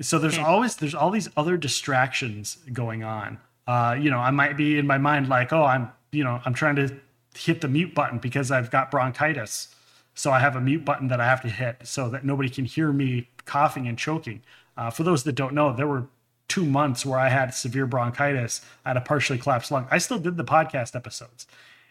So 0.00 0.18
there's 0.18 0.36
always 0.36 0.76
there's 0.76 0.94
all 0.94 1.10
these 1.10 1.28
other 1.36 1.56
distractions 1.56 2.58
going 2.72 3.02
on. 3.02 3.38
Uh, 3.66 3.96
you 3.98 4.10
know, 4.10 4.18
I 4.18 4.30
might 4.30 4.56
be 4.56 4.78
in 4.78 4.86
my 4.86 4.98
mind 4.98 5.28
like, 5.28 5.52
oh, 5.52 5.64
I'm 5.64 5.90
you 6.12 6.24
know, 6.24 6.40
I'm 6.44 6.54
trying 6.54 6.76
to 6.76 6.96
hit 7.34 7.60
the 7.60 7.68
mute 7.68 7.94
button 7.94 8.18
because 8.18 8.50
I've 8.50 8.70
got 8.70 8.90
bronchitis. 8.90 9.74
So 10.14 10.32
I 10.32 10.40
have 10.40 10.56
a 10.56 10.60
mute 10.60 10.84
button 10.84 11.08
that 11.08 11.20
I 11.20 11.26
have 11.26 11.42
to 11.42 11.48
hit 11.48 11.80
so 11.84 12.08
that 12.08 12.24
nobody 12.24 12.48
can 12.48 12.64
hear 12.64 12.92
me 12.92 13.28
coughing 13.44 13.86
and 13.86 13.98
choking. 13.98 14.42
Uh, 14.76 14.90
for 14.90 15.02
those 15.02 15.24
that 15.24 15.32
don't 15.32 15.54
know, 15.54 15.74
there 15.74 15.86
were 15.86 16.06
two 16.48 16.64
months 16.64 17.04
where 17.04 17.18
I 17.18 17.28
had 17.28 17.54
severe 17.54 17.86
bronchitis. 17.86 18.60
I 18.84 18.90
had 18.90 18.96
a 18.96 19.00
partially 19.00 19.38
collapsed 19.38 19.70
lung. 19.70 19.86
I 19.90 19.98
still 19.98 20.18
did 20.18 20.36
the 20.36 20.44
podcast 20.44 20.94
episodes. 20.94 21.46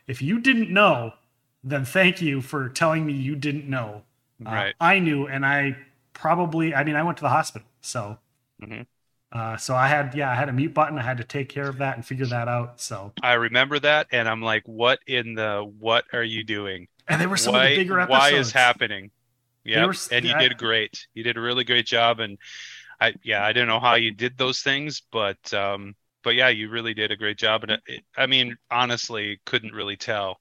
If 0.07 0.21
you 0.21 0.39
didn't 0.39 0.71
know, 0.71 1.13
then 1.63 1.83
thank 1.83 2.21
you 2.21 2.41
for 2.41 2.69
telling 2.69 3.05
me 3.05 3.13
you 3.13 3.35
didn't 3.35 3.67
know. 3.67 4.03
Uh, 4.45 4.49
right. 4.49 4.75
I 4.79 4.99
knew, 4.99 5.27
and 5.27 5.45
I 5.45 5.77
probably, 6.13 6.75
I 6.75 6.83
mean, 6.83 6.95
I 6.95 7.03
went 7.03 7.17
to 7.17 7.23
the 7.23 7.29
hospital. 7.29 7.67
So, 7.81 8.17
mm-hmm. 8.61 8.81
uh, 9.31 9.57
so 9.57 9.75
I 9.75 9.87
had, 9.87 10.13
yeah, 10.13 10.29
I 10.29 10.35
had 10.35 10.49
a 10.49 10.53
mute 10.53 10.73
button. 10.73 10.99
I 10.99 11.01
had 11.01 11.17
to 11.17 11.23
take 11.23 11.49
care 11.49 11.67
of 11.67 11.79
that 11.79 11.95
and 11.95 12.05
figure 12.05 12.27
that 12.27 12.47
out. 12.47 12.79
So 12.81 13.13
I 13.23 13.33
remember 13.33 13.79
that, 13.79 14.07
and 14.11 14.29
I'm 14.29 14.41
like, 14.41 14.63
what 14.65 14.99
in 15.07 15.35
the 15.35 15.69
what 15.79 16.05
are 16.13 16.23
you 16.23 16.43
doing? 16.43 16.87
And 17.07 17.21
they 17.21 17.27
were 17.27 17.37
some 17.37 17.53
why, 17.53 17.65
of 17.65 17.69
the 17.71 17.75
bigger 17.77 17.99
episodes. 17.99 18.19
Why 18.19 18.37
is 18.37 18.51
happening? 18.51 19.11
Yeah, 19.63 19.91
and 20.11 20.25
you 20.25 20.33
I, 20.33 20.39
did 20.39 20.57
great. 20.57 21.07
You 21.15 21.23
did 21.23 21.37
a 21.37 21.41
really 21.41 21.63
great 21.63 21.87
job, 21.87 22.19
and 22.19 22.37
I 22.99 23.13
yeah, 23.23 23.45
I 23.45 23.53
don't 23.53 23.67
know 23.67 23.79
how 23.79 23.95
you 23.95 24.11
did 24.11 24.37
those 24.37 24.61
things, 24.61 25.01
but 25.11 25.53
um, 25.53 25.95
but 26.23 26.35
yeah, 26.35 26.49
you 26.49 26.69
really 26.69 26.93
did 26.93 27.11
a 27.11 27.15
great 27.15 27.37
job, 27.37 27.63
and 27.63 27.73
it, 27.85 28.03
I 28.17 28.25
mean, 28.25 28.57
honestly, 28.71 29.39
couldn't 29.45 29.73
really 29.73 29.97
tell 29.97 30.39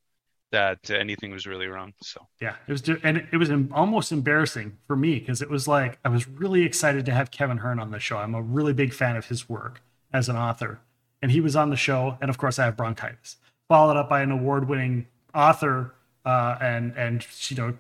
that 0.51 0.89
anything 0.89 1.33
was 1.33 1.47
really 1.47 1.67
wrong. 1.67 1.93
So 2.03 2.27
yeah, 2.41 2.55
it 2.67 2.73
was, 2.73 2.89
and 3.03 3.27
it 3.33 3.37
was 3.37 3.51
almost 3.73 4.13
embarrassing 4.13 4.79
for 4.87 4.95
me 4.97 5.19
because 5.19 5.43
it 5.43 5.51
was 5.51 5.67
like 5.67 5.99
I 6.05 6.09
was 6.09 6.29
really 6.29 6.63
excited 6.63 7.05
to 7.07 7.13
have 7.13 7.31
Kevin 7.31 7.59
Hearne 7.59 7.81
on 7.81 7.91
the 7.91 7.99
show. 7.99 8.19
I'm 8.19 8.35
a 8.35 8.43
really 8.43 8.73
big 8.73 8.95
fan 8.95 9.17
of 9.17 9.27
his 9.27 9.49
work 9.49 9.83
as 10.13 10.29
an 10.29 10.37
author, 10.37 10.81
and 11.21 11.33
he 11.33 11.41
was 11.41 11.57
on 11.57 11.71
the 11.71 11.77
show, 11.77 12.19
and 12.21 12.31
of 12.31 12.39
course, 12.39 12.59
I 12.59 12.67
have 12.67 12.77
bronchitis. 12.77 13.37
Followed 13.69 13.97
up 13.97 14.09
by 14.09 14.21
an 14.23 14.31
award-winning 14.31 15.07
author, 15.35 15.95
uh, 16.25 16.57
and 16.61 16.97
and 16.97 17.27
you 17.49 17.57
know 17.57 17.75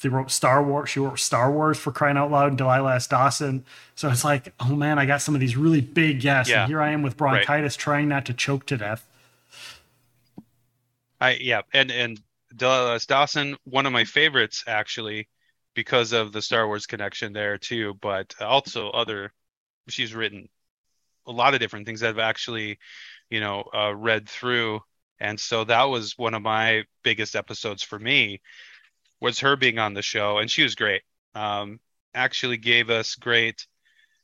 they 0.00 0.08
wrote 0.08 0.30
Star 0.30 0.62
Wars. 0.62 0.88
She 0.90 1.00
wrote 1.00 1.18
Star 1.18 1.50
Wars 1.50 1.78
for 1.78 1.92
crying 1.92 2.16
out 2.16 2.30
loud. 2.30 2.56
Delilah 2.56 2.96
S. 2.96 3.06
Dawson. 3.06 3.64
So 3.94 4.08
it's 4.08 4.24
like, 4.24 4.52
oh 4.60 4.74
man, 4.74 4.98
I 4.98 5.06
got 5.06 5.20
some 5.20 5.34
of 5.34 5.40
these 5.40 5.56
really 5.56 5.80
big 5.80 6.20
guests, 6.20 6.50
yeah. 6.50 6.62
and 6.62 6.70
here 6.70 6.80
I 6.80 6.90
am 6.90 7.02
with 7.02 7.16
bronchitis, 7.16 7.74
right. 7.74 7.82
trying 7.82 8.08
not 8.08 8.26
to 8.26 8.32
choke 8.32 8.66
to 8.66 8.76
death. 8.76 9.06
I 11.20 11.32
yeah, 11.34 11.62
and 11.74 11.90
and 11.90 12.20
Delilah 12.56 12.94
S. 12.94 13.06
Dawson, 13.06 13.56
one 13.64 13.86
of 13.86 13.92
my 13.92 14.04
favorites 14.04 14.64
actually, 14.66 15.28
because 15.74 16.12
of 16.12 16.32
the 16.32 16.42
Star 16.42 16.66
Wars 16.66 16.86
connection 16.86 17.32
there 17.32 17.58
too, 17.58 17.94
but 18.00 18.34
also 18.40 18.90
other. 18.90 19.32
She's 19.88 20.14
written 20.14 20.48
a 21.26 21.32
lot 21.32 21.52
of 21.52 21.60
different 21.60 21.84
things 21.84 22.00
that 22.00 22.10
I've 22.10 22.18
actually, 22.18 22.78
you 23.28 23.40
know, 23.40 23.64
uh, 23.74 23.94
read 23.94 24.28
through, 24.28 24.80
and 25.18 25.38
so 25.38 25.64
that 25.64 25.84
was 25.84 26.16
one 26.16 26.32
of 26.32 26.42
my 26.42 26.84
biggest 27.02 27.36
episodes 27.36 27.82
for 27.82 27.98
me 27.98 28.40
was 29.20 29.40
her 29.40 29.56
being 29.56 29.78
on 29.78 29.94
the 29.94 30.02
show, 30.02 30.38
and 30.38 30.50
she 30.50 30.62
was 30.62 30.74
great. 30.74 31.02
Um, 31.34 31.80
actually 32.14 32.56
gave 32.56 32.90
us 32.90 33.14
great, 33.14 33.66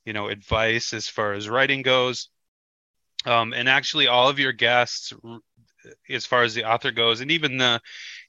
you 0.04 0.12
know, 0.12 0.28
advice 0.28 0.92
as 0.92 1.09
far 1.09 1.35
as 1.35 1.48
writing 1.48 1.82
goes. 1.82 2.30
Um, 3.24 3.52
and 3.52 3.68
actually, 3.68 4.06
all 4.06 4.28
of 4.28 4.38
your 4.38 4.52
guests, 4.52 5.12
as 6.09 6.26
far 6.26 6.42
as 6.42 6.54
the 6.54 6.64
author 6.64 6.90
goes, 6.90 7.20
and 7.20 7.30
even 7.30 7.59
the 7.59 7.80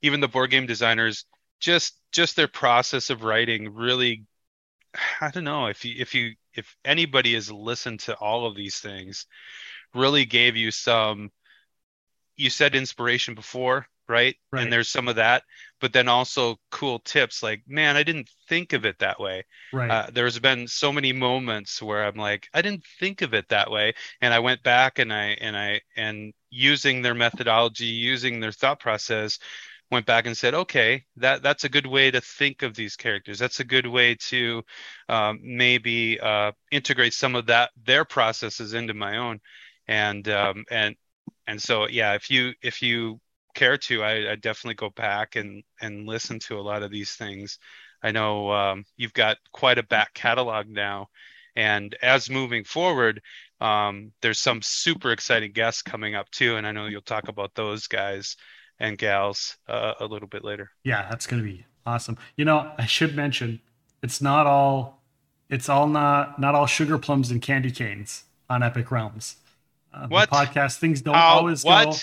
even 0.01 0.19
the 0.19 0.27
board 0.27 0.51
game 0.51 0.65
designers, 0.65 1.25
just 1.59 1.99
just 2.11 2.35
their 2.35 2.47
process 2.47 3.09
of 3.09 3.23
writing 3.23 3.73
really, 3.73 4.25
I 5.21 5.31
don't 5.31 5.43
know 5.43 5.67
if 5.67 5.85
you 5.85 5.95
if 5.97 6.13
you 6.13 6.33
if 6.53 6.75
anybody 6.83 7.33
has 7.35 7.51
listened 7.51 8.01
to 8.01 8.15
all 8.15 8.47
of 8.47 8.55
these 8.55 8.79
things, 8.79 9.25
really 9.93 10.25
gave 10.25 10.55
you 10.55 10.71
some. 10.71 11.31
You 12.35 12.51
said 12.51 12.75
inspiration 12.75 13.33
before 13.33 13.87
right? 14.07 14.35
right? 14.51 14.63
And 14.63 14.71
there's 14.71 14.89
some 14.89 15.07
of 15.07 15.17
that, 15.17 15.43
but 15.79 15.93
then 15.93 16.07
also 16.07 16.57
cool 16.71 16.99
tips 16.99 17.43
like, 17.43 17.61
man, 17.67 17.95
I 17.95 18.03
didn't 18.03 18.29
think 18.47 18.73
of 18.73 18.85
it 18.85 18.99
that 18.99 19.19
way. 19.19 19.43
Right. 19.71 19.89
Uh, 19.89 20.07
there's 20.11 20.39
been 20.39 20.67
so 20.67 20.91
many 20.91 21.13
moments 21.13 21.81
where 21.81 22.05
I'm 22.05 22.15
like, 22.15 22.47
I 22.53 22.61
didn't 22.61 22.83
think 22.99 23.21
of 23.21 23.33
it 23.33 23.49
that 23.49 23.69
way, 23.69 23.93
and 24.21 24.33
I 24.33 24.39
went 24.39 24.63
back 24.63 24.99
and 24.99 25.13
I 25.13 25.37
and 25.41 25.55
I 25.57 25.81
and 25.95 26.33
using 26.49 27.01
their 27.01 27.15
methodology, 27.15 27.85
using 27.85 28.39
their 28.39 28.51
thought 28.51 28.79
process, 28.79 29.39
went 29.91 30.05
back 30.05 30.25
and 30.25 30.37
said, 30.37 30.53
okay, 30.53 31.05
that 31.17 31.43
that's 31.43 31.63
a 31.63 31.69
good 31.69 31.87
way 31.87 32.11
to 32.11 32.21
think 32.21 32.61
of 32.61 32.75
these 32.75 32.95
characters. 32.95 33.39
That's 33.39 33.59
a 33.59 33.65
good 33.65 33.87
way 33.87 34.15
to 34.15 34.63
um, 35.09 35.39
maybe 35.41 36.19
uh, 36.19 36.51
integrate 36.71 37.13
some 37.13 37.35
of 37.35 37.45
that 37.47 37.71
their 37.85 38.05
processes 38.05 38.73
into 38.73 38.93
my 38.93 39.17
own, 39.17 39.39
and 39.87 40.27
um, 40.29 40.65
and 40.71 40.95
and 41.47 41.61
so 41.61 41.87
yeah, 41.87 42.13
if 42.15 42.29
you 42.29 42.53
if 42.61 42.81
you 42.81 43.19
care 43.57 43.77
to, 43.77 44.03
I, 44.03 44.31
I, 44.31 44.35
definitely 44.35 44.75
go 44.75 44.91
back 44.91 45.35
and 45.35 45.63
and 45.81 46.07
listen 46.07 46.39
to 46.41 46.59
a 46.59 46.61
lot 46.61 46.83
of 46.83 46.91
these 46.91 47.13
things. 47.13 47.57
I 48.03 48.11
know 48.11 48.51
um, 48.51 48.85
you've 48.95 49.13
got 49.13 49.37
quite 49.51 49.79
a 49.79 49.83
back 49.83 50.13
catalog 50.13 50.67
now, 50.67 51.07
and 51.55 51.95
as 52.01 52.29
moving 52.29 52.63
forward, 52.63 53.21
um, 53.59 54.11
there's 54.21 54.39
some 54.39 54.61
super 54.61 55.11
exciting 55.11 55.51
guests 55.51 55.81
coming 55.81 56.13
up 56.13 56.29
too, 56.29 56.55
and 56.55 56.67
I 56.67 56.71
know 56.71 56.85
you'll 56.85 57.01
talk 57.01 57.27
about 57.27 57.55
those 57.55 57.87
guys 57.87 58.37
and 58.79 58.97
gals 58.97 59.57
uh, 59.67 59.93
a 59.99 60.05
little 60.05 60.27
bit 60.27 60.43
later. 60.43 60.69
Yeah, 60.83 61.07
that's 61.09 61.25
going 61.25 61.41
to 61.41 61.49
be 61.49 61.65
awesome. 61.85 62.17
You 62.35 62.45
know, 62.45 62.71
I 62.77 62.85
should 62.85 63.15
mention 63.15 63.59
it's 64.03 64.21
not 64.21 64.45
all 64.45 65.01
it's 65.49 65.67
all 65.67 65.87
not 65.87 66.39
not 66.39 66.53
all 66.53 66.67
sugar 66.67 66.99
plums 66.99 67.31
and 67.31 67.41
candy 67.41 67.71
canes 67.71 68.25
on 68.49 68.61
Epic 68.61 68.91
Realms. 68.91 69.37
Uh, 69.91 70.05
what 70.07 70.29
podcast 70.29 70.77
things 70.77 71.01
don't 71.01 71.15
always 71.15 71.63
what? 71.63 71.85
go 71.85 71.97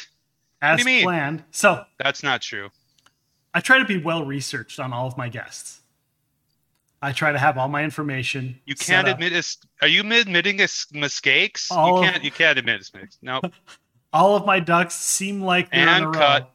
as 0.64 0.82
planned. 0.82 1.44
So 1.50 1.84
that's 1.98 2.22
not 2.22 2.42
true. 2.42 2.70
I 3.52 3.60
try 3.60 3.78
to 3.78 3.84
be 3.84 3.98
well 3.98 4.24
researched 4.24 4.80
on 4.80 4.92
all 4.92 5.06
of 5.06 5.16
my 5.16 5.28
guests. 5.28 5.80
I 7.00 7.12
try 7.12 7.32
to 7.32 7.38
have 7.38 7.58
all 7.58 7.68
my 7.68 7.84
information. 7.84 8.58
You 8.64 8.74
can't 8.74 9.06
admit 9.06 9.34
it. 9.34 9.56
Are 9.82 9.88
you 9.88 10.00
admitting 10.00 10.58
mistakes? 10.92 11.70
All 11.70 11.98
you 11.98 12.04
can't. 12.04 12.16
Of, 12.16 12.24
you 12.24 12.30
can't 12.30 12.58
admit 12.58 12.80
mistakes. 12.80 13.18
No. 13.20 13.40
Nope. 13.42 13.52
all 14.12 14.36
of 14.36 14.46
my 14.46 14.58
ducks 14.60 14.94
seem 14.94 15.42
like 15.42 15.70
they're 15.70 15.86
and 15.86 16.04
in 16.04 16.10
a 16.10 16.12
cut. 16.12 16.50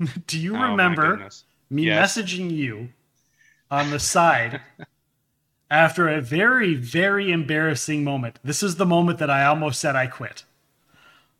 row. 0.00 0.06
Do 0.26 0.38
you 0.38 0.56
oh, 0.56 0.70
remember 0.70 1.28
me 1.68 1.86
yes. 1.86 2.16
messaging 2.16 2.50
you 2.50 2.90
on 3.70 3.90
the 3.90 3.98
side 3.98 4.60
after 5.70 6.08
a 6.08 6.20
very, 6.20 6.74
very 6.74 7.32
embarrassing 7.32 8.04
moment? 8.04 8.38
This 8.44 8.62
is 8.62 8.76
the 8.76 8.86
moment 8.86 9.18
that 9.18 9.30
I 9.30 9.44
almost 9.44 9.80
said 9.80 9.96
I 9.96 10.06
quit. 10.06 10.44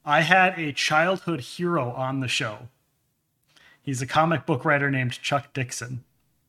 I 0.05 0.23
had 0.23 0.59
a 0.59 0.73
childhood 0.73 1.41
hero 1.41 1.93
on 1.93 2.21
the 2.21 2.29
show. 2.29 2.69
He's 3.81 4.03
a 4.03 4.07
comic 4.07 4.47
book 4.47 4.65
writer 4.65 4.91
named 4.91 5.12
Chuck 5.23 5.53
Dixon. 5.53 6.05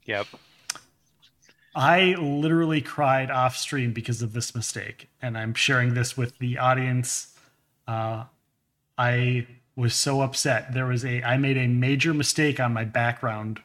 Yep. 0.05 0.27
I 1.75 2.15
literally 2.15 2.81
cried 2.81 3.31
off 3.31 3.57
stream 3.57 3.93
because 3.93 4.21
of 4.21 4.33
this 4.33 4.53
mistake, 4.53 5.09
and 5.21 5.37
I'm 5.37 5.55
sharing 5.55 5.95
this 5.95 6.15
with 6.15 6.37
the 6.37 6.59
audience. 6.59 7.35
Uh, 7.87 8.25
I 8.97 9.47
was 9.75 9.95
so 9.95 10.21
upset. 10.21 10.73
There 10.73 10.85
was 10.85 11.03
a 11.03 11.23
I 11.23 11.37
made 11.37 11.57
a 11.57 11.67
major 11.67 12.13
mistake 12.13 12.59
on 12.59 12.73
my 12.73 12.83
background 12.83 13.59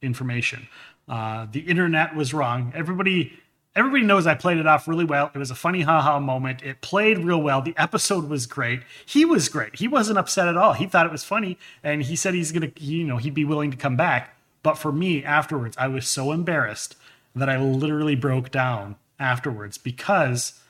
information. 0.00 0.68
Uh, 1.08 1.46
the 1.50 1.60
internet 1.60 2.14
was 2.14 2.32
wrong. 2.32 2.72
Everybody 2.76 3.32
everybody 3.74 4.04
knows 4.04 4.26
I 4.26 4.34
played 4.34 4.58
it 4.58 4.66
off 4.66 4.86
really 4.86 5.04
well. 5.04 5.30
It 5.34 5.38
was 5.38 5.50
a 5.50 5.54
funny 5.54 5.82
haha 5.82 6.20
moment. 6.20 6.62
It 6.62 6.80
played 6.80 7.18
real 7.18 7.40
well. 7.40 7.62
The 7.62 7.74
episode 7.76 8.28
was 8.28 8.46
great. 8.46 8.82
He 9.06 9.24
was 9.24 9.48
great. 9.48 9.76
He 9.76 9.88
wasn't 9.88 10.18
upset 10.18 10.48
at 10.48 10.56
all. 10.56 10.74
He 10.74 10.86
thought 10.86 11.06
it 11.06 11.12
was 11.12 11.24
funny, 11.24 11.58
and 11.82 12.02
he 12.02 12.16
said 12.16 12.34
he's 12.34 12.52
gonna, 12.52 12.72
you 12.78 13.04
know, 13.04 13.16
he'd 13.16 13.34
be 13.34 13.44
willing 13.44 13.70
to 13.70 13.76
come 13.76 13.96
back. 13.96 14.36
But 14.62 14.78
for 14.78 14.92
me, 14.92 15.24
afterwards, 15.24 15.76
I 15.78 15.88
was 15.88 16.06
so 16.06 16.32
embarrassed 16.32 16.96
that 17.34 17.48
I 17.48 17.58
literally 17.58 18.14
broke 18.14 18.50
down 18.50 18.96
afterwards 19.18 19.78
because 19.78 20.60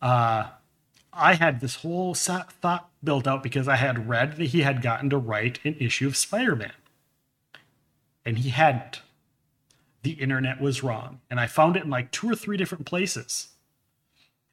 uh, 0.00 0.48
I 1.12 1.34
had 1.34 1.60
this 1.60 1.76
whole 1.76 2.14
thought 2.14 2.88
built 3.02 3.26
out 3.26 3.42
because 3.42 3.66
I 3.66 3.76
had 3.76 4.08
read 4.08 4.36
that 4.36 4.46
he 4.46 4.62
had 4.62 4.82
gotten 4.82 5.10
to 5.10 5.18
write 5.18 5.58
an 5.64 5.76
issue 5.80 6.06
of 6.06 6.16
Spider-Man, 6.16 6.72
and 8.24 8.38
he 8.38 8.50
hadn't 8.50 9.00
the 10.02 10.12
internet 10.12 10.60
was 10.60 10.82
wrong. 10.82 11.20
And 11.30 11.38
I 11.40 11.46
found 11.46 11.76
it 11.76 11.84
in 11.84 11.90
like 11.90 12.10
two 12.10 12.28
or 12.30 12.34
three 12.34 12.56
different 12.56 12.86
places. 12.86 13.48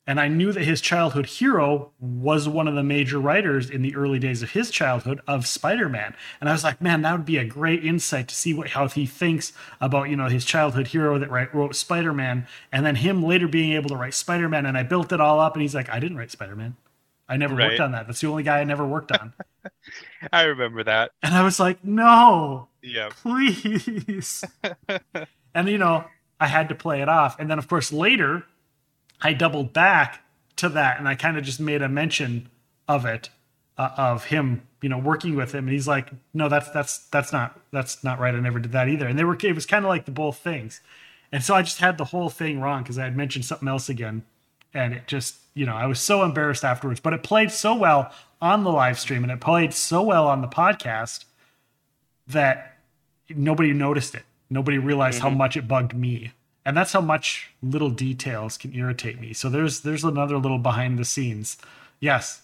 And 0.07 0.19
I 0.19 0.27
knew 0.27 0.51
that 0.51 0.63
his 0.63 0.81
childhood 0.81 1.27
hero 1.27 1.91
was 1.99 2.47
one 2.49 2.67
of 2.67 2.73
the 2.73 2.81
major 2.81 3.19
writers 3.19 3.69
in 3.69 3.83
the 3.83 3.95
early 3.95 4.17
days 4.17 4.41
of 4.41 4.51
his 4.51 4.71
childhood 4.71 5.21
of 5.27 5.45
Spider-Man. 5.45 6.15
And 6.41 6.49
I 6.49 6.51
was 6.51 6.63
like, 6.63 6.81
man, 6.81 7.03
that 7.03 7.11
would 7.11 7.25
be 7.27 7.37
a 7.37 7.45
great 7.45 7.85
insight 7.85 8.27
to 8.29 8.33
see 8.35 8.51
what 8.55 8.69
how 8.69 8.87
he 8.87 9.05
thinks 9.05 9.53
about, 9.79 10.09
you 10.09 10.15
know, 10.15 10.27
his 10.27 10.45
childhood 10.45 10.87
hero 10.87 11.19
that 11.19 11.29
write, 11.29 11.53
wrote 11.53 11.75
Spider-Man 11.75 12.47
and 12.71 12.85
then 12.87 12.95
him 12.95 13.21
later 13.23 13.47
being 13.47 13.73
able 13.73 13.89
to 13.89 13.95
write 13.95 14.15
Spider-Man. 14.15 14.65
And 14.65 14.75
I 14.77 14.81
built 14.83 15.11
it 15.11 15.21
all 15.21 15.39
up 15.39 15.53
and 15.53 15.61
he's 15.61 15.75
like, 15.75 15.89
I 15.89 15.99
didn't 15.99 16.17
write 16.17 16.31
Spider-Man. 16.31 16.75
I 17.27 17.37
never 17.37 17.53
Right. 17.53 17.67
worked 17.69 17.79
on 17.79 17.91
that. 17.91 18.07
That's 18.07 18.21
the 18.21 18.27
only 18.27 18.41
guy 18.41 18.59
I 18.61 18.63
never 18.63 18.87
worked 18.87 19.11
on. 19.11 19.33
I 20.33 20.43
remember 20.45 20.83
that. 20.85 21.11
and 21.21 21.35
I 21.35 21.43
was 21.43 21.59
like, 21.59 21.83
no, 21.83 22.67
Yeah. 22.81 23.09
please. 23.21 24.43
and 25.53 25.67
you 25.67 25.77
know, 25.77 26.05
I 26.39 26.47
had 26.47 26.69
to 26.69 26.75
play 26.75 27.01
it 27.01 27.09
off. 27.09 27.39
And 27.39 27.49
then 27.49 27.59
of 27.59 27.67
course 27.67 27.91
later 27.91 28.45
I 29.21 29.33
doubled 29.33 29.73
back 29.73 30.23
to 30.57 30.69
that 30.69 30.99
and 30.99 31.07
I 31.07 31.15
kind 31.15 31.37
of 31.37 31.43
just 31.43 31.59
made 31.59 31.81
a 31.81 31.89
mention 31.89 32.49
of 32.87 33.05
it 33.05 33.29
uh, 33.77 33.91
of 33.97 34.25
him, 34.25 34.63
you 34.81 34.89
know, 34.89 34.97
working 34.97 35.35
with 35.35 35.53
him 35.53 35.65
and 35.65 35.73
he's 35.73 35.87
like, 35.87 36.09
"No, 36.33 36.49
that's 36.49 36.69
that's 36.71 36.99
that's 37.09 37.31
not 37.31 37.59
that's 37.71 38.03
not 38.03 38.19
right. 38.19 38.35
I 38.35 38.39
never 38.39 38.59
did 38.59 38.73
that 38.73 38.89
either." 38.89 39.07
And 39.07 39.17
they 39.17 39.23
were 39.23 39.37
it 39.41 39.55
was 39.55 39.65
kind 39.65 39.85
of 39.85 39.89
like 39.89 40.05
the 40.05 40.11
both 40.11 40.37
things. 40.37 40.81
And 41.31 41.43
so 41.43 41.53
I 41.55 41.61
just 41.61 41.79
had 41.79 41.97
the 41.97 42.05
whole 42.05 42.29
thing 42.29 42.59
wrong 42.59 42.83
cuz 42.83 42.97
I 42.97 43.03
had 43.05 43.15
mentioned 43.15 43.45
something 43.45 43.67
else 43.67 43.87
again 43.89 44.23
and 44.73 44.93
it 44.93 45.07
just, 45.07 45.37
you 45.53 45.65
know, 45.65 45.75
I 45.75 45.85
was 45.85 45.99
so 45.99 46.23
embarrassed 46.23 46.63
afterwards, 46.63 46.99
but 46.99 47.13
it 47.13 47.23
played 47.23 47.51
so 47.51 47.75
well 47.75 48.11
on 48.41 48.63
the 48.63 48.71
live 48.71 48.99
stream 48.99 49.23
and 49.23 49.31
it 49.31 49.41
played 49.41 49.73
so 49.73 50.01
well 50.01 50.27
on 50.27 50.41
the 50.41 50.47
podcast 50.47 51.25
that 52.27 52.77
nobody 53.29 53.73
noticed 53.73 54.15
it. 54.15 54.23
Nobody 54.49 54.77
realized 54.77 55.19
how 55.19 55.29
much 55.29 55.57
it 55.57 55.67
bugged 55.67 55.93
me. 55.95 56.33
And 56.65 56.75
that's 56.77 56.93
how 56.93 57.01
much 57.01 57.51
little 57.61 57.89
details 57.89 58.57
can 58.57 58.73
irritate 58.75 59.19
me. 59.19 59.33
So 59.33 59.49
there's 59.49 59.81
there's 59.81 60.03
another 60.03 60.37
little 60.37 60.59
behind 60.59 60.99
the 60.99 61.05
scenes. 61.05 61.57
Yes, 61.99 62.41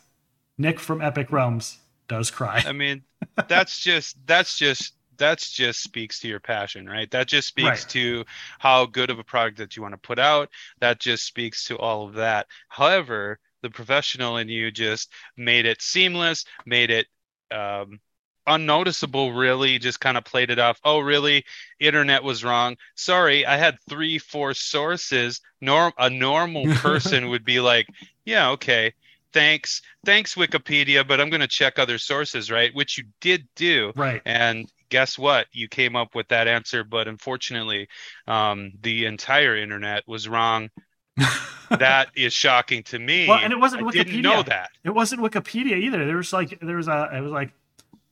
Nick 0.58 0.80
from 0.80 1.02
Epic 1.02 1.32
Realms 1.32 1.80
does 2.08 2.32
cry. 2.32 2.64
I 2.64 2.72
mean, 2.72 3.04
that's 3.48 3.80
just 3.80 4.18
that's 4.26 4.58
just 4.58 4.94
that's 5.18 5.52
just 5.52 5.82
speaks 5.82 6.20
to 6.20 6.28
your 6.28 6.40
passion, 6.40 6.88
right? 6.88 7.10
That 7.12 7.28
just 7.28 7.48
speaks 7.48 7.86
Right. 7.86 7.90
to 7.90 8.26
how 8.60 8.86
good 8.86 9.10
of 9.10 9.20
a 9.20 9.24
product 9.24 9.58
that 9.60 9.76
you 9.76 9.82
want 9.82 9.94
to 9.94 9.98
put 9.98 10.20
out. 10.20 10.50
That 10.82 11.00
just 11.00 11.26
speaks 11.26 11.66
to 11.66 11.78
all 11.78 12.08
of 12.08 12.14
that. 12.16 12.48
However, 12.70 13.40
the 13.62 13.70
professional 13.70 14.38
in 14.38 14.50
you 14.50 14.72
just 14.72 15.12
made 15.38 15.66
it 15.66 15.82
seamless, 15.82 16.46
made 16.66 16.92
it 16.92 17.08
um, 17.52 18.00
unnoticeable. 18.48 19.34
Really, 19.34 19.80
just 19.80 20.00
kind 20.00 20.18
of 20.18 20.24
played 20.26 20.50
it 20.50 20.60
off. 20.60 20.80
Oh, 20.84 21.00
really? 21.00 21.46
Internet 21.80 22.24
was 22.24 22.44
wrong. 22.44 22.78
Sorry, 22.96 23.46
I 23.46 23.58
had 23.58 23.78
three, 23.90 24.18
four 24.18 24.54
sources. 24.54 25.42
Norm, 25.62 25.94
a 25.98 26.10
normal 26.10 26.66
person 26.76 27.30
would 27.30 27.44
be 27.46 27.60
like, 27.60 27.88
yeah, 28.26 28.50
okay 28.52 28.94
thanks 29.34 29.82
thanks 30.06 30.36
wikipedia 30.36 31.06
but 31.06 31.20
i'm 31.20 31.30
going 31.30 31.42
to 31.42 31.48
check 31.48 31.78
other 31.78 31.98
sources 31.98 32.50
right 32.50 32.74
which 32.74 32.98
you 32.98 33.04
did 33.20 33.46
do 33.58 33.92
Right. 33.94 34.22
and 34.26 34.72
guess 34.88 35.18
what 35.20 35.48
you 35.52 35.68
came 35.68 35.94
up 35.98 36.16
with 36.16 36.30
that 36.30 36.48
answer 36.48 36.86
but 36.86 37.10
unfortunately 37.10 37.90
um, 38.28 38.72
the 38.82 39.06
entire 39.06 39.58
internet 39.58 40.08
was 40.08 40.30
wrong 40.30 40.70
that 41.70 42.08
is 42.16 42.32
shocking 42.32 42.84
to 42.84 43.00
me 43.00 43.28
Well, 43.28 43.40
and 43.40 43.52
it 43.52 43.60
wasn't 43.60 43.82
I 43.84 43.86
Wikipedia. 43.86 44.06
didn't 44.06 44.22
know 44.22 44.44
that 44.44 44.70
It 44.86 44.92
wasn't 44.92 45.22
Wikipedia 45.22 45.78
either. 45.80 46.06
There 46.06 46.18
was 46.18 46.32
like 46.32 46.60
there 46.62 46.78
was 46.78 46.88
a 46.88 47.10
it 47.14 47.22
was 47.22 47.32
like 47.32 47.52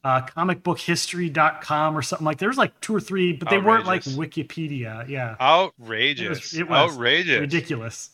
uh 0.03 0.21
comicbookhistory.com 0.25 1.97
or 1.97 2.01
something 2.01 2.25
like 2.25 2.37
there 2.37 2.49
was 2.49 2.57
like 2.57 2.79
two 2.81 2.95
or 2.95 2.99
three, 2.99 3.33
but 3.33 3.49
they 3.49 3.57
weren't 3.57 3.85
like 3.85 4.03
Wikipedia. 4.03 5.07
Yeah. 5.07 5.35
outrageous 5.39 6.53
it 6.53 6.67
was 6.67 6.91
outrageous 6.93 7.39
Ridiculous. 7.39 8.09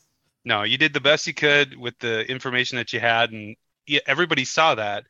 no 0.45 0.63
you 0.63 0.77
did 0.77 0.93
the 0.93 0.99
best 1.01 1.27
you 1.27 1.33
could 1.33 1.77
with 1.77 1.97
the 1.99 2.29
information 2.29 2.77
that 2.77 2.93
you 2.93 2.99
had 2.99 3.31
and 3.31 3.55
yeah, 3.87 3.99
everybody 4.07 4.45
saw 4.45 4.75
that 4.75 5.05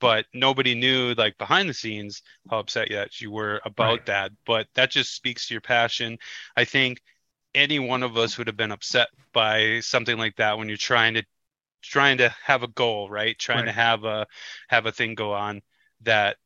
but 0.00 0.26
nobody 0.34 0.74
knew 0.74 1.14
like 1.14 1.36
behind 1.38 1.68
the 1.68 1.74
scenes 1.74 2.22
how 2.50 2.58
upset 2.60 2.88
that 2.90 3.20
you 3.20 3.30
were 3.30 3.60
about 3.64 3.98
Right. 3.98 4.06
that 4.06 4.32
but 4.46 4.66
that 4.74 4.90
just 4.90 5.14
speaks 5.14 5.48
to 5.48 5.54
your 5.54 5.60
passion 5.60 6.18
i 6.56 6.64
think 6.64 7.00
any 7.54 7.78
one 7.78 8.02
of 8.02 8.16
us 8.16 8.38
would 8.38 8.46
have 8.46 8.56
been 8.56 8.72
upset 8.72 9.08
by 9.32 9.80
something 9.80 10.16
like 10.18 10.36
that 10.36 10.56
when 10.58 10.68
you're 10.68 10.76
trying 10.78 11.14
to 11.14 11.24
trying 11.82 12.18
to 12.18 12.34
have 12.44 12.62
a 12.62 12.68
goal 12.68 13.10
right 13.10 13.38
trying 13.38 13.66
to 13.66 13.72
have 13.72 14.04
a 14.04 14.26
have 14.68 14.86
a 14.86 14.92
thing 14.92 15.14
go 15.14 15.32
on 15.34 15.60
that 16.04 16.36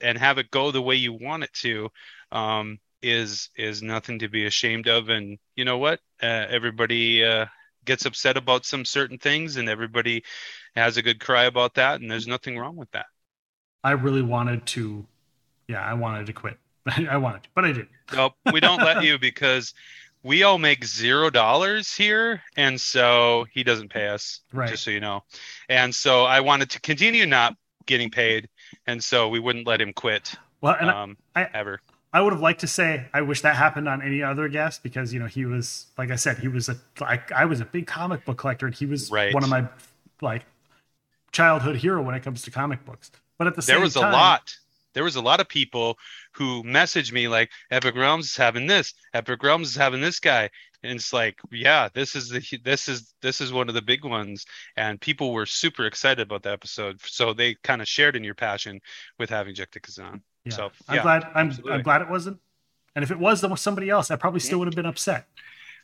and 0.00 0.18
have 0.18 0.38
it 0.38 0.50
go 0.50 0.70
the 0.70 0.82
way 0.82 0.94
you 0.96 1.12
want 1.12 1.44
it 1.44 1.52
to 1.54 1.88
um 2.32 2.78
is 3.02 3.50
is 3.56 3.82
nothing 3.82 4.18
to 4.20 4.28
be 4.28 4.46
ashamed 4.46 4.88
of 4.88 5.08
and 5.08 5.38
you 5.56 5.64
know 5.64 5.78
what 5.78 6.00
uh, 6.22 6.26
everybody 6.48 7.24
uh 7.24 7.46
gets 7.84 8.06
upset 8.06 8.36
about 8.36 8.64
some 8.64 8.84
certain 8.84 9.18
things 9.18 9.56
and 9.56 9.68
everybody 9.68 10.22
has 10.76 10.96
a 10.96 11.02
good 11.02 11.20
cry 11.20 11.44
about 11.44 11.74
that 11.74 12.00
and 12.00 12.10
there's 12.10 12.28
nothing 12.28 12.56
wrong 12.58 12.76
with 12.76 12.90
that 12.92 13.06
I 13.84 13.92
really 13.92 14.22
wanted 14.22 14.64
to 14.66 15.04
yeah, 15.68 15.82
I 15.82 15.94
wanted 15.94 16.26
to 16.26 16.32
quit. 16.32 16.58
I 17.08 17.16
wanted 17.16 17.44
to, 17.44 17.48
but 17.54 17.64
I 17.64 17.72
didn't. 17.72 17.88
nope 18.14 18.34
we 18.52 18.60
don't 18.60 18.82
let 18.82 19.02
you 19.02 19.18
because 19.20 19.74
we 20.22 20.42
all 20.44 20.58
make 20.58 20.84
zero 20.84 21.30
dollars 21.30 21.94
here 21.94 22.42
and 22.56 22.80
so 22.80 23.44
he 23.52 23.64
doesn't 23.64 23.90
pay 23.90 24.08
us 24.08 24.40
Right. 24.52 24.68
just 24.70 24.84
so 24.84 24.90
you 24.90 25.00
know 25.00 25.22
and 25.68 25.94
so 25.94 26.24
i 26.24 26.40
wanted 26.40 26.70
to 26.70 26.80
continue 26.80 27.26
not 27.26 27.56
getting 27.86 28.10
paid 28.10 28.48
and 28.86 29.02
so 29.02 29.28
we 29.28 29.38
wouldn't 29.38 29.66
let 29.66 29.80
him 29.80 29.92
quit 29.92 30.34
Well, 30.60 30.76
and 30.80 30.90
um 30.90 31.16
I- 31.34 31.48
ever 31.54 31.80
I 32.14 32.20
would 32.20 32.34
have 32.34 32.42
liked 32.42 32.60
to 32.60 32.66
say 32.66 33.06
I 33.14 33.22
wish 33.22 33.40
that 33.40 33.56
happened 33.56 33.88
on 33.88 34.02
any 34.02 34.22
other 34.22 34.46
guest 34.48 34.82
because 34.82 35.14
you 35.14 35.20
know 35.20 35.26
he 35.26 35.44
was 35.46 35.86
like 35.96 36.10
I 36.10 36.16
said 36.16 36.38
he 36.38 36.48
was 36.48 36.68
a 36.68 36.76
like 37.00 37.32
I 37.32 37.44
was 37.46 37.60
a 37.60 37.64
big 37.64 37.86
comic 37.86 38.24
book 38.24 38.38
collector 38.38 38.66
and 38.66 38.74
he 38.74 38.86
was 38.86 39.10
Right. 39.10 39.32
one 39.32 39.42
of 39.42 39.48
my 39.48 39.66
like 40.20 40.44
childhood 41.32 41.76
hero 41.76 42.02
when 42.02 42.14
it 42.14 42.22
comes 42.22 42.42
to 42.42 42.50
comic 42.50 42.84
books. 42.84 43.10
But 43.38 43.46
at 43.46 43.56
the 43.56 43.62
same 43.62 43.76
time, 43.76 43.80
there 43.80 43.80
same 43.80 43.82
was 43.84 43.96
a 43.96 44.00
time, 44.00 44.12
lot 44.12 44.54
there 44.94 45.04
was 45.04 45.16
a 45.16 45.22
lot 45.22 45.40
of 45.40 45.48
people 45.48 45.96
who 46.32 46.62
messaged 46.64 47.12
me 47.12 47.26
like 47.28 47.50
epic 47.70 47.96
realms 47.96 48.26
is 48.26 48.36
having 48.36 48.66
this 48.66 48.92
epic 49.14 49.42
realms 49.42 49.70
is 49.70 49.76
having 49.76 50.02
this 50.02 50.20
guy 50.20 50.50
and 50.82 50.92
it's 50.96 51.12
like 51.12 51.38
yeah 51.50 51.88
this 51.94 52.14
is 52.16 52.28
the 52.28 52.42
this 52.64 52.88
is 52.88 53.14
this 53.22 53.40
is 53.40 53.52
one 53.52 53.68
of 53.68 53.74
the 53.74 53.82
big 53.82 54.04
ones 54.04 54.44
and 54.76 55.00
people 55.00 55.32
were 55.32 55.46
super 55.46 55.86
excited 55.86 56.22
about 56.22 56.42
the 56.42 56.50
episode 56.50 57.00
so 57.02 57.32
they 57.32 57.54
kind 57.62 57.80
of 57.80 57.88
shared 57.88 58.16
in 58.16 58.24
your 58.24 58.34
passion 58.34 58.80
with 59.18 59.30
having 59.30 59.54
Jack 59.54 59.70
Kazan. 59.82 60.22
Yeah. 60.44 60.52
so 60.52 60.70
I'm 60.88 60.96
yeah 60.96 61.02
glad 61.02 61.24
I'm. 61.34 61.52
I'm 61.70 61.82
glad 61.82 62.02
it 62.02 62.10
wasn't. 62.10 62.38
And 62.94 63.02
if 63.02 63.10
it 63.10 63.18
was 63.18 63.40
then 63.40 63.56
somebody 63.56 63.88
else, 63.88 64.10
I 64.10 64.16
probably 64.16 64.40
still 64.40 64.58
would 64.58 64.68
have 64.68 64.74
been 64.74 64.86
upset. 64.86 65.26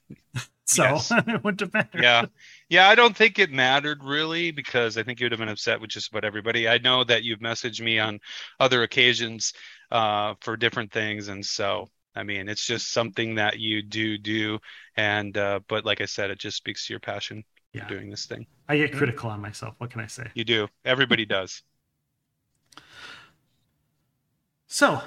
so 0.64 0.82
Yes. 0.84 1.10
it 1.26 1.44
wouldn't 1.44 1.60
have 1.60 1.72
mattered. 1.72 2.02
yeah 2.02 2.26
yeah 2.68 2.88
i 2.88 2.94
don't 2.94 3.16
think 3.16 3.38
it 3.38 3.50
mattered 3.50 4.02
really 4.04 4.50
because 4.50 4.98
i 4.98 5.02
think 5.02 5.18
you 5.20 5.24
would 5.24 5.32
have 5.32 5.38
been 5.38 5.48
upset 5.48 5.80
with 5.80 5.90
just 5.90 6.10
about 6.10 6.24
everybody 6.24 6.68
i 6.68 6.78
know 6.78 7.04
that 7.04 7.24
you've 7.24 7.40
messaged 7.40 7.80
me 7.80 7.98
on 7.98 8.20
other 8.60 8.82
occasions 8.82 9.52
uh, 9.90 10.34
for 10.40 10.56
different 10.56 10.92
things 10.92 11.28
and 11.28 11.44
so 11.44 11.88
i 12.18 12.22
mean 12.22 12.48
it's 12.48 12.66
just 12.66 12.92
something 12.92 13.36
that 13.36 13.58
you 13.58 13.82
do 13.82 14.18
do 14.18 14.58
and 14.96 15.36
uh, 15.38 15.60
but 15.68 15.84
like 15.84 16.00
i 16.00 16.06
said 16.06 16.30
it 16.30 16.38
just 16.38 16.56
speaks 16.56 16.86
to 16.86 16.92
your 16.92 17.00
passion 17.00 17.44
Yeah. 17.72 17.82
for 17.86 17.94
doing 17.94 18.10
this 18.10 18.26
thing 18.26 18.46
I 18.70 18.76
get 18.76 18.92
critical 18.92 19.30
on 19.30 19.40
myself. 19.40 19.74
What 19.78 19.90
can 19.90 20.00
I 20.02 20.08
say? 20.08 20.26
you 20.34 20.44
do 20.44 20.68
everybody 20.84 21.24
does 21.36 21.62
So, 24.66 25.00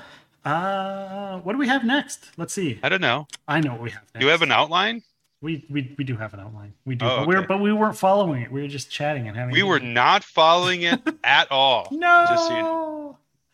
uh, 0.43 1.37
what 1.41 1.53
do 1.53 1.59
we 1.59 1.67
have 1.67 1.83
next? 1.85 2.31
Let's 2.37 2.53
see. 2.53 2.79
i 2.83 2.89
don't 2.89 3.01
know 3.01 3.27
I 3.47 3.59
know 3.61 3.73
what 3.73 3.81
we 3.81 3.91
have 3.91 4.01
next. 4.13 4.19
do 4.19 4.25
you 4.25 4.31
have 4.31 4.41
an 4.41 4.51
outline 4.51 5.03
We 5.41 5.65
we 5.73 5.93
we 5.97 6.03
do 6.03 6.15
have 6.17 6.33
an 6.37 6.39
outline. 6.39 6.73
We 6.85 6.95
do, 6.95 7.05
Oh, 7.05 7.17
but 7.19 7.27
we're 7.27 7.45
but 7.51 7.59
we 7.65 7.71
weren't 7.73 7.97
following 7.97 8.41
it. 8.43 8.51
We 8.51 8.61
were 8.61 8.67
just 8.79 8.89
chatting 8.97 9.27
and 9.27 9.35
having. 9.37 9.53
we 9.53 9.63
were 9.63 9.79
not 9.79 10.23
following 10.23 10.81
it 10.83 11.01
at 11.23 11.47
all 11.51 11.89
no. 11.91 12.25
just 12.29 12.47
so 12.47 12.55
you 12.57 12.61
know. 12.63 13.00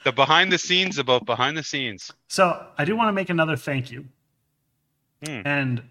The 0.03 0.11
behind 0.11 0.51
the 0.51 0.57
scenes 0.57 0.97
about 0.97 1.25
behind 1.25 1.57
the 1.57 1.63
scenes 1.63 2.11
So 2.27 2.65
I 2.77 2.85
do 2.85 2.95
want 2.95 3.09
to 3.09 3.13
make 3.13 3.29
another 3.29 3.55
thank 3.55 3.91
you, 3.91 4.05
Hmm. 5.25 5.41
and 5.45 5.81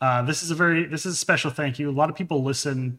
uh, 0.00 0.22
this 0.22 0.42
is 0.42 0.50
a 0.50 0.54
very 0.54 0.84
this 0.86 1.06
is 1.06 1.14
a 1.14 1.16
special 1.16 1.50
thank 1.50 1.78
you. 1.78 1.88
A 1.88 1.92
lot 1.92 2.10
of 2.10 2.16
people 2.16 2.42
listen 2.42 2.98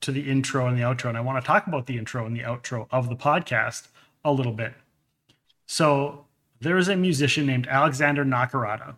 to 0.00 0.12
the 0.12 0.28
intro 0.28 0.66
and 0.66 0.76
the 0.76 0.82
outro, 0.82 1.08
and 1.08 1.16
I 1.16 1.20
want 1.20 1.42
to 1.42 1.46
talk 1.46 1.66
about 1.66 1.86
the 1.86 1.96
intro 1.96 2.26
and 2.26 2.36
the 2.36 2.42
outro 2.42 2.86
of 2.90 3.08
the 3.08 3.16
podcast 3.16 3.88
a 4.24 4.32
little 4.32 4.52
bit. 4.52 4.74
So 5.66 6.26
there 6.60 6.76
is 6.76 6.88
a 6.88 6.96
musician 6.96 7.46
named 7.46 7.66
Alexander 7.68 8.24
Nakarada. 8.24 8.96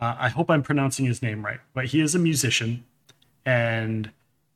Uh, 0.00 0.16
I 0.18 0.28
hope 0.30 0.50
I'm 0.50 0.62
pronouncing 0.62 1.04
his 1.06 1.20
name 1.22 1.44
right, 1.44 1.60
but 1.74 1.86
he 1.86 2.00
is 2.00 2.14
a 2.14 2.18
musician, 2.18 2.84
and 3.44 4.10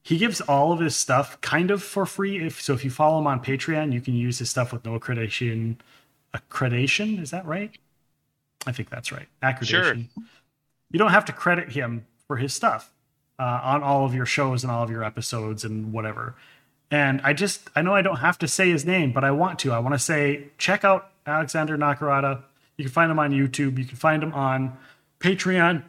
he 0.07 0.19
gives 0.19 0.41
all 0.43 0.71
of 0.71 0.79
his 0.79 0.95
stuff 0.95 1.41
kind 1.41 1.69
of 1.69 1.83
for 1.83 2.07
free. 2.07 2.39
If 2.39 2.63
so, 2.63 2.75
if 2.75 2.85
you 2.85 2.93
follow 2.93 3.19
him 3.19 3.27
on 3.27 3.43
Patreon, 3.43 3.93
you 3.93 4.01
can 4.01 4.15
use 4.15 4.39
his 4.39 4.49
stuff 4.49 4.73
with 4.73 4.85
no 4.85 4.97
accreditation. 4.97 5.79
Accreditation 6.33 7.21
is 7.21 7.33
that 7.33 7.45
right? 7.45 7.73
I 8.69 8.71
think 8.71 8.89
that's 8.89 9.11
right. 9.11 9.27
Accreditation. 9.43 9.67
Sure. 9.67 9.97
You 10.93 10.99
don't 11.01 11.11
have 11.11 11.25
to 11.25 11.33
credit 11.33 11.73
him 11.73 12.07
for 12.29 12.37
his 12.37 12.55
stuff 12.55 12.93
uh, 13.41 13.59
on 13.65 13.83
all 13.83 14.05
of 14.05 14.15
your 14.15 14.27
shows 14.27 14.63
and 14.63 14.71
all 14.71 14.85
of 14.85 14.91
your 14.91 15.03
episodes 15.03 15.65
and 15.65 15.93
whatever. 15.93 16.37
And 16.89 17.21
I 17.25 17.33
just, 17.33 17.69
I 17.75 17.83
know 17.83 17.93
I 17.93 18.03
don't 18.03 18.19
have 18.19 18.39
to 18.39 18.47
say 18.47 18.71
his 18.71 18.85
name, 18.85 19.11
but 19.11 19.25
I 19.25 19.33
want 19.33 19.59
to. 19.61 19.73
I 19.73 19.81
want 19.81 19.97
to 19.97 19.99
say, 19.99 20.51
check 20.57 20.85
out 20.85 21.11
Alexander 21.27 21.77
Nakarada. 21.77 22.45
You 22.77 22.85
can 22.85 22.93
find 22.93 23.11
him 23.11 23.19
on 23.19 23.33
YouTube. 23.33 23.77
You 23.77 23.85
can 23.85 23.97
find 23.97 24.23
him 24.23 24.33
on 24.35 24.79
Patreon. 25.19 25.83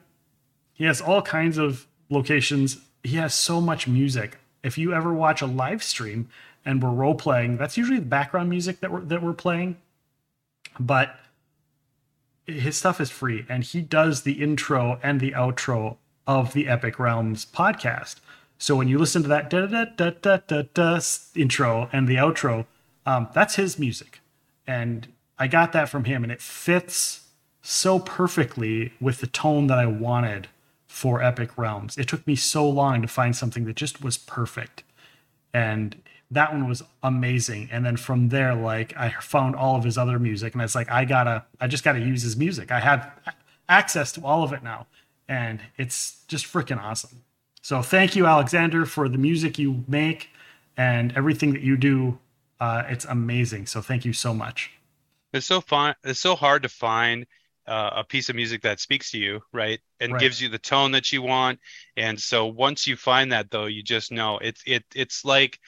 He 0.74 0.86
has 0.86 1.01
all 1.01 1.22
kinds 1.22 1.59
of 1.59 1.86
locations 2.09 2.78
he 3.03 3.17
has 3.17 3.33
so 3.33 3.61
much 3.61 3.87
music. 3.87 4.37
If 4.63 4.77
you 4.77 4.93
ever 4.93 5.13
watch 5.13 5.41
a 5.41 5.45
live 5.45 5.83
stream 5.83 6.29
and 6.65 6.81
we're 6.81 6.91
role 6.91 7.15
playing, 7.15 7.57
that's 7.57 7.77
usually 7.77 7.99
the 7.99 8.05
background 8.05 8.49
music 8.49 8.79
that 8.81 8.91
we're 8.91 9.01
that 9.01 9.21
we're 9.21 9.33
playing. 9.33 9.77
But 10.79 11.15
his 12.45 12.77
stuff 12.77 13.01
is 13.01 13.09
free 13.09 13.45
and 13.49 13.63
he 13.63 13.81
does 13.81 14.21
the 14.21 14.41
intro 14.41 14.99
and 15.03 15.19
the 15.19 15.31
outro 15.31 15.97
of 16.25 16.53
the 16.53 16.67
Epic 16.67 16.99
Realms 16.99 17.45
podcast. 17.45 18.15
So 18.57 18.75
when 18.75 18.87
you 18.87 18.97
listen 18.97 19.21
to 19.23 19.29
that 19.29 19.49
da 19.49 19.67
da 19.67 19.85
da 19.85 20.09
da 20.21 20.37
da 20.47 20.63
da 20.73 20.99
intro 21.35 21.89
and 21.93 22.07
the 22.07 22.15
outro, 22.15 22.65
um, 23.05 23.29
that's 23.33 23.55
his 23.55 23.79
music, 23.79 24.19
and 24.65 25.07
I 25.39 25.47
got 25.47 25.71
that 25.73 25.89
from 25.89 26.05
him, 26.05 26.23
and 26.23 26.31
it 26.31 26.41
fits 26.41 27.27
so 27.61 27.99
perfectly 27.99 28.93
with 28.99 29.21
the 29.21 29.27
tone 29.27 29.67
that 29.67 29.77
I 29.77 29.85
wanted 29.85 30.47
for 30.97 31.21
Epic 31.21 31.55
Realms. 31.59 31.95
It 31.95 32.07
took 32.07 32.25
me 32.25 32.35
so 32.35 32.67
long 32.67 33.03
to 33.03 33.07
find 33.07 33.35
something 33.35 33.65
that 33.65 33.75
just 33.75 34.03
was 34.03 34.17
perfect, 34.17 34.81
and 35.53 35.95
that 36.31 36.51
one 36.51 36.67
was 36.67 36.81
amazing. 37.03 37.69
And 37.71 37.85
then 37.85 37.97
from 37.97 38.29
there, 38.29 38.55
like 38.55 38.97
I 38.97 39.11
found 39.21 39.55
all 39.55 39.75
of 39.75 39.83
his 39.83 39.95
other 39.95 40.17
music, 40.17 40.53
and 40.53 40.61
it's 40.63 40.73
like 40.73 40.89
I 40.89 41.05
gotta, 41.05 41.45
I 41.61 41.67
just 41.67 41.83
gotta 41.83 41.99
use 41.99 42.23
his 42.23 42.35
music. 42.35 42.71
I 42.71 42.79
have 42.79 43.11
access 43.69 44.11
to 44.13 44.25
all 44.25 44.43
of 44.43 44.53
it 44.53 44.63
now, 44.63 44.87
and 45.27 45.59
it's 45.77 46.23
just 46.27 46.51
freaking 46.51 46.81
awesome. 46.81 47.21
So 47.61 47.83
thank 47.83 48.15
you, 48.15 48.25
Alexander, 48.25 48.87
for 48.87 49.07
the 49.07 49.19
music 49.19 49.59
you 49.59 49.83
make 49.87 50.31
and 50.77 51.15
everything 51.15 51.53
that 51.53 51.61
you 51.61 51.77
do. 51.77 52.17
Uh, 52.59 52.83
it's 52.87 53.05
amazing. 53.05 53.67
So 53.67 53.83
thank 53.83 54.03
you 54.03 54.13
so 54.13 54.33
much. 54.33 54.71
It's 55.31 55.45
so 55.45 55.61
fun. 55.61 55.93
It's 56.03 56.19
so 56.19 56.35
hard 56.35 56.63
to 56.63 56.69
find 56.69 57.27
uh, 57.68 57.91
a 57.97 58.03
piece 58.03 58.30
of 58.30 58.36
music 58.36 58.61
that 58.61 58.80
speaks 58.80 59.11
to 59.11 59.18
you, 59.18 59.41
right, 59.53 59.80
and 59.99 60.13
right. 60.13 60.22
gives 60.22 60.41
you 60.41 60.49
the 60.49 60.59
tone 60.59 60.91
that 60.91 61.11
you 61.11 61.22
want. 61.22 61.59
And 61.95 62.20
so 62.20 62.47
once 62.47 62.88
you 62.88 62.95
find 62.95 63.32
that, 63.32 63.51
though, 63.51 63.65
you 63.65 63.84
just 63.84 64.11
know 64.11 64.38
it's 64.39 64.61
it 64.65 64.84
it's 64.95 65.26
like 65.26 65.59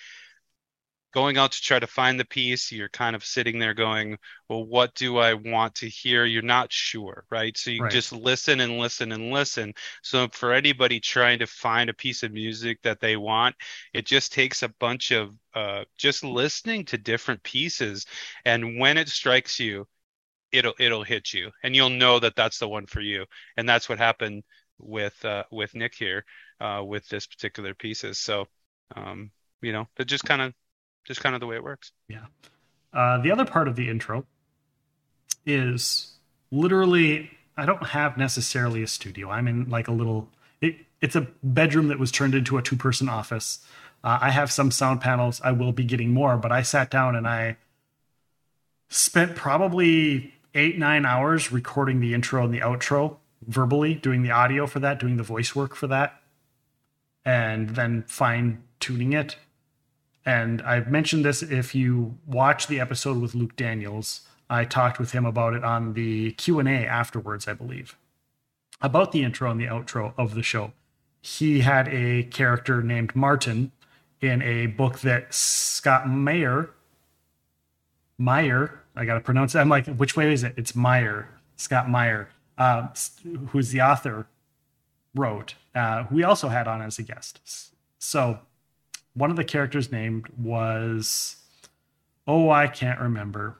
going 1.13 1.37
out 1.37 1.51
to 1.51 1.61
try 1.61 1.79
to 1.79 1.87
find 1.87 2.19
the 2.19 2.25
piece 2.25 2.71
you're 2.71 2.89
kind 2.89 3.15
of 3.15 3.25
sitting 3.25 3.57
there 3.57 3.73
going 3.73 4.17
well 4.47 4.63
what 4.65 4.93
do 4.95 5.17
i 5.17 5.33
want 5.33 5.73
to 5.75 5.87
hear 5.87 6.25
you're 6.25 6.41
not 6.41 6.71
sure 6.71 7.25
right 7.31 7.57
so 7.57 7.71
you 7.71 7.81
right. 7.83 7.91
just 7.91 8.11
listen 8.11 8.59
and 8.59 8.77
listen 8.77 9.11
and 9.11 9.31
listen 9.31 9.73
so 10.03 10.27
for 10.31 10.53
anybody 10.53 10.99
trying 10.99 11.39
to 11.39 11.47
find 11.47 11.89
a 11.89 11.93
piece 11.93 12.23
of 12.23 12.31
music 12.31 12.79
that 12.83 12.99
they 12.99 13.15
want 13.15 13.55
it 13.93 14.05
just 14.05 14.31
takes 14.31 14.61
a 14.63 14.69
bunch 14.79 15.11
of 15.11 15.33
uh, 15.55 15.83
just 15.97 16.23
listening 16.23 16.85
to 16.85 16.97
different 16.97 17.41
pieces 17.43 18.05
and 18.45 18.79
when 18.79 18.97
it 18.97 19.09
strikes 19.09 19.59
you 19.59 19.87
it'll 20.51 20.73
it'll 20.79 21.03
hit 21.03 21.33
you 21.33 21.51
and 21.63 21.75
you'll 21.75 21.89
know 21.89 22.19
that 22.19 22.35
that's 22.35 22.59
the 22.59 22.67
one 22.67 22.85
for 22.85 23.01
you 23.01 23.25
and 23.57 23.67
that's 23.67 23.87
what 23.87 23.97
happened 23.97 24.43
with 24.79 25.23
uh, 25.25 25.43
with 25.51 25.75
nick 25.75 25.93
here 25.93 26.23
uh, 26.59 26.81
with 26.85 27.07
this 27.09 27.27
particular 27.27 27.73
pieces 27.73 28.19
so 28.19 28.45
um, 28.95 29.31
you 29.61 29.71
know 29.71 29.87
it 29.97 30.05
just 30.05 30.23
kind 30.23 30.41
of 30.41 30.53
just 31.09 31.21
kind 31.21 31.35
of 31.35 31.41
the 31.41 31.47
way 31.47 31.55
it 31.55 31.63
works. 31.63 31.91
Yeah. 32.07 32.25
Uh, 32.93 33.17
the 33.21 33.31
other 33.31 33.45
part 33.45 33.67
of 33.67 33.75
the 33.75 33.89
intro 33.89 34.25
is 35.45 36.13
literally 36.51 37.31
I 37.57 37.65
don't 37.65 37.87
have 37.87 38.17
necessarily 38.17 38.83
a 38.83 38.87
studio. 38.87 39.29
I'm 39.29 39.47
in 39.47 39.69
like 39.69 39.87
a 39.87 39.91
little. 39.91 40.29
It, 40.61 40.77
it's 41.01 41.15
a 41.15 41.27
bedroom 41.43 41.87
that 41.89 41.99
was 41.99 42.11
turned 42.11 42.35
into 42.35 42.57
a 42.57 42.61
two 42.61 42.75
person 42.75 43.09
office. 43.09 43.59
Uh, 44.03 44.19
I 44.21 44.29
have 44.29 44.51
some 44.51 44.71
sound 44.71 45.01
panels. 45.01 45.41
I 45.43 45.51
will 45.51 45.73
be 45.73 45.83
getting 45.83 46.13
more, 46.13 46.37
but 46.37 46.51
I 46.51 46.61
sat 46.61 46.89
down 46.89 47.15
and 47.15 47.27
I 47.27 47.57
spent 48.87 49.35
probably 49.35 50.33
eight 50.53 50.77
nine 50.77 51.05
hours 51.05 51.51
recording 51.51 51.99
the 51.99 52.13
intro 52.13 52.43
and 52.43 52.53
the 52.53 52.59
outro 52.59 53.17
verbally, 53.47 53.95
doing 53.95 54.21
the 54.21 54.31
audio 54.31 54.67
for 54.67 54.79
that, 54.79 54.99
doing 54.99 55.17
the 55.17 55.23
voice 55.23 55.55
work 55.55 55.75
for 55.75 55.87
that, 55.87 56.21
and 57.25 57.69
then 57.69 58.03
fine 58.07 58.63
tuning 58.79 59.13
it 59.13 59.37
and 60.29 60.61
I've 60.61 60.91
mentioned 60.91 61.25
this 61.25 61.41
if 61.41 61.73
you 61.73 62.17
watch 62.27 62.67
the 62.67 62.79
episode 62.79 63.19
with 63.19 63.33
Luke 63.33 63.55
Daniels, 63.55 64.21
I 64.47 64.63
talked 64.63 64.99
with 64.99 65.11
him 65.11 65.25
about 65.25 65.55
it 65.55 65.63
on 65.63 65.93
the 65.93 66.33
Q&A 66.33 66.85
afterwards, 66.85 67.47
I 67.47 67.53
believe. 67.53 67.97
About 68.79 69.11
the 69.11 69.23
intro 69.23 69.49
and 69.49 69.59
the 69.59 69.65
outro 69.65 70.13
of 70.17 70.35
the 70.35 70.43
show. 70.43 70.73
He 71.21 71.61
had 71.61 71.87
a 71.87 72.23
character 72.23 72.83
named 72.83 73.15
Martin 73.15 73.71
in 74.21 74.43
a 74.43 74.67
book 74.67 74.99
that 74.99 75.33
Scott 75.33 76.07
Meyer 76.07 76.69
Meyer, 78.19 78.81
I 78.95 79.05
got 79.05 79.15
to 79.15 79.21
pronounce 79.21 79.55
it. 79.55 79.59
I'm 79.59 79.69
like, 79.69 79.85
which 79.87 80.15
way 80.15 80.31
is 80.33 80.43
it? 80.43 80.53
It's 80.57 80.75
Meyer, 80.75 81.29
Scott 81.55 81.89
Meyer, 81.89 82.29
uh, 82.57 82.87
who's 83.49 83.71
the 83.71 83.81
author, 83.81 84.27
wrote, 85.15 85.55
uh, 85.73 86.03
who 86.03 86.15
we 86.15 86.23
also 86.23 86.49
had 86.49 86.67
on 86.67 86.81
as 86.81 86.99
a 86.99 87.03
guest. 87.03 87.71
So 87.99 88.39
one 89.13 89.29
of 89.29 89.35
the 89.35 89.43
characters 89.43 89.91
named 89.91 90.27
was 90.37 91.37
oh 92.27 92.49
i 92.49 92.67
can't 92.67 92.99
remember 92.99 93.57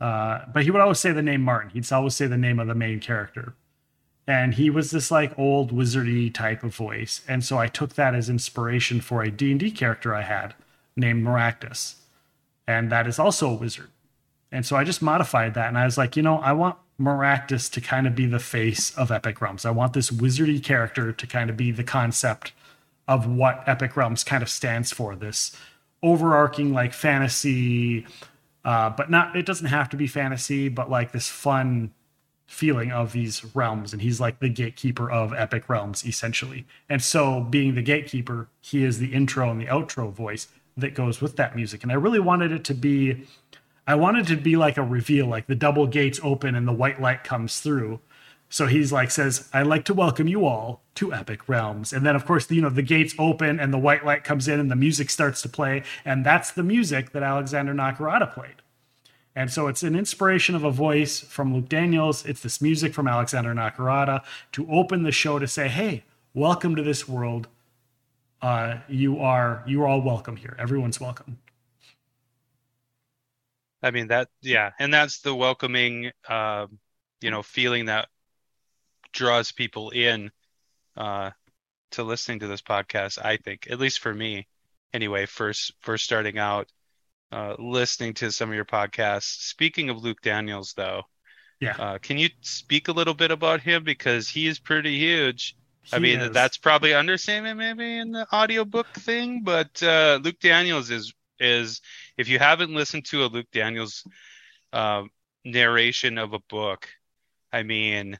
uh, 0.00 0.40
but 0.52 0.64
he 0.64 0.70
would 0.72 0.80
always 0.80 0.98
say 0.98 1.12
the 1.12 1.22
name 1.22 1.42
martin 1.42 1.70
he'd 1.70 1.90
always 1.92 2.16
say 2.16 2.26
the 2.26 2.36
name 2.36 2.58
of 2.58 2.66
the 2.66 2.74
main 2.74 2.98
character 3.00 3.54
and 4.26 4.54
he 4.54 4.70
was 4.70 4.90
this 4.90 5.10
like 5.10 5.38
old 5.38 5.72
wizardy 5.72 6.32
type 6.32 6.62
of 6.62 6.74
voice 6.74 7.22
and 7.28 7.44
so 7.44 7.58
i 7.58 7.66
took 7.66 7.94
that 7.94 8.14
as 8.14 8.28
inspiration 8.28 9.00
for 9.00 9.22
a 9.22 9.30
d&d 9.30 9.70
character 9.70 10.14
i 10.14 10.22
had 10.22 10.54
named 10.96 11.24
maractus 11.24 11.94
and 12.66 12.90
that 12.90 13.06
is 13.06 13.18
also 13.18 13.50
a 13.50 13.54
wizard 13.54 13.88
and 14.52 14.64
so 14.64 14.76
i 14.76 14.84
just 14.84 15.02
modified 15.02 15.54
that 15.54 15.68
and 15.68 15.76
i 15.76 15.84
was 15.84 15.98
like 15.98 16.16
you 16.16 16.22
know 16.22 16.38
i 16.38 16.52
want 16.52 16.76
maractus 17.00 17.68
to 17.70 17.80
kind 17.80 18.06
of 18.06 18.14
be 18.14 18.26
the 18.26 18.38
face 18.38 18.96
of 18.96 19.10
epic 19.10 19.40
realms 19.40 19.64
i 19.64 19.70
want 19.70 19.92
this 19.92 20.10
wizardy 20.10 20.62
character 20.62 21.12
to 21.12 21.26
kind 21.26 21.50
of 21.50 21.56
be 21.56 21.72
the 21.72 21.82
concept 21.82 22.52
of 23.08 23.26
what 23.26 23.62
Epic 23.66 23.96
Realms 23.96 24.24
kind 24.24 24.42
of 24.42 24.48
stands 24.48 24.92
for. 24.92 25.14
This 25.16 25.56
overarching 26.02 26.72
like 26.72 26.92
fantasy, 26.92 28.06
uh, 28.64 28.90
but 28.90 29.10
not 29.10 29.36
it 29.36 29.46
doesn't 29.46 29.66
have 29.66 29.88
to 29.90 29.96
be 29.96 30.06
fantasy, 30.06 30.68
but 30.68 30.90
like 30.90 31.12
this 31.12 31.28
fun 31.28 31.92
feeling 32.46 32.92
of 32.92 33.12
these 33.12 33.44
realms. 33.54 33.92
And 33.92 34.02
he's 34.02 34.20
like 34.20 34.40
the 34.40 34.48
gatekeeper 34.48 35.10
of 35.10 35.32
Epic 35.32 35.68
Realms, 35.68 36.04
essentially. 36.04 36.66
And 36.88 37.02
so 37.02 37.40
being 37.40 37.74
the 37.74 37.82
gatekeeper, 37.82 38.48
he 38.60 38.84
is 38.84 38.98
the 38.98 39.12
intro 39.12 39.50
and 39.50 39.60
the 39.60 39.66
outro 39.66 40.12
voice 40.12 40.48
that 40.76 40.94
goes 40.94 41.20
with 41.20 41.36
that 41.36 41.56
music. 41.56 41.82
And 41.82 41.92
I 41.92 41.96
really 41.96 42.20
wanted 42.20 42.52
it 42.52 42.64
to 42.64 42.74
be 42.74 43.26
I 43.86 43.94
wanted 43.96 44.26
to 44.28 44.36
be 44.36 44.56
like 44.56 44.76
a 44.76 44.82
reveal, 44.82 45.26
like 45.26 45.46
the 45.46 45.54
double 45.54 45.86
gates 45.86 46.20
open 46.22 46.54
and 46.54 46.66
the 46.68 46.72
white 46.72 47.00
light 47.00 47.24
comes 47.24 47.60
through 47.60 48.00
so 48.52 48.66
he's 48.66 48.92
like 48.92 49.10
says, 49.10 49.48
"I'd 49.54 49.66
like 49.66 49.86
to 49.86 49.94
welcome 49.94 50.28
you 50.28 50.44
all 50.44 50.82
to 50.96 51.14
Epic 51.14 51.48
Realms." 51.48 51.90
And 51.90 52.04
then 52.04 52.14
of 52.14 52.26
course, 52.26 52.50
you 52.50 52.60
know, 52.60 52.68
the 52.68 52.82
gates 52.82 53.14
open 53.18 53.58
and 53.58 53.72
the 53.72 53.78
white 53.78 54.04
light 54.04 54.24
comes 54.24 54.46
in 54.46 54.60
and 54.60 54.70
the 54.70 54.76
music 54.76 55.08
starts 55.08 55.40
to 55.40 55.48
play, 55.48 55.84
and 56.04 56.22
that's 56.22 56.50
the 56.50 56.62
music 56.62 57.12
that 57.12 57.22
Alexander 57.22 57.72
Nakarada 57.72 58.30
played. 58.30 58.56
And 59.34 59.50
so 59.50 59.68
it's 59.68 59.82
an 59.82 59.96
inspiration 59.96 60.54
of 60.54 60.64
a 60.64 60.70
voice 60.70 61.20
from 61.20 61.54
Luke 61.54 61.70
Daniels. 61.70 62.26
It's 62.26 62.42
this 62.42 62.60
music 62.60 62.92
from 62.92 63.08
Alexander 63.08 63.54
Nakarada 63.54 64.22
to 64.52 64.70
open 64.70 65.02
the 65.02 65.12
show 65.12 65.38
to 65.38 65.48
say, 65.48 65.68
"Hey, 65.68 66.04
welcome 66.34 66.76
to 66.76 66.82
this 66.82 67.08
world. 67.08 67.48
Uh, 68.42 68.80
you 68.86 69.18
are 69.18 69.62
you 69.66 69.82
are 69.82 69.88
all 69.88 70.02
welcome 70.02 70.36
here. 70.36 70.56
Everyone's 70.58 71.00
welcome." 71.00 71.38
I 73.82 73.90
mean 73.90 74.08
that, 74.08 74.28
yeah, 74.40 74.70
and 74.78 74.94
that's 74.94 75.20
the 75.20 75.34
welcoming, 75.34 76.12
uh, 76.28 76.66
you 77.20 77.30
know, 77.30 77.42
feeling 77.42 77.86
that 77.86 78.08
draws 79.12 79.52
people 79.52 79.90
in 79.90 80.30
uh, 80.96 81.30
to 81.92 82.02
listening 82.04 82.40
to 82.40 82.46
this 82.46 82.62
podcast. 82.62 83.18
I 83.22 83.38
think, 83.38 83.68
at 83.70 83.80
least 83.80 83.98
for 83.98 84.14
me, 84.14 84.46
anyway. 84.92 85.26
First, 85.26 85.72
first 85.80 86.04
starting 86.04 86.38
out, 86.38 86.68
uh, 87.32 87.56
listening 87.58 88.14
to 88.14 88.30
some 88.30 88.50
of 88.50 88.54
your 88.54 88.64
podcasts. 88.64 89.48
Speaking 89.48 89.90
of 89.90 90.02
Luke 90.02 90.20
Daniels, 90.22 90.74
though, 90.74 91.02
yeah, 91.60 91.76
uh, 91.78 91.98
can 91.98 92.18
you 92.18 92.28
speak 92.40 92.88
a 92.88 92.92
little 92.92 93.14
bit 93.14 93.30
about 93.30 93.60
him 93.60 93.82
because 93.84 94.28
he 94.28 94.46
is 94.46 94.58
pretty 94.58 94.96
huge. 94.98 95.56
He 95.82 95.96
I 95.96 95.98
mean, 95.98 96.20
is. 96.20 96.30
that's 96.30 96.56
probably 96.56 96.94
understatement 96.94 97.58
maybe 97.58 97.98
in 97.98 98.12
the 98.12 98.26
audiobook 98.32 98.86
thing, 98.94 99.42
but 99.42 99.82
uh, 99.82 100.20
Luke 100.22 100.38
Daniels 100.40 100.90
is 100.90 101.12
is 101.40 101.80
if 102.16 102.28
you 102.28 102.38
haven't 102.38 102.74
listened 102.74 103.04
to 103.06 103.24
a 103.24 103.26
Luke 103.26 103.46
Daniels 103.52 104.04
uh, 104.72 105.04
narration 105.44 106.18
of 106.18 106.32
a 106.32 106.38
book, 106.48 106.88
I 107.52 107.62
mean, 107.62 108.18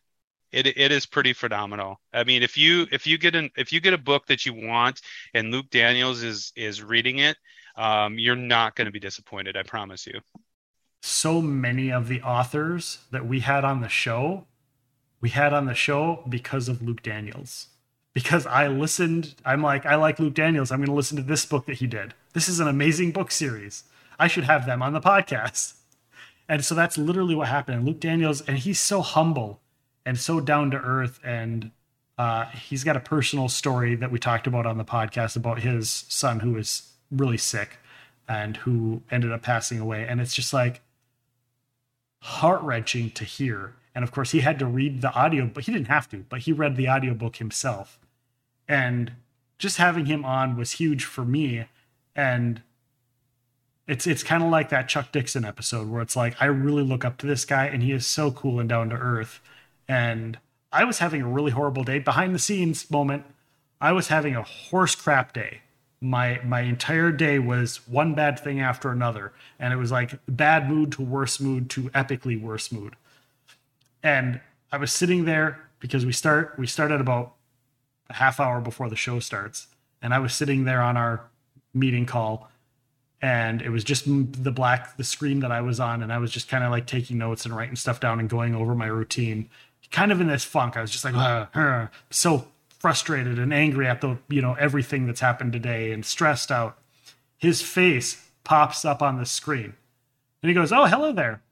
it 0.53 0.66
it 0.66 0.93
is 0.93 1.07
pretty 1.07 1.32
phenomenal. 1.32 2.01
I 2.12 2.24
mean, 2.24 2.43
if 2.43 2.57
you 2.57 2.86
if 2.93 3.07
you 3.07 3.18
get 3.18 3.34
an 3.34 3.51
if 3.57 3.72
you 3.72 3.80
get 3.80 3.95
a 3.95 3.99
book 3.99 4.26
that 4.26 4.45
you 4.45 4.55
want 4.55 5.01
and 5.34 5.51
Luke 5.51 5.70
Daniels 5.70 6.22
is 6.22 6.53
is 6.57 6.82
reading 6.82 7.18
it, 7.18 7.36
um, 7.76 8.18
you're 8.18 8.36
not 8.36 8.76
going 8.76 8.86
to 8.86 8.93
be 8.93 9.01
disappointed. 9.01 9.57
I 9.57 9.62
promise 9.62 10.07
you. 10.07 10.20
So 11.01 11.43
many 11.43 11.90
of 11.90 12.07
the 12.09 12.22
authors 12.22 12.99
that 13.11 13.26
we 13.26 13.40
had 13.40 13.64
on 13.64 13.80
the 13.80 13.88
show, 13.88 14.47
we 15.20 15.30
had 15.30 15.53
on 15.53 15.66
the 15.66 15.74
show 15.74 16.22
because 16.28 16.68
of 16.68 16.80
Luke 16.80 17.03
Daniels. 17.03 17.68
Because 18.14 18.46
I 18.46 18.68
listened, 18.68 19.34
I'm 19.44 19.62
like, 19.62 19.86
I 19.86 19.94
like 19.94 20.18
Luke 20.18 20.34
Daniels. 20.34 20.70
I'm 20.70 20.78
going 20.78 20.86
to 20.86 20.92
listen 20.92 21.16
to 21.16 21.22
this 21.22 21.46
book 21.46 21.66
that 21.66 21.78
he 21.78 21.86
did. 21.86 22.14
This 22.32 22.48
is 22.48 22.60
an 22.60 22.68
amazing 22.68 23.12
book 23.12 23.30
series. 23.30 23.84
I 24.18 24.28
should 24.28 24.44
have 24.44 24.66
them 24.66 24.82
on 24.82 24.92
the 24.92 25.00
podcast. 25.00 25.74
And 26.48 26.64
so 26.64 26.74
that's 26.74 26.98
literally 26.98 27.34
what 27.34 27.48
happened. 27.48 27.86
Luke 27.86 28.00
Daniels, 28.00 28.42
and 28.42 28.58
he's 28.58 28.80
so 28.80 29.00
humble 29.00 29.60
and 30.04 30.18
so 30.18 30.40
down 30.40 30.70
to 30.70 30.78
earth 30.78 31.20
and 31.24 31.70
Uh, 32.18 32.44
he's 32.50 32.84
got 32.84 32.96
a 32.96 33.00
personal 33.00 33.48
story 33.48 33.96
that 33.96 34.12
we 34.12 34.18
talked 34.18 34.46
about 34.46 34.66
on 34.66 34.76
the 34.76 34.84
podcast 34.84 35.34
about 35.34 35.60
his 35.60 36.04
son 36.08 36.40
who 36.40 36.52
was 36.52 36.92
really 37.10 37.38
sick 37.38 37.78
and 38.28 38.58
who 38.58 39.02
ended 39.10 39.32
up 39.32 39.42
passing 39.42 39.80
away. 39.80 40.06
And 40.06 40.20
it's 40.20 40.34
just 40.34 40.52
like 40.52 40.82
heart 42.20 42.62
wrenching 42.62 43.10
to 43.12 43.24
hear. 43.24 43.74
And 43.94 44.04
of 44.04 44.12
course, 44.12 44.30
he 44.32 44.40
had 44.40 44.58
to 44.58 44.66
read 44.66 45.00
the 45.00 45.12
audio, 45.14 45.46
but 45.46 45.64
he 45.64 45.72
didn't 45.72 45.88
have 45.88 46.08
to, 46.10 46.18
but 46.28 46.40
he 46.40 46.52
read 46.52 46.76
the 46.76 46.88
audiobook 46.88 47.36
himself. 47.36 47.98
And 48.68 49.12
just 49.58 49.76
having 49.76 50.06
him 50.06 50.24
on 50.24 50.56
was 50.56 50.72
huge 50.72 51.04
for 51.04 51.24
me. 51.24 51.66
And 52.14 52.62
it's 53.86 54.06
it's 54.06 54.22
kind 54.22 54.42
of 54.42 54.50
like 54.50 54.68
that 54.70 54.88
Chuck 54.88 55.12
Dixon 55.12 55.44
episode 55.44 55.88
where 55.88 56.02
it's 56.02 56.16
like 56.16 56.40
I 56.40 56.46
really 56.46 56.82
look 56.82 57.04
up 57.04 57.18
to 57.18 57.26
this 57.26 57.44
guy 57.44 57.66
and 57.66 57.82
he 57.82 57.92
is 57.92 58.06
so 58.06 58.30
cool 58.30 58.60
and 58.60 58.68
down 58.68 58.90
to 58.90 58.96
earth. 58.96 59.40
And 59.88 60.38
I 60.72 60.84
was 60.84 60.98
having 60.98 61.22
a 61.22 61.28
really 61.28 61.50
horrible 61.50 61.84
day. 61.84 61.98
Behind 61.98 62.34
the 62.34 62.38
scenes 62.38 62.90
moment, 62.90 63.24
I 63.80 63.92
was 63.92 64.08
having 64.08 64.34
a 64.34 64.42
horse 64.42 64.94
crap 64.94 65.32
day. 65.32 65.60
My 66.00 66.40
my 66.44 66.60
entire 66.62 67.12
day 67.12 67.38
was 67.38 67.86
one 67.86 68.14
bad 68.14 68.38
thing 68.38 68.60
after 68.60 68.90
another, 68.90 69.32
and 69.58 69.72
it 69.72 69.76
was 69.76 69.92
like 69.92 70.18
bad 70.26 70.68
mood 70.68 70.92
to 70.92 71.02
worse 71.02 71.38
mood 71.40 71.70
to 71.70 71.90
epically 71.90 72.40
worse 72.40 72.72
mood. 72.72 72.96
And 74.02 74.40
I 74.72 74.78
was 74.78 74.90
sitting 74.90 75.24
there 75.26 75.60
because 75.78 76.06
we 76.06 76.12
start 76.12 76.54
we 76.58 76.66
start 76.66 76.90
at 76.90 77.00
about 77.00 77.34
a 78.11 78.14
half 78.14 78.40
hour 78.40 78.61
before 78.61 78.88
the 78.88 78.96
show 78.96 79.20
starts, 79.20 79.68
and 80.00 80.12
I 80.12 80.18
was 80.18 80.32
sitting 80.34 80.64
there 80.64 80.82
on 80.82 80.96
our 80.96 81.22
meeting 81.74 82.07
call, 82.07 82.50
and 83.20 83.62
it 83.62 83.70
was 83.70 83.84
just 83.84 84.05
the 84.07 84.53
black 84.53 84.96
the 84.96 85.05
screen 85.05 85.40
that 85.40 85.53
I 85.53 85.61
was 85.61 85.80
on, 85.80 86.03
and 86.03 86.12
I 86.12 86.18
was 86.18 86.30
just 86.30 86.48
kind 86.48 86.64
of 86.64 86.70
like 86.70 86.86
taking 86.86 87.18
notes 87.18 87.44
and 87.44 87.55
writing 87.57 87.76
stuff 87.76 88.00
down 88.00 88.20
and 88.20 88.28
going 88.28 88.55
over 88.55 88.74
my 88.74 88.86
routine 88.86 89.48
kind 89.92 90.11
of 90.11 90.20
in 90.20 90.26
this 90.26 90.44
funk. 90.44 90.76
I 90.76 90.80
was 90.80 90.90
just 90.90 91.05
like, 91.05 91.14
uh, 91.14 91.46
uh, 91.55 91.86
so 92.11 92.46
frustrated 92.80 93.38
and 93.38 93.53
angry 93.53 93.86
at 93.86 94.00
the, 94.00 94.18
you 94.28 94.42
know, 94.42 94.55
everything 94.55 95.07
that's 95.07 95.20
happened 95.20 95.53
today 95.53 95.92
and 95.92 96.05
stressed 96.05 96.50
out. 96.50 96.78
His 97.36 97.62
face 97.62 98.28
pops 98.42 98.84
up 98.84 99.03
on 99.03 99.18
the 99.18 99.26
screen 99.26 99.74
and 100.42 100.48
he 100.48 100.55
goes, 100.55 100.72
Oh, 100.72 100.86
hello 100.86 101.12
there. 101.12 101.42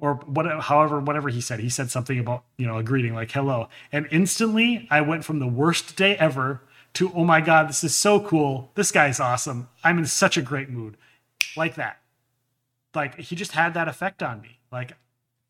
Or 0.00 0.14
whatever, 0.14 0.60
however, 0.60 0.98
whatever 0.98 1.28
he 1.28 1.40
said, 1.40 1.60
he 1.60 1.68
said 1.68 1.90
something 1.90 2.18
about, 2.18 2.44
you 2.56 2.66
know, 2.66 2.78
a 2.78 2.82
greeting 2.82 3.14
like 3.14 3.30
hello. 3.30 3.68
And 3.92 4.08
instantly 4.10 4.88
I 4.90 5.02
went 5.02 5.24
from 5.24 5.38
the 5.38 5.46
worst 5.46 5.96
day 5.96 6.16
ever 6.16 6.62
to, 6.94 7.12
oh 7.14 7.24
my 7.24 7.40
God, 7.40 7.68
this 7.68 7.84
is 7.84 7.94
so 7.94 8.18
cool. 8.20 8.70
This 8.74 8.90
guy's 8.90 9.20
awesome. 9.20 9.68
I'm 9.84 9.98
in 9.98 10.06
such 10.06 10.36
a 10.36 10.42
great 10.42 10.70
mood. 10.70 10.96
Like 11.56 11.74
that. 11.74 12.00
Like 12.94 13.18
he 13.18 13.36
just 13.36 13.52
had 13.52 13.74
that 13.74 13.88
effect 13.88 14.22
on 14.22 14.40
me. 14.40 14.58
Like 14.72 14.92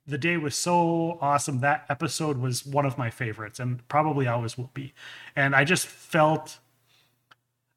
the 0.07 0.19
day 0.19 0.37
was 0.37 0.55
so 0.55 1.19
awesome. 1.21 1.61
That 1.61 1.87
episode 1.89 2.39
was 2.39 2.67
one 2.67 2.85
of 2.85 2.99
my 2.99 3.11
favorites 3.11 3.61
and 3.61 3.87
probably 3.89 4.27
always 4.27 4.59
will 4.59 4.71
be. 4.75 4.93
And 5.37 5.55
I 5.55 5.65
just 5.65 5.87
felt 5.87 6.59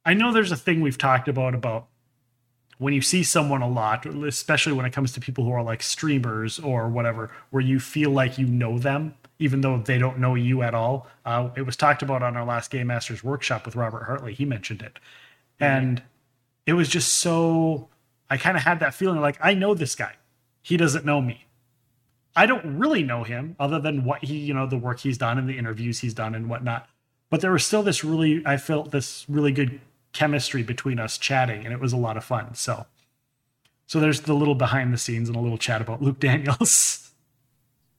I 0.06 0.14
know 0.14 0.34
there's 0.34 0.52
a 0.52 0.58
thing 0.58 0.82
we've 0.82 0.98
talked 0.98 1.28
about 1.28 1.56
about 1.56 1.88
when 2.84 2.94
you 2.94 3.02
see 3.02 3.24
someone 3.24 3.62
a 3.62 3.68
lot, 3.68 4.06
especially 4.06 4.74
when 4.74 4.86
it 4.86 4.92
comes 4.92 5.14
to 5.14 5.22
people 5.22 5.46
who 5.46 5.52
are 5.52 5.64
like 5.64 5.82
streamers 5.82 6.60
or 6.60 6.90
whatever, 6.90 7.32
where 7.50 7.62
you 7.62 7.80
feel 7.80 8.12
like 8.12 8.38
you 8.38 8.46
know 8.46 8.78
them, 8.78 9.16
even 9.40 9.62
though 9.62 9.78
they 9.78 9.98
don't 9.98 10.20
know 10.20 10.36
you 10.36 10.62
at 10.64 10.76
all. 10.76 11.08
Uh, 11.26 11.50
it 11.56 11.62
was 11.62 11.78
talked 11.78 12.02
about 12.02 12.22
on 12.22 12.36
our 12.36 12.44
last 12.44 12.70
Game 12.72 12.88
Masters 12.88 13.24
workshop 13.24 13.66
with 13.66 13.78
Robert 13.78 14.04
Hartley. 14.04 14.34
He 14.34 14.44
mentioned 14.44 14.82
it. 14.82 15.00
Mm-hmm. 15.62 15.64
And 15.64 16.04
it 16.66 16.74
was 16.74 16.90
just 16.90 17.14
so, 17.16 17.88
I 18.30 18.36
kind 18.36 18.58
of 18.58 18.64
had 18.64 18.82
that 18.82 18.94
feeling 18.94 19.22
like, 19.22 19.38
I 19.42 19.54
know 19.54 19.74
this 19.74 19.96
guy. 19.96 20.16
He 20.62 20.76
doesn't 20.76 21.06
know 21.06 21.22
me. 21.22 21.46
I 22.36 22.46
don't 22.46 22.80
really 22.80 23.04
know 23.04 23.24
him 23.24 23.56
other 23.62 23.80
than 23.80 24.04
what 24.04 24.26
he, 24.26 24.40
you 24.40 24.54
know, 24.54 24.68
the 24.68 24.78
work 24.78 25.00
he's 25.00 25.18
done 25.18 25.38
and 25.38 25.48
the 25.48 25.58
interviews 25.58 26.00
he's 26.00 26.14
done 26.14 26.36
and 26.36 26.50
whatnot. 26.50 26.90
But 27.30 27.40
there 27.40 27.52
was 27.52 27.66
still 27.66 27.82
this 27.82 28.04
really, 28.04 28.44
I 28.46 28.58
felt 28.58 28.92
this 28.92 29.26
really 29.30 29.54
good 29.54 29.80
chemistry 30.14 30.64
between 30.64 31.00
us 31.00 31.18
chatting, 31.18 31.66
and 31.66 31.74
it 31.74 31.80
was 31.80 31.94
a 31.94 31.98
lot 31.98 32.18
of 32.18 32.24
fun. 32.24 32.56
So, 32.56 32.86
so 33.88 34.00
there's 34.00 34.22
the 34.22 34.34
little 34.34 34.56
behind 34.56 34.94
the 34.94 34.98
scenes 34.98 35.28
and 35.28 35.36
a 35.36 35.42
little 35.42 35.58
chat 35.58 35.82
about 35.82 36.02
Luke 36.02 36.20
Daniels. 36.22 37.12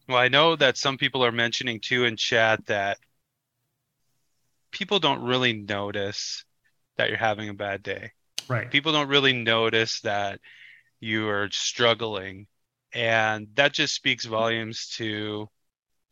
Well, 0.08 0.18
I 0.18 0.28
know 0.28 0.56
that 0.56 0.76
some 0.76 0.98
people 0.98 1.24
are 1.24 1.32
mentioning 1.32 1.80
too 1.80 2.04
in 2.04 2.16
chat 2.16 2.66
that 2.66 2.98
people 4.70 4.98
don't 4.98 5.22
really 5.22 5.52
notice 5.52 6.44
that 6.96 7.08
you're 7.08 7.18
having 7.18 7.48
a 7.48 7.54
bad 7.54 7.82
day. 7.82 8.12
Right. 8.48 8.70
People 8.70 8.92
don't 8.92 9.08
really 9.08 9.32
notice 9.32 10.00
that 10.00 10.40
you 11.00 11.28
are 11.28 11.48
struggling 11.50 12.46
and 12.94 13.48
that 13.54 13.72
just 13.72 13.94
speaks 13.94 14.24
volumes 14.24 14.88
to 14.96 15.48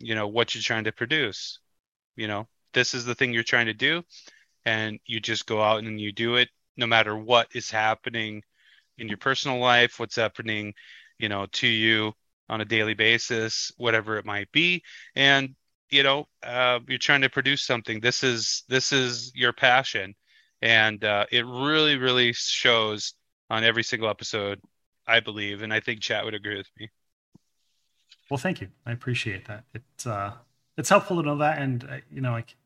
you 0.00 0.14
know 0.14 0.26
what 0.26 0.54
you're 0.54 0.62
trying 0.62 0.84
to 0.84 0.92
produce 0.92 1.60
you 2.16 2.26
know 2.26 2.46
this 2.74 2.92
is 2.92 3.04
the 3.04 3.14
thing 3.14 3.32
you're 3.32 3.42
trying 3.42 3.66
to 3.66 3.74
do 3.74 4.02
and 4.64 4.98
you 5.06 5.20
just 5.20 5.46
go 5.46 5.62
out 5.62 5.82
and 5.82 6.00
you 6.00 6.12
do 6.12 6.36
it 6.36 6.48
no 6.76 6.86
matter 6.86 7.16
what 7.16 7.48
is 7.54 7.70
happening 7.70 8.42
in 8.98 9.08
your 9.08 9.18
personal 9.18 9.58
life 9.58 9.98
what's 9.98 10.16
happening 10.16 10.72
you 11.18 11.28
know 11.28 11.46
to 11.52 11.66
you 11.66 12.12
on 12.48 12.60
a 12.60 12.64
daily 12.64 12.94
basis 12.94 13.72
whatever 13.76 14.16
it 14.16 14.24
might 14.24 14.50
be 14.52 14.82
and 15.16 15.54
you 15.90 16.02
know 16.02 16.26
uh, 16.42 16.78
you're 16.88 16.98
trying 16.98 17.22
to 17.22 17.30
produce 17.30 17.64
something 17.64 18.00
this 18.00 18.22
is 18.22 18.64
this 18.68 18.92
is 18.92 19.32
your 19.34 19.52
passion 19.52 20.14
and 20.60 21.04
uh, 21.04 21.24
it 21.30 21.46
really 21.46 21.96
really 21.96 22.32
shows 22.32 23.14
on 23.50 23.64
every 23.64 23.82
single 23.82 24.08
episode 24.08 24.58
I 25.06 25.20
believe, 25.20 25.62
and 25.62 25.72
I 25.72 25.80
think 25.80 26.00
chat 26.00 26.24
would 26.24 26.34
agree 26.34 26.56
with 26.56 26.70
me. 26.78 26.88
Well, 28.30 28.38
thank 28.38 28.60
you. 28.60 28.68
I 28.86 28.92
appreciate 28.92 29.46
that. 29.46 29.64
It's 29.74 30.06
uh, 30.06 30.32
it's 30.76 30.88
helpful 30.88 31.16
to 31.16 31.22
know 31.22 31.36
that, 31.38 31.58
and 31.58 31.84
uh, 31.84 31.96
you 32.10 32.20
know, 32.20 32.32
like 32.32 32.56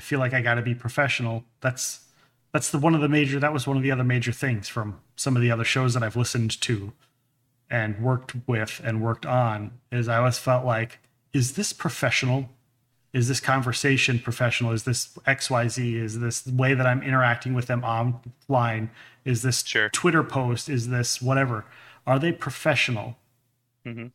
I 0.00 0.02
feel 0.02 0.18
like 0.18 0.32
I 0.32 0.40
got 0.40 0.54
to 0.54 0.62
be 0.62 0.74
professional. 0.74 1.44
That's 1.60 2.06
that's 2.54 2.70
the 2.70 2.78
one 2.78 2.94
of 2.94 3.02
the 3.02 3.08
major. 3.08 3.38
That 3.38 3.52
was 3.52 3.66
one 3.66 3.76
of 3.76 3.82
the 3.82 3.90
other 3.90 4.02
major 4.02 4.32
things 4.32 4.66
from 4.66 4.98
some 5.14 5.36
of 5.36 5.42
the 5.42 5.50
other 5.50 5.62
shows 5.62 5.92
that 5.92 6.02
I've 6.02 6.16
listened 6.16 6.58
to 6.62 6.94
and 7.68 8.00
worked 8.00 8.32
with 8.46 8.80
and 8.82 9.02
worked 9.02 9.26
on. 9.26 9.72
Is 9.92 10.08
I 10.08 10.16
always 10.16 10.38
felt 10.38 10.64
like, 10.64 11.00
is 11.34 11.52
this 11.52 11.74
professional? 11.74 12.48
Is 13.12 13.28
this 13.28 13.40
conversation 13.40 14.20
professional? 14.20 14.72
Is 14.72 14.84
this 14.84 15.18
X 15.26 15.50
Y 15.50 15.68
Z? 15.68 15.96
Is 15.96 16.18
this 16.18 16.40
the 16.40 16.54
way 16.54 16.72
that 16.72 16.86
I'm 16.86 17.02
interacting 17.02 17.52
with 17.52 17.66
them 17.66 17.84
online? 17.84 18.90
Is 19.26 19.42
this 19.42 19.62
sure. 19.62 19.90
Twitter 19.90 20.24
post? 20.24 20.70
Is 20.70 20.88
this 20.88 21.20
whatever? 21.20 21.66
Are 22.06 22.18
they 22.18 22.32
professional? 22.32 23.18
Mm-hmm. 23.84 24.06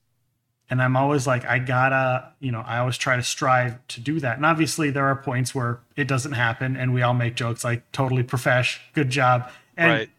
And 0.70 0.82
I'm 0.82 0.98
always 0.98 1.28
like, 1.28 1.46
I 1.46 1.60
gotta, 1.60 2.32
you 2.40 2.52
know, 2.52 2.64
I 2.66 2.80
always 2.80 2.98
try 2.98 3.16
to 3.16 3.24
strive 3.24 3.86
to 3.90 4.02
do 4.02 4.20
that. 4.20 4.38
And 4.38 4.46
obviously, 4.46 4.90
there 4.90 5.06
are 5.06 5.16
points 5.16 5.54
where 5.54 5.80
it 5.96 6.08
doesn't 6.08 6.32
happen, 6.32 6.76
and 6.76 6.94
we 6.94 7.04
all 7.04 7.14
make 7.14 7.36
jokes 7.36 7.64
like, 7.64 7.92
"Totally 7.92 8.24
profesh, 8.24 8.82
good 8.94 9.10
job." 9.12 9.52
And 9.78 9.92
right. 9.92 10.10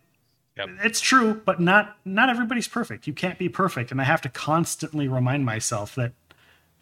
Yep. 0.56 0.68
It's 0.84 1.00
true, 1.00 1.42
but 1.44 1.60
not 1.60 1.98
not 2.04 2.30
everybody's 2.30 2.68
perfect. 2.68 3.06
You 3.06 3.12
can't 3.12 3.38
be 3.38 3.48
perfect, 3.48 3.90
and 3.90 4.00
I 4.00 4.04
have 4.04 4.22
to 4.22 4.28
constantly 4.28 5.08
remind 5.08 5.44
myself 5.44 5.94
that 5.96 6.12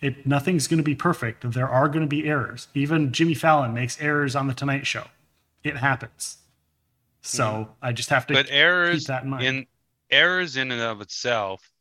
it 0.01 0.27
nothing's 0.27 0.69
going 0.69 0.79
to 0.79 0.85
be 0.85 0.95
perfect. 0.95 1.51
There 1.51 1.69
are 1.69 1.89
going 1.89 2.03
to 2.03 2.07
be 2.07 2.29
errors. 2.29 2.69
Even 2.75 3.12
Jimmy 3.12 3.35
Fallon 3.35 3.73
makes 3.73 4.01
errors 4.01 4.37
on 4.37 4.47
the 4.47 4.55
Tonight 4.55 4.87
Show. 4.87 5.07
It 5.65 5.79
happens. 5.79 6.39
So 7.23 7.45
mm. 7.45 7.69
I 7.81 7.93
just 7.93 8.11
have 8.11 8.27
to 8.27 8.35
but 8.35 8.47
errors 8.51 9.09
in, 9.09 9.41
in 9.41 9.67
errors 10.11 10.57
in 10.57 10.71
and 10.71 10.83
of 10.83 11.01
itself 11.01 11.73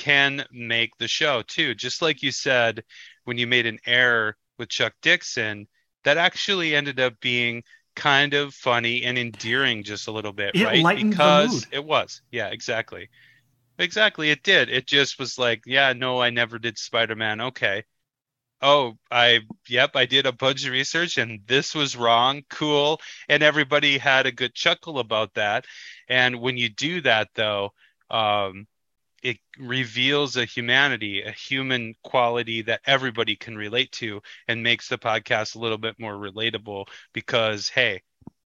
can 0.00 0.44
make 0.50 0.96
the 0.98 1.06
show 1.06 1.42
too. 1.42 1.74
Just 1.74 2.00
like 2.00 2.22
you 2.22 2.32
said 2.32 2.82
when 3.24 3.36
you 3.36 3.46
made 3.46 3.66
an 3.66 3.78
error 3.86 4.36
with 4.58 4.70
Chuck 4.70 4.94
Dixon, 5.02 5.68
that 6.04 6.16
actually 6.16 6.74
ended 6.74 6.98
up 6.98 7.20
being 7.20 7.62
kind 7.94 8.32
of 8.32 8.54
funny 8.54 9.04
and 9.04 9.18
endearing 9.18 9.84
just 9.84 10.08
a 10.08 10.10
little 10.10 10.32
bit, 10.32 10.52
it 10.54 10.64
right? 10.64 10.96
Because 11.04 11.66
it 11.70 11.84
was. 11.84 12.22
Yeah, 12.30 12.48
exactly. 12.48 13.10
Exactly, 13.78 14.30
it 14.30 14.42
did. 14.42 14.70
It 14.70 14.86
just 14.86 15.18
was 15.18 15.38
like, 15.38 15.62
yeah, 15.66 15.92
no, 15.92 16.20
I 16.20 16.30
never 16.30 16.58
did 16.58 16.78
Spider-Man. 16.78 17.40
Okay 17.40 17.84
oh 18.62 18.92
i 19.10 19.40
yep 19.68 19.96
i 19.96 20.04
did 20.04 20.26
a 20.26 20.32
bunch 20.32 20.66
of 20.66 20.72
research 20.72 21.16
and 21.16 21.40
this 21.46 21.74
was 21.74 21.96
wrong 21.96 22.42
cool 22.50 23.00
and 23.28 23.42
everybody 23.42 23.96
had 23.96 24.26
a 24.26 24.32
good 24.32 24.54
chuckle 24.54 24.98
about 24.98 25.32
that 25.32 25.64
and 26.08 26.38
when 26.38 26.58
you 26.58 26.68
do 26.68 27.00
that 27.00 27.28
though 27.34 27.70
um, 28.10 28.66
it 29.22 29.38
reveals 29.58 30.36
a 30.36 30.44
humanity 30.44 31.22
a 31.22 31.30
human 31.30 31.94
quality 32.02 32.62
that 32.62 32.80
everybody 32.86 33.36
can 33.36 33.56
relate 33.56 33.92
to 33.92 34.20
and 34.48 34.62
makes 34.62 34.88
the 34.88 34.98
podcast 34.98 35.56
a 35.56 35.58
little 35.58 35.78
bit 35.78 35.98
more 35.98 36.14
relatable 36.14 36.86
because 37.12 37.68
hey 37.68 38.00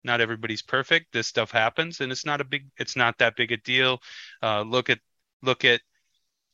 not 0.03 0.22
everybody's 0.22 0.61
perfect 0.61 1.07
this 1.13 1.28
stuff 1.28 1.51
happens 1.51 2.01
and 2.01 2.11
it's 2.11 2.26
not 2.26 2.41
a 2.41 2.45
big 2.45 2.65
it's 2.78 2.95
not 2.95 3.18
that 3.18 3.36
big 3.36 3.51
a 3.51 3.57
deal 3.57 3.99
uh, 4.43 4.61
look 4.61 4.89
at 4.89 4.99
look 5.41 5.65
at 5.65 5.82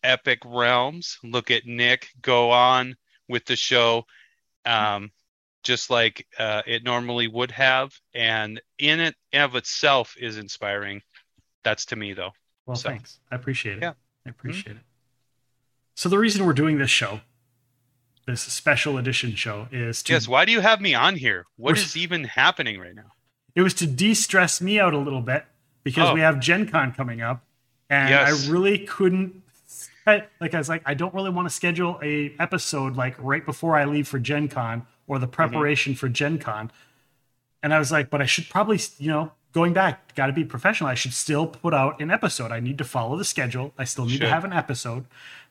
epic 0.03 0.39
realms 0.45 1.18
look 1.24 1.51
at 1.51 1.66
nick 1.66 2.09
go 2.22 2.51
on 2.51 2.95
with 3.28 3.45
the 3.45 3.55
show, 3.55 4.05
um, 4.66 5.11
just 5.64 5.89
like 5.89 6.28
uh, 6.38 6.61
it 6.66 6.84
normally 6.84 7.28
would 7.28 7.51
have, 7.51 7.93
and 8.14 8.61
in 8.80 8.99
it 8.99 9.16
of 9.34 9.55
itself 9.55 10.16
is 10.20 10.38
inspiring. 10.38 11.01
That's 11.64 11.86
to 11.88 11.95
me, 11.95 12.14
though. 12.14 12.32
Well, 12.66 12.76
so. 12.76 12.89
thanks. 12.89 13.20
I 13.32 13.36
appreciate 13.36 13.78
it. 13.78 13.84
Yeah, 13.84 13.93
I 14.26 14.30
appreciate 14.30 14.69
mm-hmm. 14.69 14.78
it. 14.78 14.84
So 15.95 16.09
the 16.09 16.17
reason 16.17 16.45
we're 16.45 16.53
doing 16.53 16.78
this 16.78 16.89
show 16.89 17.21
this 18.26 18.41
special 18.41 18.97
edition 18.97 19.36
show 19.36 19.67
is 19.69 20.01
to 20.03 20.13
Yes. 20.13 20.30
Why 20.30 20.45
do 20.45 20.51
you 20.53 20.61
have 20.61 20.80
me 20.80 20.93
on 20.95 21.17
here? 21.17 21.45
What 21.57 21.78
is 21.78 21.97
even 21.97 22.24
happening 22.24 22.80
right 22.80 22.95
now? 22.95 23.11
it 23.55 23.61
was 23.61 23.74
to 23.76 23.86
de-stress 23.86 24.61
me 24.61 24.80
out 24.80 24.93
a 24.95 24.97
little 24.97 25.21
bit 25.21 25.45
because 25.84 26.09
Oh. 26.09 26.13
we 26.15 26.21
have 26.21 26.39
Gen 26.39 26.67
Con 26.67 26.91
coming 26.93 27.21
up 27.21 27.43
and 27.89 28.09
Yes. 28.09 28.47
I 28.47 28.51
really 28.51 28.80
couldn't 28.80 29.43
I- 30.07 30.24
like 30.39 30.53
I 30.53 30.57
was 30.57 30.69
like 30.69 30.82
I 30.86 30.93
don't 30.93 31.13
really 31.13 31.30
want 31.30 31.47
to 31.47 31.53
schedule 31.53 31.99
a 32.01 32.34
episode 32.39 32.95
like 32.95 33.15
right 33.19 33.45
before 33.45 33.76
I 33.78 33.86
leave 33.86 34.07
for 34.07 34.19
Gen 34.19 34.47
Con 34.47 34.88
or 35.05 35.17
Mm-hmm. 35.17 35.21
the 35.21 35.28
preparation 35.28 35.95
for 35.95 36.07
Gen 36.09 36.39
Con. 36.39 36.71
And 37.61 37.74
I 37.74 37.80
was 37.80 37.91
like, 37.91 38.09
but 38.09 38.21
I 38.21 38.26
should 38.26 38.49
probably, 38.49 38.80
you 38.97 39.09
know, 39.09 39.32
going 39.54 39.72
back, 39.74 40.14
got 40.16 40.28
to 40.28 40.34
be 40.34 40.43
professional. 40.43 40.89
I 40.89 40.95
should 40.95 41.14
still 41.14 41.47
put 41.47 41.74
out 41.74 42.01
an 42.01 42.12
episode. 42.12 42.51
I 42.51 42.60
need 42.60 42.78
to 42.80 42.84
follow 42.84 43.16
the 43.18 43.26
schedule. 43.26 43.74
I 43.78 43.84
still 43.86 44.06
need 44.06 44.20
to 44.22 44.30
have 44.30 44.43
an 44.43 44.54
episode. 44.54 45.06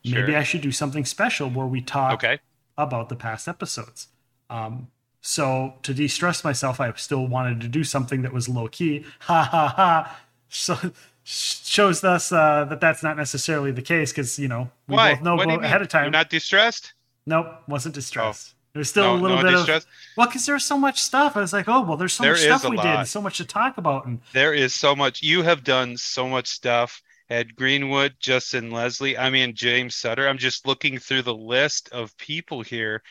Maybe 0.04 0.36
I 0.36 0.42
should 0.42 0.60
do 0.60 0.72
something 0.72 1.04
special 1.04 1.48
where 1.48 1.66
we 1.66 1.80
talk 1.80 2.14
Okay. 2.14 2.40
about 2.76 3.08
the 3.08 3.16
past 3.16 3.46
episodes. 3.48 4.08
Um, 4.50 4.88
so 5.20 5.74
to 5.84 5.94
de-stress 5.94 6.42
myself, 6.42 6.80
I 6.80 6.92
still 6.94 7.26
wanted 7.26 7.60
to 7.60 7.68
do 7.68 7.84
something 7.84 8.22
that 8.22 8.32
was 8.32 8.48
low 8.48 8.68
key. 8.68 9.04
Ha 9.20 9.42
ha 9.44 9.68
ha. 9.68 10.20
So 10.48 10.76
shows 11.24 12.02
us 12.04 12.32
uh, 12.32 12.64
that 12.68 12.80
that's 12.80 13.02
not 13.02 13.16
necessarily 13.16 13.70
the 13.70 13.80
case 13.82 14.10
because 14.12 14.38
you 14.38 14.48
know 14.48 14.70
we 14.88 14.96
Why? 14.96 15.14
both 15.14 15.22
know 15.22 15.36
what 15.36 15.44
do 15.46 15.50
you 15.52 15.56
bo- 15.58 15.62
mean? 15.62 15.66
ahead 15.66 15.80
of 15.82 15.88
time. 15.88 16.04
You're 16.04 16.10
not 16.10 16.28
distressed? 16.30 16.92
nope, 17.26 17.46
wasn't 17.68 17.94
distressed. 17.94 18.54
There's 18.74 18.88
still 18.88 19.04
no, 19.04 19.14
a 19.14 19.20
little 19.20 19.36
no 19.38 19.42
bit 19.42 19.50
distress. 19.50 19.84
of 19.84 19.90
well, 20.16 20.26
because 20.26 20.46
there's 20.46 20.64
so 20.64 20.78
much 20.78 21.00
stuff. 21.00 21.36
I 21.36 21.40
was 21.40 21.52
like, 21.52 21.68
oh 21.68 21.82
well, 21.82 21.96
there's 21.96 22.14
so 22.14 22.22
There 22.22 22.32
much 22.32 22.40
stuff 22.42 22.64
we 22.64 22.78
did, 22.78 22.84
lot. 22.86 22.98
and 23.00 23.08
so 23.08 23.20
much 23.20 23.36
to 23.38 23.44
talk 23.44 23.78
about, 23.78 24.06
and 24.06 24.20
There 24.32 24.54
is 24.54 24.72
so 24.74 24.96
much. 24.96 25.22
You 25.22 25.42
have 25.42 25.62
done 25.64 25.96
so 25.96 26.28
much 26.28 26.48
stuff. 26.48 27.02
Ed 27.30 27.54
Greenwood, 27.56 28.16
Justin 28.20 28.70
Leslie, 28.70 29.16
I 29.16 29.30
mean 29.30 29.54
James 29.54 29.96
Sutter. 29.96 30.28
I'm 30.28 30.38
just 30.38 30.66
looking 30.66 30.98
through 30.98 31.22
the 31.22 31.34
list 31.34 31.88
of 31.92 32.16
people 32.18 32.62
here. 32.62 33.02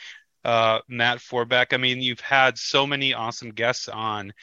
Uh, 0.43 0.79
Matt 0.87 1.19
Forbeck. 1.19 1.73
I 1.73 1.77
mean, 1.77 2.01
you've 2.01 2.19
had 2.19 2.57
so 2.57 2.85
many 2.87 3.13
awesome 3.13 3.51
guests 3.51 3.87
on, 3.87 4.33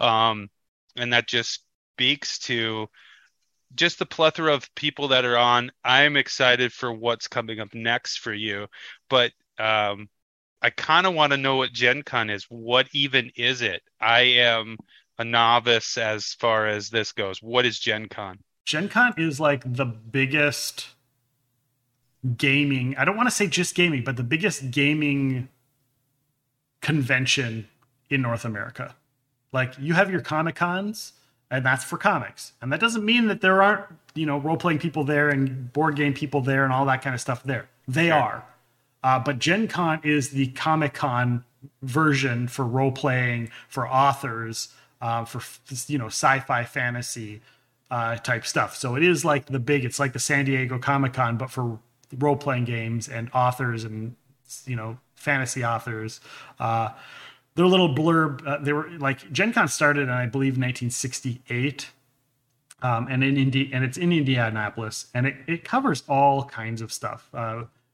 um, 0.00 0.48
and 0.96 1.12
that 1.12 1.28
just 1.28 1.62
speaks 1.94 2.38
to 2.40 2.88
just 3.74 3.98
the 3.98 4.06
plethora 4.06 4.54
of 4.54 4.74
people 4.74 5.08
that 5.08 5.24
are 5.24 5.36
on. 5.38 5.70
I'm 5.84 6.16
excited 6.16 6.72
for 6.72 6.92
what's 6.92 7.28
coming 7.28 7.60
up 7.60 7.74
next 7.74 8.18
for 8.18 8.32
you, 8.32 8.66
but 9.08 9.32
um, 9.58 10.08
I 10.62 10.70
kind 10.70 11.06
of 11.06 11.14
want 11.14 11.32
to 11.32 11.36
know 11.36 11.56
what 11.56 11.72
Gen 11.72 12.02
Con 12.02 12.30
is. 12.30 12.44
What 12.44 12.88
even 12.92 13.30
is 13.36 13.62
it? 13.62 13.82
I 14.00 14.20
am 14.20 14.78
a 15.18 15.24
novice 15.24 15.98
as 15.98 16.34
far 16.34 16.66
as 16.68 16.88
this 16.90 17.12
goes. 17.12 17.42
What 17.42 17.66
is 17.66 17.78
Gen 17.78 18.08
Con? 18.08 18.38
Gen 18.64 18.88
Con 18.88 19.14
is 19.18 19.40
like 19.40 19.62
the 19.74 19.84
biggest 19.84 20.88
gaming, 22.36 22.94
I 22.96 23.04
don't 23.04 23.16
want 23.16 23.28
to 23.28 23.34
say 23.34 23.46
just 23.48 23.74
gaming, 23.74 24.04
but 24.04 24.16
the 24.16 24.22
biggest 24.22 24.70
gaming 24.70 25.48
convention 26.80 27.68
in 28.08 28.22
North 28.22 28.44
America. 28.44 28.94
Like 29.52 29.74
you 29.78 29.94
have 29.94 30.10
your 30.10 30.20
Comic 30.20 30.54
Cons, 30.54 31.14
and 31.50 31.66
that's 31.66 31.84
for 31.84 31.98
comics. 31.98 32.52
And 32.62 32.72
that 32.72 32.80
doesn't 32.80 33.04
mean 33.04 33.26
that 33.26 33.40
there 33.42 33.62
aren't, 33.62 33.84
you 34.14 34.24
know, 34.24 34.38
role 34.38 34.56
playing 34.56 34.78
people 34.78 35.04
there 35.04 35.28
and 35.28 35.72
board 35.72 35.96
game 35.96 36.14
people 36.14 36.40
there 36.40 36.64
and 36.64 36.72
all 36.72 36.86
that 36.86 37.02
kind 37.02 37.14
of 37.14 37.20
stuff 37.20 37.42
there. 37.42 37.68
They 37.86 38.06
Sure. 38.08 38.14
are. 38.14 38.44
Uh, 39.02 39.18
but 39.18 39.38
Gen 39.38 39.68
Con 39.68 40.00
is 40.04 40.30
the 40.30 40.48
Comic 40.48 40.94
Con 40.94 41.44
version 41.82 42.48
for 42.48 42.64
role 42.64 42.92
playing, 42.92 43.50
for 43.68 43.88
authors, 43.88 44.68
uh, 45.00 45.24
for 45.24 45.42
you 45.88 45.98
know 45.98 46.06
sci-fi 46.06 46.64
fantasy 46.64 47.40
uh, 47.90 48.16
type 48.16 48.46
stuff. 48.46 48.76
So 48.76 48.96
it 48.96 49.02
is 49.02 49.24
like 49.24 49.46
the 49.46 49.58
big. 49.58 49.84
It's 49.84 49.98
like 49.98 50.12
the 50.12 50.18
San 50.18 50.44
Diego 50.44 50.78
Comic 50.78 51.12
Con, 51.12 51.36
but 51.36 51.50
for 51.50 51.78
role 52.18 52.36
playing 52.36 52.64
games 52.64 53.08
and 53.08 53.30
authors 53.34 53.84
and 53.84 54.14
you 54.66 54.76
know 54.76 54.98
fantasy 55.14 55.64
authors. 55.64 56.20
Uh, 56.58 56.90
their 57.54 57.66
little 57.66 57.94
blurb. 57.94 58.46
Uh, 58.46 58.58
they 58.58 58.72
were 58.72 58.90
like 58.98 59.30
Gen 59.32 59.52
Con 59.52 59.68
started 59.68 60.02
in 60.02 60.10
I 60.10 60.26
believe 60.26 60.52
1968 60.52 61.90
um, 62.82 63.06
and 63.08 63.22
in 63.22 63.36
Indi- 63.36 63.70
and 63.72 63.84
it's 63.84 63.96
in 63.96 64.12
Indianapolis, 64.12 65.06
and 65.14 65.26
it, 65.26 65.36
it 65.46 65.64
covers 65.64 66.02
all 66.08 66.44
kinds 66.44 66.82
of 66.82 66.92
stuff. 66.92 67.28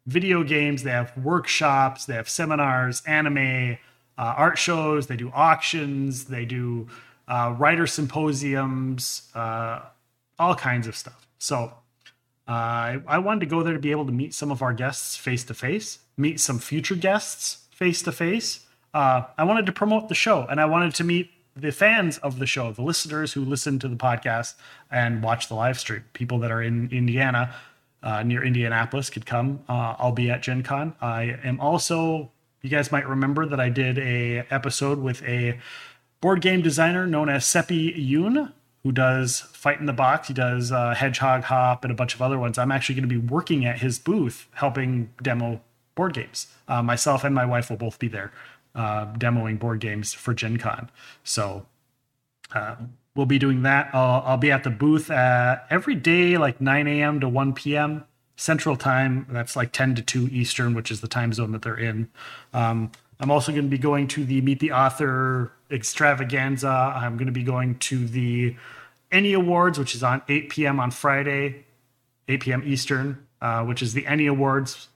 Video 0.08 0.42
games, 0.42 0.82
they 0.84 0.90
have 0.90 1.12
workshops, 1.18 2.06
they 2.06 2.14
have 2.14 2.28
seminars, 2.30 3.02
anime, 3.06 3.76
uh, 4.16 4.34
art 4.36 4.56
shows, 4.56 5.06
they 5.06 5.16
do 5.16 5.30
auctions, 5.34 6.24
they 6.24 6.46
do 6.46 6.88
uh, 7.28 7.54
writer 7.58 7.86
symposiums, 7.86 9.30
uh, 9.34 9.80
all 10.38 10.54
kinds 10.54 10.86
of 10.86 10.96
stuff. 10.96 11.28
So 11.38 11.74
uh, 12.48 12.50
I, 12.50 13.02
I 13.06 13.18
wanted 13.18 13.40
to 13.40 13.46
go 13.46 13.62
there 13.62 13.74
to 13.74 13.78
be 13.78 13.90
able 13.90 14.06
to 14.06 14.12
meet 14.12 14.32
some 14.32 14.50
of 14.50 14.62
our 14.62 14.72
guests 14.72 15.14
face 15.14 15.44
to 15.44 15.54
face, 15.54 15.98
meet 16.16 16.40
some 16.40 16.58
future 16.58 16.96
guests 16.96 17.66
face 17.70 18.00
to 18.02 18.12
face. 18.12 18.60
I 18.94 19.44
wanted 19.44 19.66
to 19.66 19.72
promote 19.72 20.08
the 20.08 20.14
show, 20.14 20.46
and 20.50 20.58
I 20.58 20.64
wanted 20.64 20.94
to 20.94 21.04
meet 21.04 21.30
the 21.54 21.70
fans 21.70 22.18
of 22.18 22.38
the 22.38 22.46
show, 22.46 22.72
the 22.72 22.82
listeners 22.82 23.34
who 23.34 23.44
listen 23.44 23.78
to 23.80 23.88
the 23.88 23.96
podcast 23.96 24.54
and 24.90 25.22
watch 25.22 25.48
the 25.48 25.54
live 25.54 25.78
stream. 25.78 26.04
People 26.12 26.38
that 26.38 26.50
are 26.50 26.62
in 26.62 26.88
Indiana, 26.90 27.54
uh, 28.02 28.22
near 28.22 28.44
Indianapolis, 28.44 29.10
could 29.10 29.26
come. 29.26 29.60
Uh, 29.68 29.94
I'll 29.98 30.12
be 30.12 30.30
at 30.30 30.42
Gen 30.42 30.62
Con. 30.62 30.94
I 31.00 31.38
am 31.44 31.60
also. 31.60 32.30
You 32.62 32.70
guys 32.70 32.90
might 32.90 33.08
remember 33.08 33.46
that 33.46 33.60
I 33.60 33.68
did 33.68 33.98
a 33.98 34.44
episode 34.50 34.98
with 34.98 35.22
a 35.22 35.58
board 36.20 36.40
game 36.40 36.60
designer 36.60 37.06
known 37.06 37.28
as 37.28 37.46
Seppi 37.46 37.92
Yoon, 37.92 38.52
who 38.82 38.90
does 38.90 39.40
Fight 39.40 39.78
in 39.78 39.86
the 39.86 39.92
Box. 39.92 40.28
He 40.28 40.34
does 40.34 40.72
uh, 40.72 40.94
Hedgehog 40.94 41.44
Hop 41.44 41.84
and 41.84 41.92
a 41.92 41.94
bunch 41.94 42.14
of 42.14 42.22
other 42.22 42.38
ones. 42.38 42.58
I'm 42.58 42.72
actually 42.72 42.96
going 42.96 43.08
to 43.08 43.20
be 43.20 43.26
working 43.32 43.64
at 43.64 43.78
his 43.78 43.98
booth 43.98 44.48
helping 44.54 45.10
demo 45.22 45.60
board 45.94 46.14
games. 46.14 46.48
Uh, 46.66 46.82
myself 46.82 47.22
and 47.22 47.34
my 47.34 47.44
wife 47.44 47.70
will 47.70 47.76
both 47.76 47.98
be 47.98 48.08
there 48.08 48.32
uh, 48.74 49.06
demoing 49.14 49.58
board 49.58 49.80
games 49.80 50.12
for 50.14 50.32
Gen 50.32 50.56
Con. 50.56 50.90
So 51.24 51.66
uh, 52.54 52.76
we'll 53.14 53.26
be 53.26 53.38
doing 53.38 53.62
that. 53.62 53.90
I'll, 53.92 54.22
I'll 54.24 54.36
be 54.36 54.50
at 54.50 54.64
the 54.64 54.70
booth 54.70 55.10
uh, 55.10 55.58
every 55.70 55.94
day, 55.94 56.36
like 56.36 56.60
9 56.60 56.86
a.m. 56.86 57.20
to 57.20 57.28
1 57.28 57.54
p.m. 57.54 58.04
Central 58.36 58.76
Time. 58.76 59.26
That's 59.30 59.56
like 59.56 59.72
10 59.72 59.96
to 59.96 60.02
2 60.02 60.28
Eastern, 60.30 60.74
which 60.74 60.90
is 60.90 61.00
the 61.00 61.08
time 61.08 61.32
zone 61.32 61.52
that 61.52 61.62
they're 61.62 61.78
in. 61.78 62.08
Um, 62.54 62.92
I'm 63.20 63.30
also 63.30 63.50
going 63.52 63.64
to 63.64 63.70
be 63.70 63.78
going 63.78 64.06
to 64.08 64.24
the 64.24 64.40
Meet 64.40 64.60
the 64.60 64.72
Author 64.72 65.52
extravaganza. 65.70 66.68
I'm 66.68 67.16
going 67.16 67.26
to 67.26 67.32
be 67.32 67.42
going 67.42 67.78
to 67.80 68.06
the 68.06 68.56
ENnie 69.10 69.32
Awards, 69.32 69.78
which 69.78 69.94
is 69.94 70.02
on 70.02 70.22
8 70.28 70.50
p.m. 70.50 70.78
on 70.78 70.90
Friday, 70.90 71.64
8 72.28 72.40
p.m. 72.40 72.62
Eastern, 72.64 73.26
uh, 73.40 73.64
which 73.64 73.82
is 73.82 73.94
the 73.94 74.06
ENnie 74.06 74.26
Awards. 74.26 74.88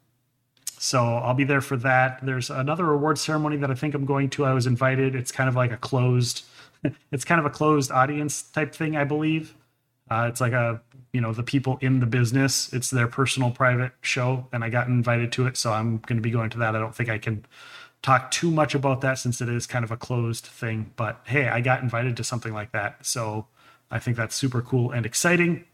So 0.79 1.05
I'll 1.05 1.35
be 1.35 1.45
there 1.45 1.61
for 1.61 1.77
that. 1.79 2.25
There's 2.25 2.51
another 2.51 2.91
award 2.91 3.19
ceremony 3.19 3.57
that 3.59 3.71
I 3.71 3.75
think 3.75 3.95
I'm 3.95 4.05
going 4.05 4.31
to. 4.31 4.45
I 4.45 4.53
was 4.53 4.67
invited. 4.67 5.15
It's 5.15 5.31
kind 5.31 5.49
of 5.49 5.55
like 5.55 5.71
a 5.71 5.77
closed, 5.77 6.45
it's 7.13 7.25
kind 7.25 7.39
of 7.39 7.47
a 7.47 7.51
closed 7.51 7.91
audience 7.91 8.43
type 8.43 8.75
thing, 8.75 8.97
I 8.97 9.05
believe. 9.05 9.55
Uh, 10.11 10.27
it's 10.29 10.41
like 10.41 10.53
a, 10.53 10.81
you 11.13 11.21
know, 11.21 11.33
the 11.33 11.43
people 11.43 11.79
in 11.81 12.01
the 12.01 12.07
business. 12.07 12.73
It's 12.73 12.91
their 12.91 13.07
personal 13.07 13.51
private 13.51 13.93
show, 14.03 14.47
and 14.53 14.63
I 14.63 14.69
got 14.69 14.89
invited 14.89 15.33
to 15.33 15.47
it, 15.47 15.57
so 15.57 15.73
I'm 15.73 15.99
going 15.99 16.17
to 16.17 16.23
be 16.23 16.31
going 16.31 16.51
to 16.51 16.59
that. 16.59 16.77
I 16.77 16.79
don't 16.79 16.95
think 16.95 17.09
I 17.09 17.19
can 17.19 17.45
talk 18.03 18.31
too 18.31 18.51
much 18.51 18.75
about 18.75 19.01
that 19.03 19.19
since 19.19 19.41
it 19.41 19.49
is 19.49 19.67
kind 19.67 19.85
of 19.85 19.91
a 19.91 19.97
closed 19.97 20.45
thing. 20.45 20.93
But 20.97 21.21
hey, 21.25 21.49
I 21.49 21.61
got 21.61 21.83
invited 21.83 22.17
to 22.19 22.25
something 22.25 22.53
like 22.53 22.73
that, 22.73 23.07
so 23.07 23.47
I 23.91 23.99
think 23.99 24.17
that's 24.17 24.35
super 24.35 24.61
cool 24.61 24.91
and 24.91 25.07
exciting. 25.07 25.65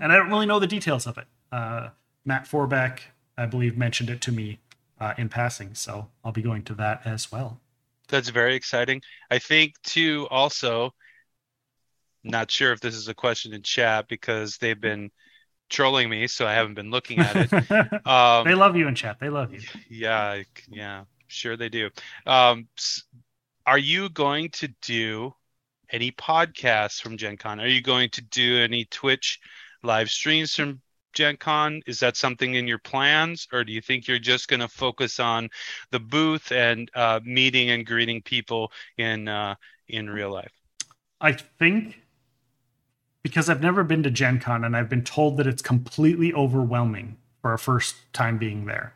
And 0.00 0.12
I 0.12 0.16
don't 0.16 0.30
really 0.30 0.46
know 0.46 0.58
the 0.58 0.66
details 0.66 1.06
of 1.06 1.18
it. 1.18 1.26
Uh, 1.50 1.90
Matt 2.24 2.46
Forbeck, 2.46 3.00
I 3.36 3.46
believe, 3.46 3.76
mentioned 3.76 4.10
it 4.10 4.20
to 4.22 4.32
me 4.32 4.58
uh, 5.00 5.14
in 5.16 5.28
passing, 5.28 5.74
so 5.74 6.08
I'll 6.24 6.32
be 6.32 6.42
going 6.42 6.62
to 6.64 6.74
that 6.74 7.02
as 7.04 7.30
well. 7.30 7.60
That's 8.08 8.28
very 8.28 8.54
exciting. 8.54 9.02
I 9.30 9.38
think 9.38 9.74
too 9.82 10.26
also 10.30 10.94
not 12.22 12.50
sure 12.50 12.72
if 12.72 12.80
this 12.80 12.94
is 12.94 13.08
a 13.08 13.14
question 13.14 13.52
in 13.52 13.62
chat 13.62 14.08
because 14.08 14.56
they've 14.56 14.80
been 14.80 15.10
trolling 15.68 16.08
me, 16.08 16.26
so 16.26 16.46
I 16.46 16.54
haven't 16.54 16.74
been 16.74 16.90
looking 16.90 17.18
at 17.20 17.36
it. 17.36 18.02
Um, 18.06 18.44
they 18.44 18.54
love 18.54 18.76
you 18.76 18.86
in 18.86 18.94
chat. 18.94 19.16
They 19.20 19.30
love 19.30 19.52
you. 19.52 19.60
yeah, 19.88 20.42
yeah, 20.68 21.04
sure 21.26 21.56
they 21.56 21.68
do. 21.68 21.90
Um, 22.26 22.68
are 23.66 23.78
you 23.78 24.10
going 24.10 24.50
to 24.50 24.68
do 24.82 25.34
any 25.90 26.12
podcasts 26.12 27.00
from 27.00 27.16
Gen 27.16 27.36
Con? 27.36 27.60
Are 27.60 27.66
you 27.66 27.82
going 27.82 28.10
to 28.10 28.22
do 28.22 28.58
any 28.58 28.84
Twitch 28.86 29.40
live 29.82 30.10
streams 30.10 30.54
from 30.54 30.80
Gen 31.14 31.36
Con? 31.36 31.82
Is 31.86 32.00
that 32.00 32.16
something 32.16 32.54
in 32.54 32.66
your 32.66 32.78
plans, 32.78 33.48
or 33.52 33.64
do 33.64 33.72
you 33.72 33.80
think 33.80 34.06
you're 34.06 34.18
just 34.18 34.48
going 34.48 34.60
to 34.60 34.68
focus 34.68 35.20
on 35.20 35.48
the 35.90 36.00
booth 36.00 36.52
and 36.52 36.90
uh, 36.94 37.20
meeting 37.24 37.70
and 37.70 37.86
greeting 37.86 38.22
people 38.22 38.72
in 38.98 39.28
uh, 39.28 39.54
in 39.88 40.10
real 40.10 40.32
life? 40.32 40.52
I 41.20 41.32
think 41.32 42.00
because 43.22 43.48
I've 43.48 43.62
never 43.62 43.82
been 43.82 44.02
to 44.02 44.10
Gen 44.10 44.38
Con 44.38 44.64
and 44.64 44.76
I've 44.76 44.90
been 44.90 45.02
told 45.02 45.38
that 45.38 45.46
it's 45.46 45.62
completely 45.62 46.32
overwhelming 46.34 47.16
for 47.40 47.54
a 47.54 47.58
first 47.58 47.96
time 48.12 48.38
being 48.38 48.66
there. 48.66 48.94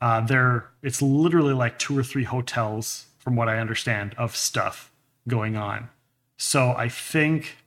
Uh, 0.00 0.20
there, 0.22 0.70
it's 0.82 1.00
literally 1.00 1.52
like 1.54 1.78
two 1.78 1.96
or 1.96 2.02
three 2.02 2.24
hotels, 2.24 3.06
from 3.18 3.36
what 3.36 3.48
I 3.48 3.58
understand, 3.58 4.14
of 4.18 4.34
stuff 4.34 4.90
going 5.28 5.56
on. 5.56 5.88
So 6.36 6.74
I 6.76 6.88
think 6.88 7.58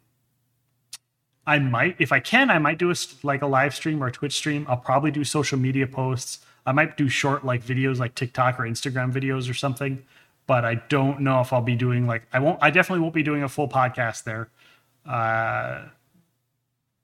I 1.47 1.59
might, 1.59 1.95
if 1.97 2.11
I 2.11 2.19
can, 2.19 2.49
I 2.49 2.59
might 2.59 2.77
do 2.77 2.91
a 2.91 2.95
like 3.23 3.41
a 3.41 3.47
live 3.47 3.73
stream 3.73 4.03
or 4.03 4.07
a 4.07 4.11
Twitch 4.11 4.33
stream. 4.33 4.65
I'll 4.69 4.77
probably 4.77 5.11
do 5.11 5.23
social 5.23 5.57
media 5.57 5.87
posts. 5.87 6.39
I 6.65 6.73
might 6.73 6.97
do 6.97 7.07
short 7.07 7.45
like 7.45 7.63
videos 7.63 7.97
like 7.97 8.13
TikTok 8.13 8.59
or 8.59 8.63
Instagram 8.63 9.13
videos 9.13 9.49
or 9.49 9.53
something, 9.53 10.03
but 10.45 10.65
I 10.65 10.75
don't 10.89 11.21
know 11.21 11.39
if 11.39 11.53
I'll 11.53 11.61
be 11.61 11.75
doing 11.75 12.05
like 12.05 12.23
I 12.33 12.39
won't 12.39 12.59
I 12.61 12.69
definitely 12.69 13.01
won't 13.01 13.13
be 13.13 13.23
doing 13.23 13.43
a 13.43 13.49
full 13.49 13.69
podcast 13.69 14.25
there. 14.25 14.49
Uh 15.05 15.85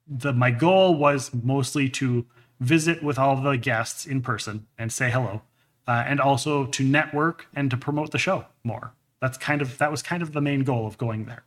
the 0.06 0.34
my 0.34 0.52
goal 0.52 0.96
was 0.96 1.34
mostly 1.34 1.88
to 1.90 2.26
visit 2.60 3.02
with 3.02 3.18
all 3.18 3.38
the 3.38 3.58
guests 3.58 4.06
in 4.06 4.22
person 4.22 4.68
and 4.78 4.92
say 4.92 5.10
hello. 5.10 5.42
Uh, 5.86 6.04
and 6.08 6.22
also 6.22 6.66
to 6.66 6.84
network 6.84 7.48
and 7.54 7.70
to 7.70 7.76
promote 7.76 8.12
the 8.12 8.18
show 8.18 8.46
more. 8.64 8.94
That's 9.20 9.38
kind 9.38 9.62
of 9.62 9.78
that 9.78 9.92
was 9.92 10.02
kind 10.02 10.22
of 10.22 10.34
the 10.34 10.42
main 10.42 10.64
goal 10.64 10.86
of 10.86 10.98
going 10.98 11.26
there. 11.26 11.44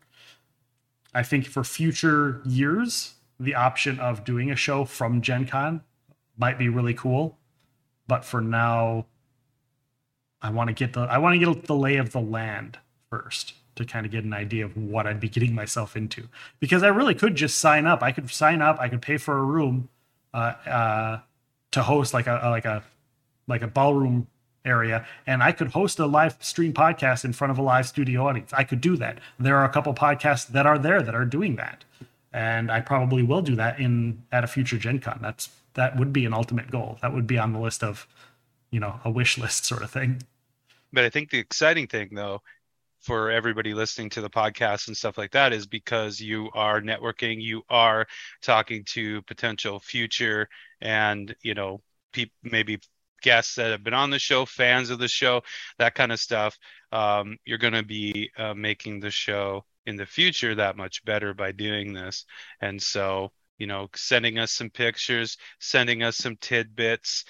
I 1.17 1.23
think 1.23 1.47
for 1.47 1.65
future 1.65 2.43
years, 2.45 3.15
the 3.41 3.55
option 3.55 3.99
of 3.99 4.23
doing 4.23 4.51
a 4.51 4.57
show 4.57 4.85
from 4.85 5.23
Gen 5.23 5.47
Con 5.47 5.81
might 6.37 6.59
be 6.59 6.69
really 6.69 6.93
cool. 6.93 7.39
But 8.07 8.23
for 8.23 8.43
now, 8.43 9.07
I 10.43 10.51
want 10.51 10.69
to 10.69 10.75
get 10.75 10.93
the 10.93 11.01
I 11.01 11.17
want 11.17 11.33
to 11.33 11.39
get 11.39 11.67
the 11.67 11.75
lay 11.75 11.97
of 11.97 12.13
the 12.13 12.21
land 12.21 12.79
first 13.09 13.55
to 13.77 13.87
kind 13.87 14.05
of 14.05 14.13
get 14.13 14.25
an 14.25 14.35
idea 14.35 14.67
of 14.67 14.77
what 14.77 15.07
I'd 15.07 15.19
be 15.19 15.31
getting 15.31 15.55
myself 15.55 15.97
into. 15.97 16.29
Because 16.61 16.83
I 16.83 16.89
really 16.89 17.15
could 17.15 17.35
just 17.35 17.57
sign 17.57 17.87
up. 17.87 18.03
I 18.03 18.13
could 18.13 18.31
sign 18.31 18.61
up. 18.61 18.79
I 18.79 18.91
could 18.91 19.01
pay 19.01 19.17
for 19.17 19.39
a 19.39 19.43
room 19.43 19.89
uh, 20.35 20.53
uh, 20.67 21.21
to 21.71 21.83
host 21.83 22.13
like 22.13 22.27
a 22.27 22.41
like 22.45 22.67
a 22.67 22.83
like 23.49 23.63
a 23.63 23.69
ballroom 23.69 24.27
area 24.67 25.07
and 25.27 25.43
I 25.43 25.53
could 25.53 25.69
host 25.69 25.99
a 25.99 26.07
live 26.07 26.37
stream 26.41 26.73
podcast 26.73 27.25
in 27.25 27.33
front 27.33 27.51
of 27.51 27.59
a 27.59 27.63
live 27.63 27.87
studio 27.87 28.27
audience. 28.27 28.53
I 28.53 28.65
could 28.65 28.81
do 28.81 28.97
that. 28.97 29.19
There 29.39 29.57
are 29.57 29.65
a 29.65 29.69
couple 29.69 29.95
podcasts 29.95 30.49
that 30.49 30.67
are 30.67 30.79
there 30.79 31.01
that 31.03 31.15
are 31.15 31.25
doing 31.25 31.57
that. 31.57 31.85
And 32.33 32.71
I 32.71 32.81
probably 32.81 33.23
will 33.23 33.41
do 33.41 33.57
that 33.57 33.81
in 33.81 34.23
at 34.31 34.45
a 34.45 34.47
future 34.47 34.77
Gen 34.77 34.99
Con. 34.99 35.21
That's 35.23 35.49
that 35.75 35.97
would 35.97 36.13
be 36.13 36.27
an 36.27 36.35
ultimate 36.35 36.71
goal. 36.71 36.99
That 37.03 37.15
would 37.15 37.27
be 37.27 37.39
on 37.39 37.53
the 37.53 37.59
list 37.59 37.83
of, 37.83 38.07
you 38.71 38.81
know, 38.81 39.01
a 39.05 39.11
wish 39.11 39.39
list 39.39 39.65
sort 39.65 39.83
of 39.83 39.91
thing. 39.91 40.23
But 40.93 41.05
I 41.05 41.11
think 41.11 41.31
the 41.31 41.39
exciting 41.39 41.87
thing 41.87 42.11
though 42.13 42.43
for 43.01 43.31
everybody 43.31 43.73
listening 43.73 44.11
to 44.11 44.21
the 44.21 44.29
podcast 44.29 44.89
and 44.89 44.97
stuff 44.97 45.17
like 45.17 45.31
that 45.31 45.53
is 45.53 45.67
because 45.67 46.21
you 46.21 46.51
are 46.55 46.81
networking, 46.81 47.41
you 47.41 47.63
are 47.71 48.07
talking 48.43 48.83
to 48.85 49.23
potential 49.23 49.79
future 49.79 50.49
and, 50.81 51.35
you 51.43 51.55
know, 51.55 51.81
maybe 52.43 52.81
guests 53.23 53.55
that 53.57 53.71
have 53.71 53.85
been 53.85 53.95
on 53.95 54.11
the 54.11 54.19
show, 54.19 54.45
fans 54.45 54.91
of 54.91 54.99
the 54.99 55.09
show, 55.09 55.43
that 55.79 55.95
kind 55.95 56.13
of 56.13 56.21
stuff. 56.21 56.59
Um, 56.93 57.37
you're 57.45 57.59
going 57.59 57.73
to 57.73 57.83
be 57.83 58.31
uh, 58.37 58.55
making 58.55 59.01
the 59.01 59.11
show 59.11 59.65
in 59.87 59.97
the 59.97 60.07
future 60.07 60.55
that 60.55 60.77
much 60.77 61.05
better 61.05 61.35
by 61.35 61.53
doing 61.53 61.93
this. 61.93 62.25
And 62.61 62.81
so, 62.81 63.33
you 63.59 63.67
know, 63.67 63.89
sending 63.95 64.39
us 64.39 64.53
some 64.53 64.71
pictures, 64.71 65.37
sending 65.61 66.03
us 66.03 66.17
some 66.17 66.37
tidbits, 66.41 67.25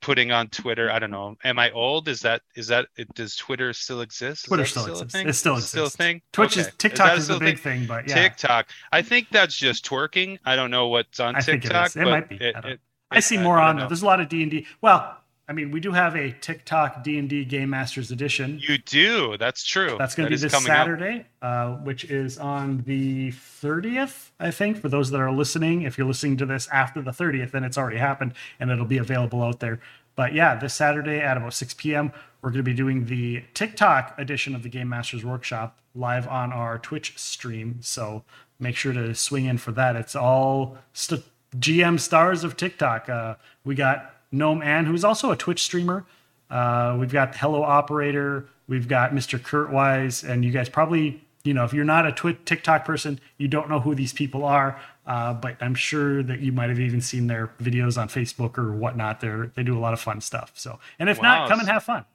putting 0.00 0.30
on 0.30 0.48
Twitter. 0.48 0.90
I 0.90 0.98
don't 0.98 1.10
know. 1.10 1.34
Am 1.42 1.58
I 1.58 1.70
old? 1.72 2.08
Is 2.08 2.20
that 2.20 2.42
is 2.54 2.68
that 2.68 2.86
does 3.14 3.34
Twitter 3.36 3.72
still 3.72 4.00
exist? 4.02 4.46
Twitter 4.46 4.64
still, 4.64 4.82
still 4.84 5.00
exists. 5.00 5.28
It 5.28 5.32
still 5.34 5.54
exists. 5.54 5.70
Still 5.72 5.86
a 5.86 5.90
thing. 5.90 6.22
Twitch 6.32 6.52
okay. 6.52 6.68
is 6.68 6.74
TikTok 6.78 7.18
is, 7.18 7.24
is 7.24 7.30
a 7.30 7.38
big 7.38 7.58
thing? 7.58 7.80
thing, 7.80 7.88
but 7.88 8.08
yeah. 8.08 8.14
TikTok. 8.14 8.68
I 8.92 9.02
think 9.02 9.28
that's 9.30 9.56
just 9.56 9.84
twerking. 9.84 10.38
I 10.44 10.56
don't 10.56 10.70
know 10.70 10.88
what's 10.88 11.18
on 11.18 11.36
I 11.36 11.40
TikTok. 11.40 11.96
It, 11.96 12.02
it 12.02 12.04
might 12.04 12.28
be. 12.28 12.36
It, 12.36 12.80
I 13.16 13.20
see 13.20 13.38
more 13.38 13.58
on 13.58 13.76
there. 13.76 13.88
There's 13.88 14.02
a 14.02 14.06
lot 14.06 14.20
of 14.20 14.28
D 14.28 14.42
and 14.42 14.50
D. 14.50 14.66
Well, 14.80 15.16
I 15.46 15.52
mean, 15.52 15.70
we 15.70 15.80
do 15.80 15.92
have 15.92 16.16
a 16.16 16.32
TikTok 16.40 17.04
D 17.04 17.18
and 17.18 17.28
D 17.28 17.44
Game 17.44 17.70
Masters 17.70 18.10
edition. 18.10 18.60
You 18.66 18.78
do. 18.78 19.36
That's 19.36 19.62
true. 19.62 19.96
That's 19.98 20.14
going 20.14 20.26
to 20.26 20.34
be 20.34 20.40
this 20.40 20.64
Saturday, 20.64 21.26
uh, 21.42 21.72
which 21.76 22.04
is 22.04 22.38
on 22.38 22.82
the 22.86 23.30
30th, 23.32 24.30
I 24.40 24.50
think. 24.50 24.78
For 24.78 24.88
those 24.88 25.10
that 25.10 25.20
are 25.20 25.30
listening, 25.30 25.82
if 25.82 25.98
you're 25.98 26.06
listening 26.06 26.38
to 26.38 26.46
this 26.46 26.66
after 26.68 27.02
the 27.02 27.10
30th, 27.10 27.50
then 27.50 27.62
it's 27.62 27.76
already 27.76 27.98
happened 27.98 28.32
and 28.58 28.70
it'll 28.70 28.86
be 28.86 28.96
available 28.96 29.42
out 29.42 29.60
there. 29.60 29.80
But 30.16 30.32
yeah, 30.32 30.54
this 30.54 30.74
Saturday 30.74 31.18
at 31.18 31.36
about 31.36 31.52
6 31.52 31.74
p.m., 31.74 32.12
we're 32.40 32.50
going 32.50 32.58
to 32.58 32.62
be 32.62 32.74
doing 32.74 33.06
the 33.06 33.44
TikTok 33.52 34.18
edition 34.18 34.54
of 34.54 34.62
the 34.62 34.68
Game 34.68 34.88
Masters 34.88 35.24
Workshop 35.24 35.78
live 35.94 36.26
on 36.28 36.52
our 36.52 36.78
Twitch 36.78 37.18
stream. 37.18 37.78
So 37.80 38.24
make 38.58 38.76
sure 38.76 38.92
to 38.92 39.14
swing 39.14 39.44
in 39.44 39.58
for 39.58 39.72
that. 39.72 39.96
It's 39.96 40.16
all 40.16 40.78
st- 40.92 41.24
GM 41.58 42.00
stars 42.00 42.44
of 42.44 42.56
TikTok. 42.56 43.08
Uh, 43.08 43.34
we 43.64 43.74
got 43.74 44.14
Gnome 44.32 44.62
Ann, 44.62 44.86
who's 44.86 45.04
also 45.04 45.30
a 45.30 45.36
Twitch 45.36 45.62
streamer. 45.62 46.04
Uh, 46.50 46.96
we've 46.98 47.12
got 47.12 47.36
Hello 47.36 47.62
Operator. 47.62 48.46
We've 48.66 48.88
got 48.88 49.12
Mr. 49.12 49.38
Kurtwise, 49.38 50.28
and 50.28 50.44
you 50.44 50.50
guys 50.50 50.68
probably, 50.68 51.22
you 51.42 51.54
know, 51.54 51.64
if 51.64 51.72
you're 51.72 51.84
not 51.84 52.06
a 52.06 52.12
Twi- 52.12 52.38
TikTok 52.44 52.84
person, 52.84 53.20
you 53.38 53.48
don't 53.48 53.68
know 53.68 53.80
who 53.80 53.94
these 53.94 54.12
people 54.12 54.44
are. 54.44 54.80
Uh, 55.06 55.34
but 55.34 55.56
I'm 55.60 55.74
sure 55.74 56.22
that 56.22 56.40
you 56.40 56.50
might 56.50 56.70
have 56.70 56.80
even 56.80 57.00
seen 57.00 57.26
their 57.26 57.48
videos 57.60 58.00
on 58.00 58.08
Facebook 58.08 58.56
or 58.56 58.72
whatnot. 58.72 59.20
They 59.20 59.30
they 59.54 59.62
do 59.62 59.76
a 59.76 59.80
lot 59.80 59.92
of 59.92 60.00
fun 60.00 60.22
stuff. 60.22 60.52
So, 60.54 60.78
and 60.98 61.10
if 61.10 61.18
wow. 61.18 61.40
not, 61.40 61.48
come 61.50 61.60
and 61.60 61.68
have 61.68 61.82
fun. 61.82 62.06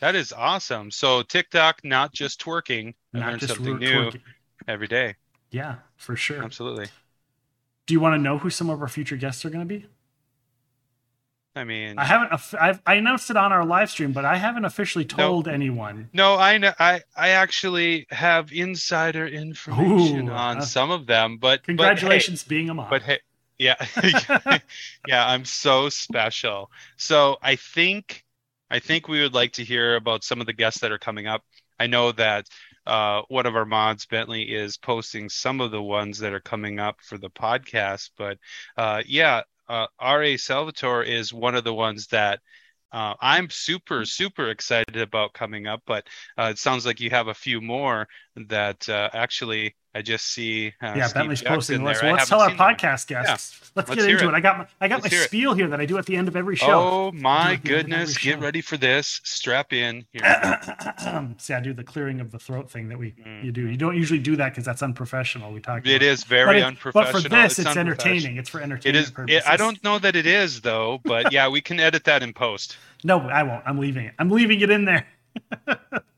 That 0.00 0.14
is 0.14 0.32
awesome. 0.32 0.90
So 0.90 1.22
TikTok, 1.22 1.84
not 1.84 2.12
just 2.12 2.40
twerking, 2.40 2.94
not 3.12 3.30
learn 3.30 3.38
just 3.38 3.54
something 3.54 3.78
new 3.78 4.10
twerking. 4.10 4.22
every 4.66 4.88
day. 4.88 5.14
Yeah, 5.50 5.76
for 5.96 6.16
sure. 6.16 6.42
Absolutely. 6.42 6.88
Do 7.86 7.94
you 7.94 8.00
want 8.00 8.14
to 8.14 8.18
know 8.18 8.38
who 8.38 8.50
some 8.50 8.68
of 8.68 8.82
our 8.82 8.88
future 8.88 9.16
guests 9.16 9.44
are 9.44 9.50
going 9.50 9.66
to 9.66 9.78
be? 9.78 9.86
I 11.56 11.64
mean, 11.64 11.98
I 11.98 12.04
haven't. 12.04 12.54
I've, 12.60 12.82
I 12.84 12.94
announced 12.96 13.30
it 13.30 13.36
on 13.36 13.50
our 13.50 13.64
live 13.64 13.90
stream, 13.90 14.12
but 14.12 14.26
I 14.26 14.36
haven't 14.36 14.66
officially 14.66 15.06
told 15.06 15.46
no, 15.46 15.52
anyone. 15.52 16.10
No, 16.12 16.36
I 16.36 16.58
know. 16.58 16.72
I 16.78 17.00
I 17.16 17.30
actually 17.30 18.06
have 18.10 18.52
insider 18.52 19.26
information 19.26 20.28
Ooh, 20.28 20.32
on 20.32 20.58
uh, 20.58 20.60
some 20.60 20.90
of 20.90 21.06
them. 21.06 21.38
But 21.38 21.62
congratulations, 21.62 22.42
but, 22.42 22.50
hey, 22.50 22.56
being 22.56 22.70
a 22.70 22.74
mom. 22.74 22.90
But 22.90 23.02
hey, 23.02 23.20
yeah, 23.58 23.76
yeah, 25.08 25.26
I'm 25.26 25.46
so 25.46 25.88
special. 25.88 26.70
So 26.98 27.38
I 27.42 27.56
think 27.56 28.22
I 28.70 28.78
think 28.78 29.08
we 29.08 29.22
would 29.22 29.34
like 29.34 29.52
to 29.52 29.64
hear 29.64 29.96
about 29.96 30.24
some 30.24 30.40
of 30.40 30.46
the 30.46 30.52
guests 30.52 30.80
that 30.80 30.92
are 30.92 30.98
coming 30.98 31.26
up. 31.26 31.42
I 31.78 31.86
know 31.86 32.12
that 32.12 32.48
uh, 32.86 33.22
one 33.28 33.46
of 33.46 33.56
our 33.56 33.64
mods, 33.64 34.06
Bentley, 34.06 34.42
is 34.42 34.76
posting 34.76 35.28
some 35.28 35.60
of 35.60 35.70
the 35.70 35.82
ones 35.82 36.18
that 36.18 36.32
are 36.32 36.40
coming 36.40 36.78
up 36.78 36.96
for 37.02 37.18
the 37.18 37.30
podcast. 37.30 38.10
But 38.16 38.38
uh, 38.76 39.02
yeah, 39.06 39.42
uh, 39.68 39.86
R.A. 39.98 40.36
Salvatore 40.36 41.02
is 41.02 41.32
one 41.32 41.54
of 41.54 41.64
the 41.64 41.74
ones 41.74 42.06
that 42.08 42.40
uh, 42.92 43.14
I'm 43.20 43.50
super, 43.50 44.04
super 44.04 44.50
excited 44.50 44.96
about 44.96 45.32
coming 45.32 45.66
up. 45.66 45.82
But 45.86 46.06
uh, 46.38 46.48
it 46.52 46.58
sounds 46.58 46.86
like 46.86 47.00
you 47.00 47.10
have 47.10 47.28
a 47.28 47.34
few 47.34 47.60
more 47.60 48.06
that 48.36 48.88
uh, 48.88 49.10
actually 49.12 49.74
I 49.96 50.02
just 50.02 50.26
see. 50.26 50.74
Uh, 50.82 50.92
yeah, 50.94 51.06
Steve 51.06 51.14
Bentley's 51.14 51.40
Jackson 51.40 51.54
posting 51.54 51.78
the 51.78 51.84
list. 51.84 52.02
Well, 52.02 52.12
let's 52.12 52.28
tell 52.28 52.40
our 52.40 52.50
podcast 52.50 53.06
them. 53.06 53.22
guests. 53.22 53.52
Yeah. 53.52 53.68
Let's, 53.76 53.88
let's, 53.88 54.02
get 54.02 54.10
into 54.10 54.26
it. 54.26 54.28
it. 54.28 54.34
I 54.34 54.40
got 54.40 54.58
my, 54.58 54.66
I 54.80 54.88
got 54.88 55.02
let's 55.02 55.14
my 55.14 55.20
spiel 55.22 55.52
it. 55.52 55.56
here 55.56 55.68
that 55.68 55.80
I 55.80 55.86
do 55.86 55.96
at 55.96 56.04
the 56.04 56.16
end 56.16 56.28
of 56.28 56.36
every 56.36 56.56
show. 56.56 56.66
Oh 56.68 57.12
my 57.12 57.56
goodness! 57.56 58.18
Get 58.18 58.40
ready 58.40 58.60
for 58.60 58.76
this. 58.76 59.20
Strap 59.24 59.72
in. 59.72 60.06
See, 61.38 61.54
I 61.54 61.60
do 61.60 61.72
the 61.72 61.84
clearing 61.84 62.20
of 62.20 62.30
the 62.30 62.38
throat 62.38 62.70
thing 62.70 62.88
that 62.88 62.98
we 62.98 63.12
mm. 63.12 63.42
you 63.42 63.52
do. 63.52 63.66
You 63.68 63.76
don't 63.78 63.96
usually 63.96 64.20
do 64.20 64.36
that 64.36 64.50
because 64.50 64.64
that's 64.64 64.82
unprofessional. 64.82 65.52
We 65.52 65.60
talk. 65.60 65.86
It 65.86 66.02
is 66.02 66.24
very 66.24 66.60
but 66.60 66.66
unprofessional. 66.66 67.12
But 67.12 67.22
for 67.22 67.28
this, 67.28 67.58
it's, 67.58 67.68
it's 67.68 67.76
entertaining. 67.76 68.36
It's 68.36 68.50
for 68.50 68.60
entertainment 68.60 68.96
it 68.96 69.00
is, 69.00 69.10
purposes. 69.10 69.42
I 69.46 69.56
don't 69.56 69.82
know 69.82 69.98
that 69.98 70.14
it 70.14 70.26
is 70.26 70.60
though, 70.60 71.00
but 71.04 71.32
yeah, 71.32 71.48
we 71.48 71.62
can 71.62 71.80
edit 71.80 72.04
that 72.04 72.22
in 72.22 72.32
post. 72.32 72.76
No, 73.04 73.20
I 73.20 73.42
won't. 73.42 73.62
I'm 73.66 73.78
leaving 73.78 74.06
it. 74.06 74.14
I'm 74.18 74.30
leaving 74.30 74.60
it 74.62 74.70
in 74.70 74.86
there. 74.86 75.06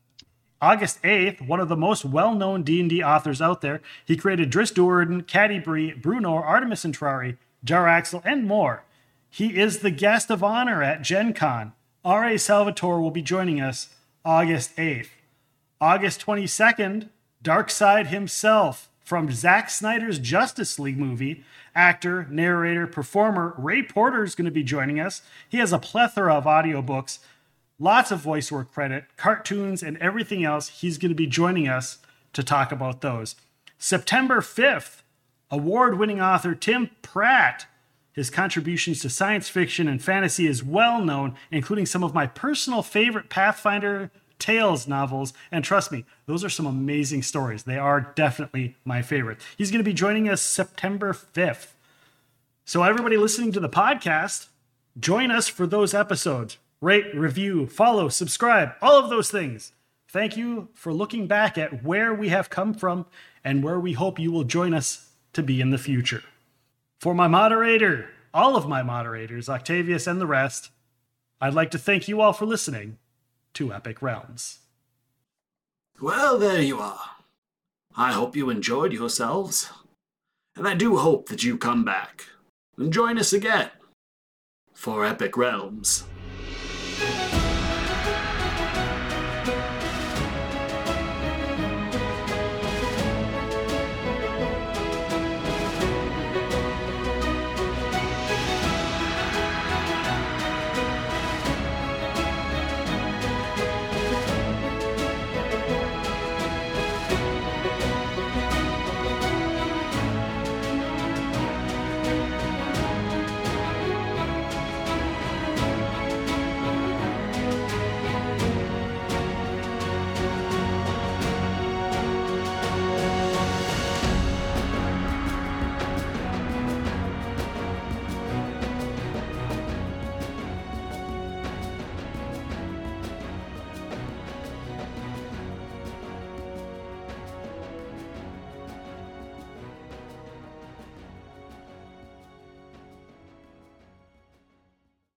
August 0.61 1.01
8th, 1.03 1.47
one 1.47 1.61
of 1.61 1.69
the 1.69 1.77
most 1.77 2.05
well-known 2.05 2.65
D&D 2.65 3.03
authors 3.03 3.41
out 3.41 3.61
there, 3.61 3.81
he 4.05 4.17
created 4.17 4.51
Drizzt 4.51 4.75
Do'Urden, 4.75 5.25
Catti-brie, 5.25 5.95
Bruenor, 5.95 6.45
Artemis 6.45 6.85
Entreri, 6.85 7.37
Jarlaxle, 7.65 8.23
and 8.25 8.47
more. 8.47 8.85
He 9.31 9.59
is 9.59 9.79
the 9.79 9.91
guest 9.91 10.31
of 10.31 10.43
honor 10.43 10.83
at 10.83 11.03
Gen 11.03 11.33
Con. 11.33 11.73
R.A. 12.05 12.39
Salvatore 12.39 13.01
will 13.01 13.11
be 13.11 13.23
joining 13.23 13.61
us 13.61 13.95
August 14.25 14.77
8th. 14.77 15.11
August 15.81 16.25
22nd, 16.25 17.09
Darkseid 17.45 18.07
himself 18.07 18.89
from 19.05 19.31
Zack 19.31 19.71
Snyder's 19.71 20.19
Justice 20.19 20.79
League 20.79 20.99
movie, 20.99 21.45
actor, 21.75 22.27
narrator, 22.31 22.87
performer 22.87 23.55
Ray 23.57 23.83
Porter 23.83 24.25
is 24.25 24.35
going 24.35 24.47
to 24.47 24.51
be 24.51 24.65
joining 24.65 24.99
us. 24.99 25.23
He 25.49 25.59
has 25.59 25.73
a 25.73 25.79
plethora 25.79 26.35
of 26.35 26.45
audiobooks 26.45 27.19
lots 27.79 28.11
of 28.11 28.21
voice 28.21 28.51
work 28.51 28.73
credit, 28.73 29.05
cartoons, 29.17 29.83
and 29.83 29.97
everything 29.99 30.45
else. 30.45 30.69
He's 30.81 30.99
going 30.99 31.11
to 31.11 31.15
be 31.15 31.27
joining 31.27 31.69
us 31.69 31.99
to 32.33 32.43
talk 32.43 32.73
about 32.73 33.01
those. 33.01 33.37
September 33.79 34.41
5th, 34.41 35.03
award 35.51 35.99
winning 35.99 36.21
author 36.21 36.55
Tim 36.55 36.91
Pratt. 37.03 37.67
His 38.13 38.31
contributions 38.31 39.01
to 39.01 39.11
science 39.11 39.49
fiction 39.49 39.87
and 39.87 40.03
fantasy 40.03 40.47
is 40.47 40.65
well 40.65 41.01
known, 41.01 41.37
including 41.53 41.87
some 41.87 42.03
of 42.03 42.15
my 42.15 42.27
personal 42.27 42.83
favorite 42.83 43.31
Pathfinder 43.31 44.11
Tales 44.41 44.89
novels. 44.89 45.33
And 45.53 45.65
trust 45.65 45.93
me, 45.93 46.05
those 46.27 46.45
are 46.45 46.49
some 46.49 46.67
amazing 46.67 47.23
stories. 47.23 47.63
They 47.63 47.79
are 47.79 48.13
definitely 48.17 48.77
my 48.85 49.03
favorite. 49.03 49.39
He's 49.57 49.71
going 49.71 49.81
to 49.81 49.89
be 49.89 49.95
joining 49.95 50.29
us 50.29 50.43
September 50.43 51.13
5th. 51.13 51.69
So, 52.65 52.83
everybody 52.83 53.17
listening 53.17 53.53
to 53.53 53.61
the 53.61 53.69
podcast, 53.69 54.49
join 54.99 55.31
us 55.31 55.49
for 55.49 55.67
those 55.67 55.95
episodes 55.95 56.59
rate, 56.81 57.15
review, 57.15 57.67
follow, 57.67 58.09
subscribe, 58.09 58.73
all 58.81 58.99
of 58.99 59.11
those 59.11 59.31
things. 59.31 59.73
Thank 60.11 60.37
you 60.37 60.69
for 60.75 60.93
looking 60.93 61.27
back 61.27 61.59
at 61.59 61.85
where 61.85 62.15
we 62.15 62.29
have 62.31 62.51
come 62.51 62.73
from 62.73 63.07
and 63.45 63.63
where 63.63 63.79
we 63.79 63.93
hope 63.93 64.19
you 64.19 64.33
will 64.33 64.45
join 64.45 64.73
us 64.73 65.11
to 65.33 65.43
be 65.43 65.61
in 65.61 65.71
the 65.71 65.79
future. 65.79 66.23
For 67.01 67.15
my 67.15 67.29
moderator, 67.29 68.11
all 68.33 68.57
of 68.57 68.69
my 68.69 68.83
moderators, 68.83 69.49
Octavius 69.49 70.07
and 70.07 70.21
the 70.21 70.27
rest, 70.27 70.71
I'd 71.41 71.55
like 71.55 71.71
to 71.73 71.79
thank 71.79 72.09
you 72.09 72.21
all 72.21 72.33
for 72.33 72.47
listening 72.47 72.99
to 73.55 73.73
Epic 73.73 74.03
Realms. 74.03 74.61
Well, 76.01 76.39
there 76.39 76.63
you 76.63 76.79
are. 76.79 77.01
I 77.97 78.13
hope 78.13 78.37
you 78.37 78.51
enjoyed 78.51 78.93
yourselves. 78.93 79.71
And 80.57 80.67
I 80.67 80.75
do 80.75 80.97
hope 80.97 81.29
that 81.29 81.45
you 81.45 81.57
come 81.57 81.85
back 81.85 82.25
and 82.77 82.93
join 82.93 83.19
us 83.19 83.33
again 83.33 83.71
for 84.75 85.05
Epic 85.05 85.37
Realms. 85.37 86.05